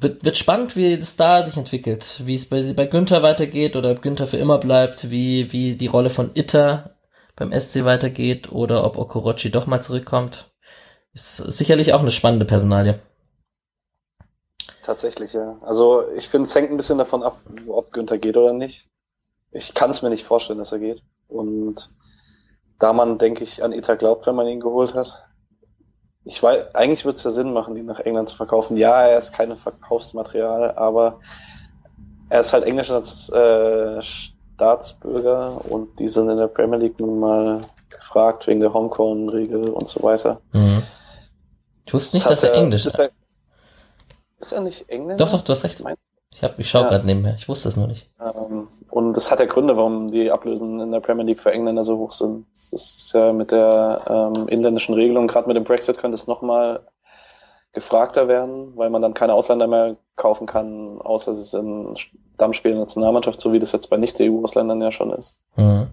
[0.00, 3.92] wird, wird spannend, wie das da sich entwickelt, wie es bei, bei Günther weitergeht oder
[3.92, 6.96] ob Günther für immer bleibt, wie, wie die Rolle von Itter
[7.36, 10.50] beim SC weitergeht oder ob Okorochi doch mal zurückkommt.
[11.12, 12.98] Ist sicherlich auch eine spannende Personalie.
[14.82, 15.58] Tatsächlich, ja.
[15.62, 17.38] Also ich finde, es hängt ein bisschen davon ab,
[17.68, 18.88] ob Günther geht oder nicht.
[19.52, 21.02] Ich kann es mir nicht vorstellen, dass er geht.
[21.28, 21.90] Und
[22.78, 25.24] da man, denke ich, an Ita glaubt, wenn man ihn geholt hat,
[26.24, 28.76] ich weiß, eigentlich würde es ja Sinn machen, ihn nach England zu verkaufen.
[28.76, 31.20] Ja, er ist kein Verkaufsmaterial, aber
[32.30, 33.02] er ist halt englischer
[33.32, 37.60] äh, Staatsbürger und die sind in der Premier League nun mal
[37.90, 40.40] gefragt wegen der Homecorn-Regel und so weiter.
[40.52, 40.82] Mhm.
[41.86, 42.98] Ich wusste nicht, Das dass hat er Englisch ist ist.
[43.00, 43.10] er,
[44.38, 45.24] ist er nicht Engländer?
[45.24, 45.82] Doch, doch, du hast recht.
[46.32, 46.88] Ich, hab, ich schau Ja.
[46.88, 47.34] gerade nebenher.
[47.36, 48.10] Ich wusste es nur nicht.
[48.20, 51.82] Ähm, und das hat ja Gründe, warum die Ablösen in der Premier League für Engländer
[51.82, 52.46] so hoch sind.
[52.52, 56.86] Das ist ja mit der ähm, inländischen Regelung, gerade mit dem Brexit könnte es nochmal
[57.72, 61.96] gefragter werden, weil man dann keine Ausländer mehr kaufen kann, außer es ist in
[62.36, 65.40] Stammspielen der Nationalmannschaft, so wie das jetzt bei Nicht-EU-Ausländern ja schon ist.
[65.56, 65.88] Mhm.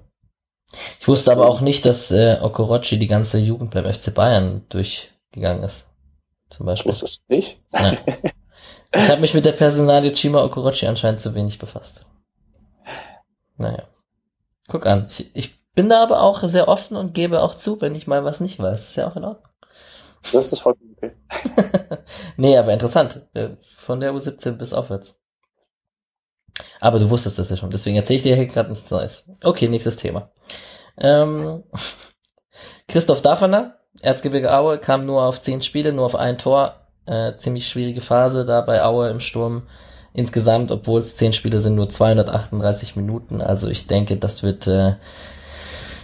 [0.99, 5.63] Ich wusste aber auch nicht, dass äh, Okorochi die ganze Jugend beim FC Bayern durchgegangen
[5.63, 5.89] ist.
[6.51, 6.91] Zum Beispiel.
[6.91, 7.59] wusstest du nicht?
[7.71, 7.97] Nein.
[8.93, 12.05] Ich habe mich mit der Personalie Chima Okorochi anscheinend zu wenig befasst.
[13.61, 13.83] Naja.
[14.67, 15.07] Guck an.
[15.09, 18.23] Ich, ich bin da aber auch sehr offen und gebe auch zu, wenn ich mal
[18.23, 18.89] was nicht weiß.
[18.89, 19.47] ist ja auch in Ordnung.
[20.33, 21.13] Das ist vollkommen okay.
[22.37, 23.27] nee, aber interessant.
[23.33, 25.19] Äh, Von der U17 bis aufwärts.
[26.79, 29.29] Aber du wusstest das ja schon, deswegen erzähle ich dir hier gerade nichts Neues.
[29.43, 30.31] Okay, nächstes Thema.
[30.97, 31.63] Ähm,
[32.87, 36.87] Christoph Dafferner, Erzgebirge Aue, kam nur auf zehn Spiele, nur auf ein Tor.
[37.05, 39.67] Äh, ziemlich schwierige Phase da bei Aue im Sturm.
[40.13, 43.41] Insgesamt, obwohl es zehn Spiele sind, nur 238 Minuten.
[43.41, 44.95] Also ich denke, das wird äh,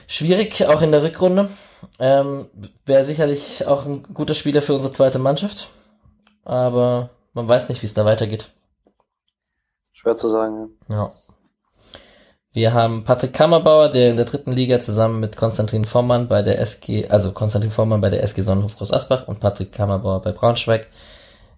[0.07, 1.49] schwierig, auch in der Rückrunde.
[1.99, 2.47] Ähm,
[2.85, 5.69] Wäre sicherlich auch ein guter Spieler für unsere zweite Mannschaft.
[6.45, 8.51] Aber man weiß nicht, wie es da weitergeht.
[9.91, 10.69] Schwer zu sagen.
[10.87, 10.95] Ja.
[10.95, 11.11] Ja.
[12.57, 16.59] Wir haben Patrick Kammerbauer, der in der dritten Liga zusammen mit Konstantin Vormann bei der
[16.59, 20.87] SG, also Konstantin Vormann bei der SG Sonnenhof Groß Asbach und Patrick Kammerbauer bei Braunschweig,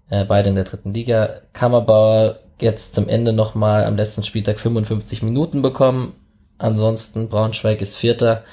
[0.09, 1.41] äh, beide in der dritten Liga.
[1.53, 6.15] Kammerbauer jetzt zum Ende nochmal am letzten Spieltag 55 Minuten bekommen.
[6.57, 8.43] Ansonsten Braunschweig ist Vierter,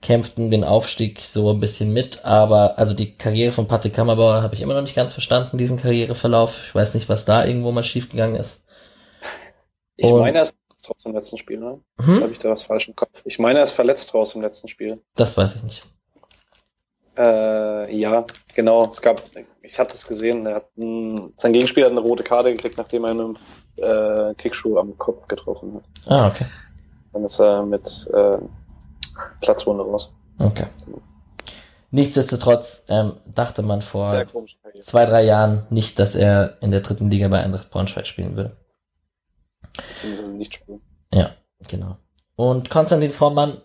[0.00, 4.54] kämpften den Aufstieg so ein bisschen mit, aber also die Karriere von Patrick Kammerbauer habe
[4.54, 6.60] ich immer noch nicht ganz verstanden, diesen Karriereverlauf.
[6.66, 8.64] Ich weiß nicht, was da irgendwo mal schiefgegangen ist.
[9.96, 11.78] Ich Und- meine, er ist trotzdem im letzten Spiel, ne?
[12.00, 12.22] Hm?
[12.22, 13.22] Habe ich da was falsch im Kopf?
[13.24, 15.00] Ich meine, er ist verletzt raus im letzten Spiel.
[15.14, 15.82] Das weiß ich nicht.
[17.16, 18.24] Äh, ja,
[18.54, 18.86] genau.
[18.86, 19.22] Es gab,
[19.62, 23.04] ich hatte es gesehen, er hat ein, sein Gegenspieler hat eine rote Karte gekriegt, nachdem
[23.04, 23.38] er einen
[23.76, 25.84] äh, Kickschuh am Kopf getroffen hat.
[26.06, 26.46] Ah, okay.
[27.12, 28.38] Dann ist er mit äh,
[29.40, 30.12] Platzwunde raus.
[30.38, 30.66] Okay.
[31.90, 34.56] Nichtsdestotrotz ähm, dachte man vor komisch.
[34.80, 38.56] Zwei, drei Jahren nicht, dass er in der dritten Liga bei Eintracht Braunschweig spielen würde.
[39.74, 40.80] Beziehungsweise nicht spielen.
[41.12, 41.34] Ja,
[41.68, 41.98] genau.
[42.34, 43.60] Und Konstantin Vormann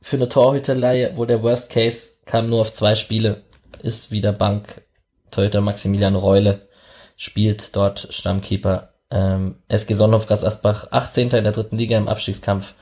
[0.00, 3.42] für eine Torhüterleihe, wo der Worst Case kam nur auf zwei Spiele,
[3.82, 4.82] ist wieder Bank.
[5.30, 6.68] Torhüter Maximilian Reule
[7.16, 8.94] spielt dort Stammkeeper.
[9.10, 11.30] Ähm, SG Sonnenhof Gras Asbach 18.
[11.30, 12.74] in der dritten Liga im Abstiegskampf.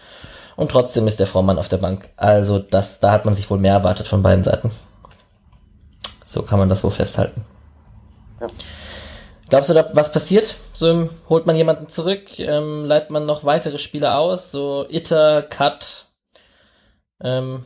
[0.57, 2.11] Und trotzdem ist der Vormann auf der Bank.
[2.17, 4.71] Also das, da hat man sich wohl mehr erwartet von beiden Seiten.
[6.27, 7.45] So kann man das wohl festhalten.
[8.41, 8.49] Ja.
[9.49, 10.57] Glaubst du, da was passiert?
[10.73, 16.07] So holt man jemanden zurück, ähm, leitet man noch weitere Spieler aus, so Itter, Cut,
[17.23, 17.65] ähm,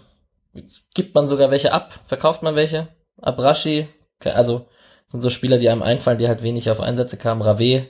[0.94, 2.89] gibt man sogar welche ab, verkauft man welche?
[3.20, 3.89] Abrashi,
[4.24, 4.66] also
[5.09, 7.86] sind so Spieler, die einem einfallen, die halt wenig auf Einsätze kamen, Rave.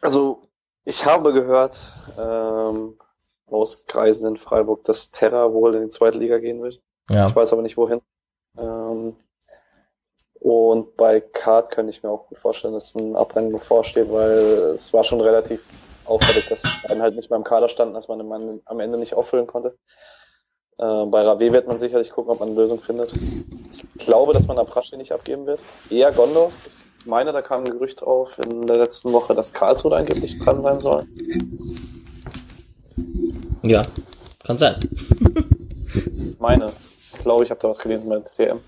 [0.00, 0.48] Also
[0.84, 2.98] ich habe gehört ähm,
[3.46, 6.80] aus Kreisen in Freiburg, dass Terra wohl in die zweite Liga gehen wird.
[7.10, 7.26] Ja.
[7.26, 8.00] Ich weiß aber nicht wohin.
[8.58, 9.16] Ähm,
[10.40, 14.92] und bei Kart könnte ich mir auch gut vorstellen, dass ein Abrennen bevorsteht, weil es
[14.92, 15.64] war schon relativ
[16.04, 19.14] auffällig, dass einen halt nicht mehr im Kader standen, dass man den am Ende nicht
[19.14, 19.78] auffüllen konnte.
[20.78, 23.12] Äh, bei Rave wird man sicherlich gucken, ob man eine Lösung findet.
[23.72, 25.60] Ich glaube, dass man Abrashi nicht abgeben wird.
[25.90, 26.52] Eher Gondo.
[26.98, 30.62] Ich meine, da kam ein Gerücht auf in der letzten Woche, dass Karlsruhe angeblich dran
[30.62, 31.06] sein soll.
[33.62, 33.82] Ja,
[34.44, 34.78] kann sein.
[36.38, 36.66] meine.
[37.12, 38.58] Ich glaube, ich habe da was gelesen bei TM.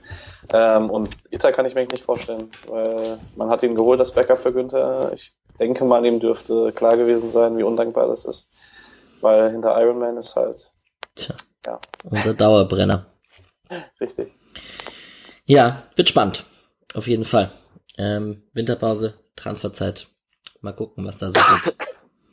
[0.54, 4.38] Ähm, und Itter kann ich mir nicht vorstellen, weil man hat ihn geholt, das Backup
[4.38, 5.12] für Günther.
[5.12, 8.48] Ich denke mal, ihm dürfte klar gewesen sein, wie undankbar das ist,
[9.20, 10.70] weil hinter Iron Man ist halt.
[11.16, 11.34] Tja.
[11.66, 11.80] Ja.
[12.04, 13.06] Unser Dauerbrenner.
[14.00, 14.28] Richtig.
[15.46, 16.44] Ja, wird spannend.
[16.94, 17.50] Auf jeden Fall.
[17.98, 20.06] Ähm, Winterpause, Transferzeit.
[20.60, 21.34] Mal gucken, was da so
[21.64, 21.74] geht.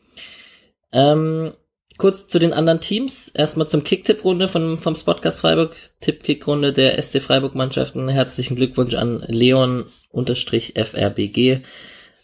[0.91, 1.53] ähm,
[1.97, 3.29] kurz zu den anderen Teams.
[3.29, 5.75] Erstmal zum Kick-Tipp-Runde vom, vom Spotcast Freiburg.
[5.99, 8.07] Tipp-Kick-Runde der SC Freiburg-Mannschaften.
[8.09, 9.91] Herzlichen Glückwunsch an Leon-FRBG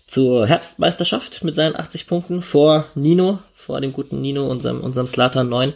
[0.08, 5.44] zur Herbstmeisterschaft mit seinen 80 Punkten vor Nino, vor dem guten Nino, unserem, unserem Slater
[5.44, 5.74] 9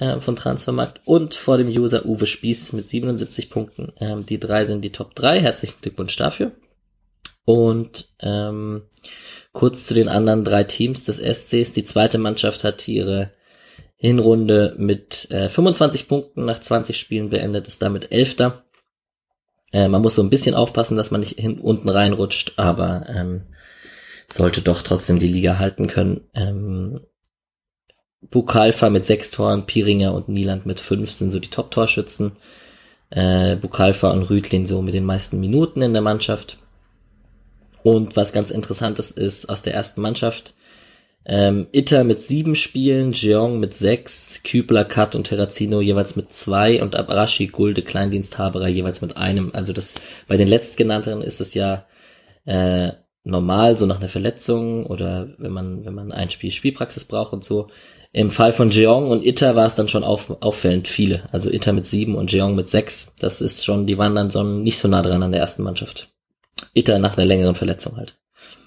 [0.00, 3.92] äh, von Transfermarkt und vor dem User Uwe Spieß mit 77 Punkten.
[4.00, 5.40] Ähm, die drei sind die Top 3.
[5.40, 6.52] Herzlichen Glückwunsch dafür.
[7.44, 8.82] Und ähm,
[9.52, 11.72] Kurz zu den anderen drei Teams des SCs.
[11.72, 13.32] Die zweite Mannschaft hat ihre
[13.96, 18.64] Hinrunde mit äh, 25 Punkten nach 20 Spielen beendet, ist damit Elfter.
[19.72, 23.42] Äh, man muss so ein bisschen aufpassen, dass man nicht hin, unten reinrutscht, aber ähm,
[24.28, 26.22] sollte doch trotzdem die Liga halten können.
[26.32, 27.00] Ähm,
[28.22, 32.32] Bukalfa mit sechs Toren, Piringer und Nieland mit fünf sind so die Top-Torschützen.
[33.10, 36.58] Äh, Bukalfa und Rüdlin so mit den meisten Minuten in der Mannschaft.
[37.82, 40.54] Und was ganz interessantes ist aus der ersten Mannschaft,
[41.26, 46.82] ähm, Itter mit sieben Spielen, Jeong mit sechs, Kübler, Kat und Terrazino jeweils mit zwei
[46.82, 49.50] und Abrashi, Gulde, Kleindiensthaberer jeweils mit einem.
[49.52, 49.96] Also das
[50.28, 51.86] bei den letztgenannten ist es ja
[52.46, 52.92] äh,
[53.24, 57.44] normal, so nach einer Verletzung oder wenn man, wenn man ein Spiel Spielpraxis braucht und
[57.44, 57.68] so.
[58.12, 61.28] Im Fall von Jeong und Itter war es dann schon auf, auffällend viele.
[61.30, 63.14] Also Itter mit sieben und Jeong mit sechs.
[63.20, 66.12] Das ist schon, die waren dann so nicht so nah dran an der ersten Mannschaft.
[66.74, 68.18] Itter nach einer längeren Verletzung halt.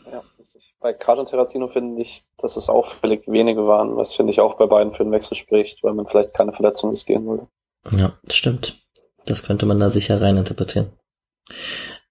[0.10, 0.76] Ja, richtig.
[0.80, 4.56] Bei Card und Terrazino finde ich, dass es auffällig wenige waren, was finde ich auch
[4.56, 7.48] bei beiden für den Wechsel spricht, weil man vielleicht keine Verletzung riskieren würde.
[7.92, 8.82] Ja, das stimmt.
[9.26, 10.92] Das könnte man da sicher reininterpretieren.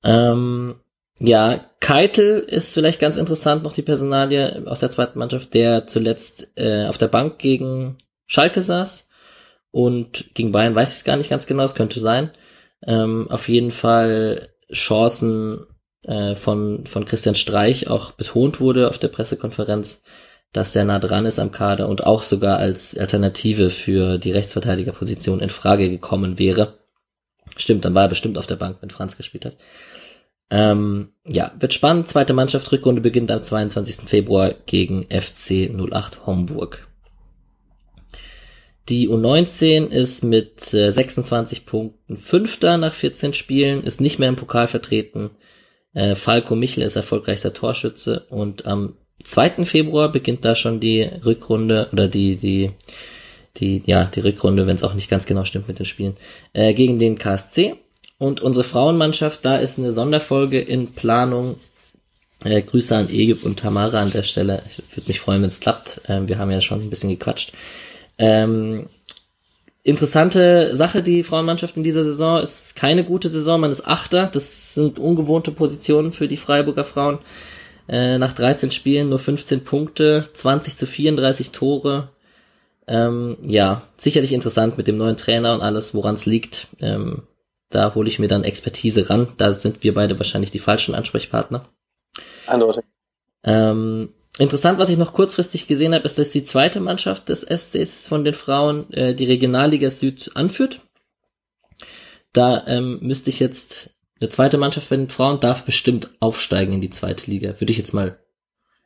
[0.04, 0.81] Ähm,
[1.22, 6.52] ja, Keitel ist vielleicht ganz interessant, noch die Personalie aus der zweiten Mannschaft, der zuletzt
[6.56, 9.08] äh, auf der Bank gegen Schalke saß
[9.70, 12.30] und gegen Bayern weiß ich es gar nicht ganz genau, es könnte sein.
[12.84, 15.66] Ähm, auf jeden Fall Chancen
[16.02, 20.02] äh, von, von Christian Streich auch betont wurde auf der Pressekonferenz,
[20.52, 25.40] dass er nah dran ist am Kader und auch sogar als Alternative für die Rechtsverteidigerposition
[25.40, 26.78] in Frage gekommen wäre.
[27.56, 29.56] Stimmt, dann war er bestimmt auf der Bank, wenn Franz gespielt hat.
[30.52, 32.08] Ähm, ja, wird spannend.
[32.08, 34.06] Zweite Mannschaft, Rückrunde beginnt am 22.
[34.06, 36.86] Februar gegen FC 08 Homburg.
[38.90, 44.36] Die U19 ist mit äh, 26 Punkten Fünfter nach 14 Spielen, ist nicht mehr im
[44.36, 45.30] Pokal vertreten.
[45.94, 49.64] Äh, Falco Michel ist erfolgreichster Torschütze und am 2.
[49.64, 52.72] Februar beginnt da schon die Rückrunde oder die, die,
[53.56, 56.16] die, ja, die Rückrunde, wenn es auch nicht ganz genau stimmt mit den Spielen,
[56.52, 57.76] äh, gegen den KSC.
[58.22, 61.56] Und unsere Frauenmannschaft, da ist eine Sonderfolge in Planung.
[62.44, 64.62] Äh, Grüße an Egib und Tamara an der Stelle.
[64.68, 66.02] Ich würde mich freuen, wenn es klappt.
[66.06, 67.52] Ähm, wir haben ja schon ein bisschen gequatscht.
[68.18, 68.86] Ähm,
[69.82, 74.74] interessante Sache, die Frauenmannschaft in dieser Saison ist keine gute Saison, man ist Achter, das
[74.74, 77.18] sind ungewohnte Positionen für die Freiburger Frauen.
[77.88, 82.10] Äh, nach 13 Spielen nur 15 Punkte, 20 zu 34 Tore.
[82.86, 86.68] Ähm, ja, sicherlich interessant mit dem neuen Trainer und alles, woran es liegt.
[86.80, 87.22] Ähm,
[87.74, 89.32] da hole ich mir dann Expertise ran.
[89.36, 91.68] Da sind wir beide wahrscheinlich die falschen Ansprechpartner.
[92.46, 92.84] Eindeutig.
[93.44, 98.06] Ähm, Interessant, was ich noch kurzfristig gesehen habe, ist, dass die zweite Mannschaft des SCs
[98.06, 100.80] von den Frauen äh, die Regionalliga Süd anführt.
[102.32, 103.90] Da ähm, müsste ich jetzt,
[104.20, 107.60] eine zweite Mannschaft bei den Frauen darf bestimmt aufsteigen in die zweite Liga.
[107.60, 108.18] Würde ich jetzt mal.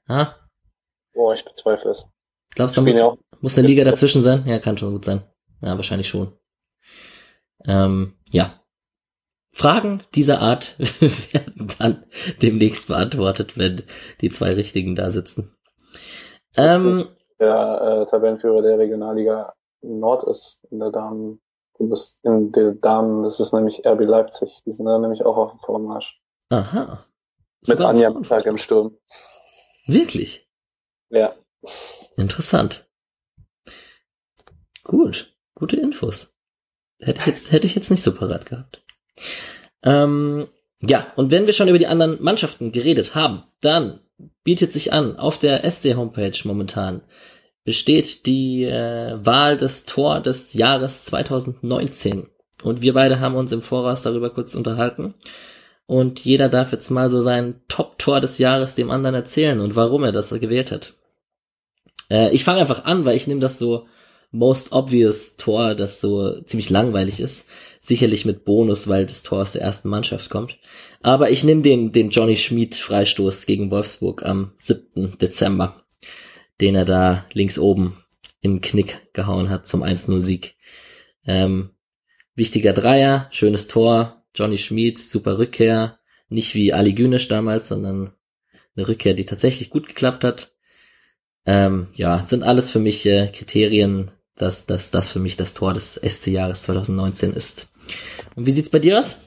[0.09, 0.35] Ah?
[1.15, 2.07] Boah, ich bezweifle es.
[2.55, 4.45] Glaubst du, da muss, muss eine Liga dazwischen sein?
[4.47, 5.23] Ja, kann schon gut sein.
[5.63, 6.33] Ja, wahrscheinlich schon.
[7.65, 8.61] Ähm, ja.
[9.57, 12.05] Fragen dieser Art werden dann
[12.43, 13.85] demnächst beantwortet, wenn
[14.21, 15.57] die zwei Richtigen da sitzen.
[16.59, 17.09] Ähm,
[17.41, 21.41] der äh, Tabellenführer der Regionalliga Nord ist in der Damen,
[21.79, 25.39] du bist in der Damen, das ist nämlich RB Leipzig, die sind da nämlich auch
[25.39, 26.21] auf dem Vormarsch.
[26.51, 27.07] Aha.
[27.67, 28.99] Mit Anja Mittag im Sturm.
[29.87, 30.51] Wirklich?
[31.09, 31.35] Ja.
[32.19, 32.91] Interessant.
[34.85, 36.37] Gut, gute Infos.
[37.01, 38.83] Hätte ich jetzt, hätte ich jetzt nicht so parat gehabt.
[39.83, 40.49] Ähm,
[40.81, 44.01] ja, und wenn wir schon über die anderen Mannschaften geredet haben, dann
[44.45, 47.03] bietet sich an, auf der SC-Homepage momentan
[47.67, 52.29] besteht die äh, Wahl des Tor des Jahres 2019.
[52.63, 55.15] Und wir beide haben uns im Voraus darüber kurz unterhalten.
[55.85, 60.05] Und jeder darf jetzt mal so sein Top-Tor des Jahres dem anderen erzählen und warum
[60.05, 60.95] er das gewählt hat.
[62.09, 63.87] Äh, ich fange einfach an, weil ich nehme das so
[64.31, 67.49] most obvious Tor, das so ziemlich langweilig ist.
[67.87, 70.59] Sicherlich mit Bonus, weil das Tor aus der ersten Mannschaft kommt.
[71.03, 75.19] Aber ich nehme den, den Johnny Schmid Freistoß gegen Wolfsburg am 7.
[75.19, 75.85] Dezember,
[76.61, 77.97] den er da links oben
[78.41, 80.57] im Knick gehauen hat zum 1-0 Sieg.
[81.29, 81.71] Ähm,
[82.35, 86.01] wichtiger Dreier, schönes Tor, Johnny Schmid, super Rückkehr.
[86.29, 88.11] Nicht wie Ali Günesch damals, sondern
[88.75, 90.57] eine Rückkehr, die tatsächlich gut geklappt hat.
[91.45, 95.73] Ähm, ja, sind alles für mich äh, Kriterien, dass, dass das für mich das Tor
[95.73, 97.69] des SC-Jahres 2019 ist.
[98.37, 99.19] Und wie sieht's bei dir aus?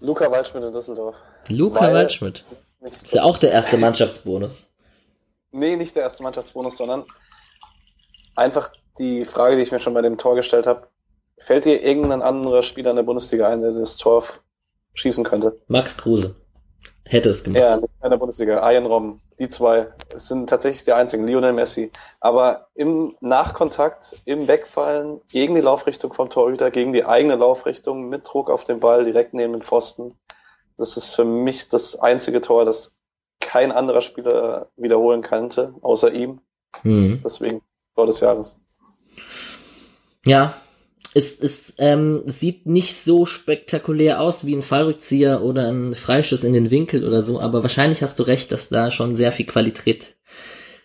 [0.00, 1.16] Luca Waldschmidt in Düsseldorf.
[1.48, 2.44] Luca Weil Waldschmidt.
[2.80, 4.70] Ist ja auch der erste Mannschaftsbonus.
[5.52, 7.04] Nee, nicht der erste Mannschaftsbonus, sondern
[8.34, 10.88] einfach die Frage, die ich mir schon bei dem Tor gestellt habe.
[11.38, 14.24] Fällt dir irgendein anderer Spieler in der Bundesliga ein, der das Tor
[14.94, 15.60] schießen könnte?
[15.68, 16.34] Max Kruse.
[17.08, 17.62] Hätte es gemacht.
[17.62, 18.68] Ja, in der Bundesliga.
[18.70, 21.26] Ian Rom, die zwei sind tatsächlich die einzigen.
[21.26, 21.92] Lionel Messi.
[22.20, 28.26] Aber im Nachkontakt, im Wegfallen, gegen die Laufrichtung vom Torhüter, gegen die eigene Laufrichtung, mit
[28.26, 30.14] Druck auf den Ball, direkt neben den Pfosten.
[30.76, 32.98] Das ist für mich das einzige Tor, das
[33.40, 36.40] kein anderer Spieler wiederholen könnte, außer ihm.
[36.82, 37.20] Mhm.
[37.22, 37.62] Deswegen
[37.94, 38.58] Tor des Jahres.
[40.24, 40.54] Ja,
[41.16, 46.52] es, es ähm, sieht nicht so spektakulär aus wie ein Fallrückzieher oder ein Freischuss in
[46.52, 50.16] den Winkel oder so, aber wahrscheinlich hast du recht, dass da schon sehr viel Qualität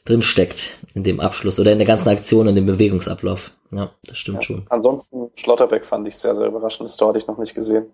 [0.06, 3.52] drin steckt in dem Abschluss oder in der ganzen Aktion, in dem Bewegungsablauf.
[3.72, 4.44] Ja, das stimmt ja.
[4.44, 4.66] schon.
[4.70, 6.88] Ansonsten Schlotterbeck fand ich sehr, sehr überraschend.
[6.88, 7.94] Das Tor hatte ich noch nicht gesehen.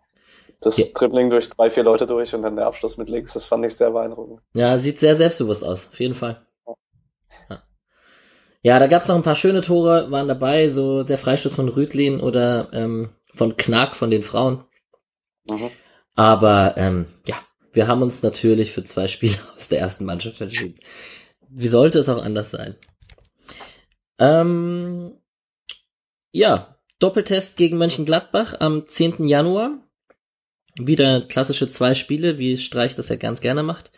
[0.61, 0.85] Das ja.
[0.93, 3.75] Dribbling durch drei, vier Leute durch und dann der Abschluss mit links, das fand ich
[3.75, 4.41] sehr beeindruckend.
[4.53, 6.46] Ja, sieht sehr selbstbewusst aus, auf jeden Fall.
[8.63, 12.19] Ja, da gab's noch ein paar schöne Tore, waren dabei, so der Freistoß von Rüdlin
[12.19, 14.63] oder ähm, von Knack von den Frauen.
[15.49, 15.69] Mhm.
[16.15, 17.35] Aber ähm, ja,
[17.73, 20.79] wir haben uns natürlich für zwei Spiele aus der ersten Mannschaft entschieden.
[21.49, 22.75] Wie sollte es auch anders sein?
[24.19, 25.13] Ähm,
[26.31, 29.25] ja, Doppeltest gegen Mönchengladbach am 10.
[29.25, 29.79] Januar.
[30.79, 33.91] Wieder klassische zwei Spiele, wie Streich das ja ganz gerne macht.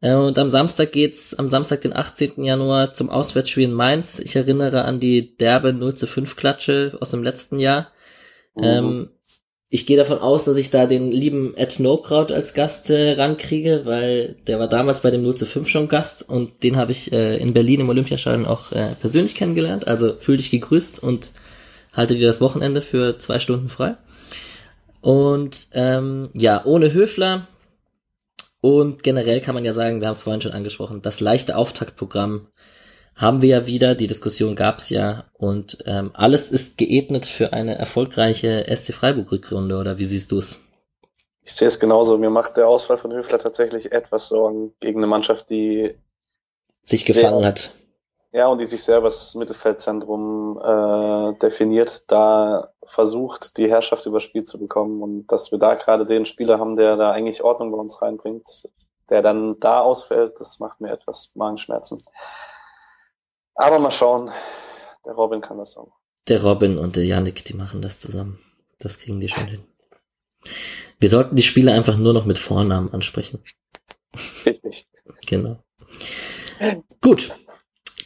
[0.00, 2.44] Äh, und am Samstag geht's, am Samstag, den 18.
[2.44, 4.18] Januar, zum Auswärtsspiel in Mainz.
[4.18, 7.92] Ich erinnere an die derbe 0 zu 5 Klatsche aus dem letzten Jahr.
[8.54, 8.64] Mhm.
[8.64, 9.10] Ähm,
[9.72, 13.82] ich gehe davon aus, dass ich da den lieben Ed Nokraut als Gast äh, rankriege,
[13.84, 17.12] weil der war damals bei dem 0 zu 5 schon Gast und den habe ich
[17.12, 19.86] äh, in Berlin im Olympiastadion auch äh, persönlich kennengelernt.
[19.86, 21.30] Also fühl dich gegrüßt und
[21.92, 23.96] halte dir das Wochenende für zwei Stunden frei.
[25.02, 27.46] Und ähm, ja, ohne Höfler
[28.60, 32.48] und generell kann man ja sagen, wir haben es vorhin schon angesprochen, das leichte Auftaktprogramm
[33.14, 37.76] haben wir ja wieder, die Diskussion gab's ja und ähm, alles ist geebnet für eine
[37.76, 40.64] erfolgreiche SC Freiburg-Rückrunde, oder wie siehst du es?
[41.42, 42.18] Ich sehe es genauso.
[42.18, 45.94] Mir macht der Ausfall von Höfler tatsächlich etwas Sorgen gegen eine Mannschaft, die
[46.82, 47.72] sich gefangen hat.
[48.32, 54.44] Ja, und die sich selber das Mittelfeldzentrum äh, definiert, da versucht, die Herrschaft übers Spiel
[54.44, 55.02] zu bekommen.
[55.02, 58.68] Und dass wir da gerade den Spieler haben, der da eigentlich Ordnung bei uns reinbringt,
[59.08, 62.00] der dann da ausfällt, das macht mir etwas Magenschmerzen.
[63.56, 64.30] Aber mal schauen,
[65.04, 65.92] der Robin kann das auch.
[66.28, 68.38] Der Robin und der Yannick, die machen das zusammen.
[68.78, 69.64] Das kriegen die schon hin.
[71.00, 73.42] Wir sollten die Spieler einfach nur noch mit Vornamen ansprechen.
[74.46, 74.86] Richtig.
[75.26, 75.58] Genau.
[77.00, 77.34] Gut,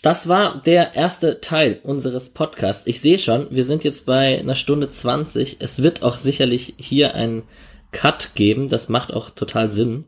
[0.05, 2.87] das war der erste Teil unseres Podcasts.
[2.87, 5.57] Ich sehe schon, wir sind jetzt bei einer Stunde 20.
[5.61, 7.45] Es wird auch sicherlich hier einen
[7.91, 8.69] Cut geben.
[8.69, 10.05] Das macht auch total Sinn.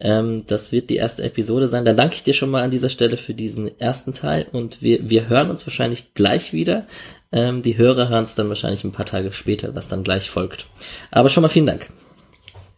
[0.00, 1.84] Ähm, das wird die erste Episode sein.
[1.84, 5.08] Dann danke ich dir schon mal an dieser Stelle für diesen ersten Teil und wir,
[5.08, 6.88] wir hören uns wahrscheinlich gleich wieder.
[7.30, 10.66] Ähm, die Hörer hören es dann wahrscheinlich ein paar Tage später, was dann gleich folgt.
[11.12, 11.88] Aber schon mal vielen Dank.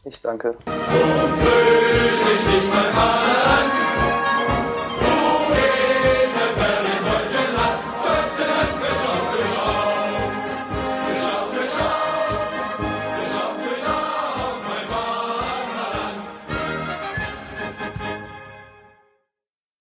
[0.04, 0.56] Ich danke.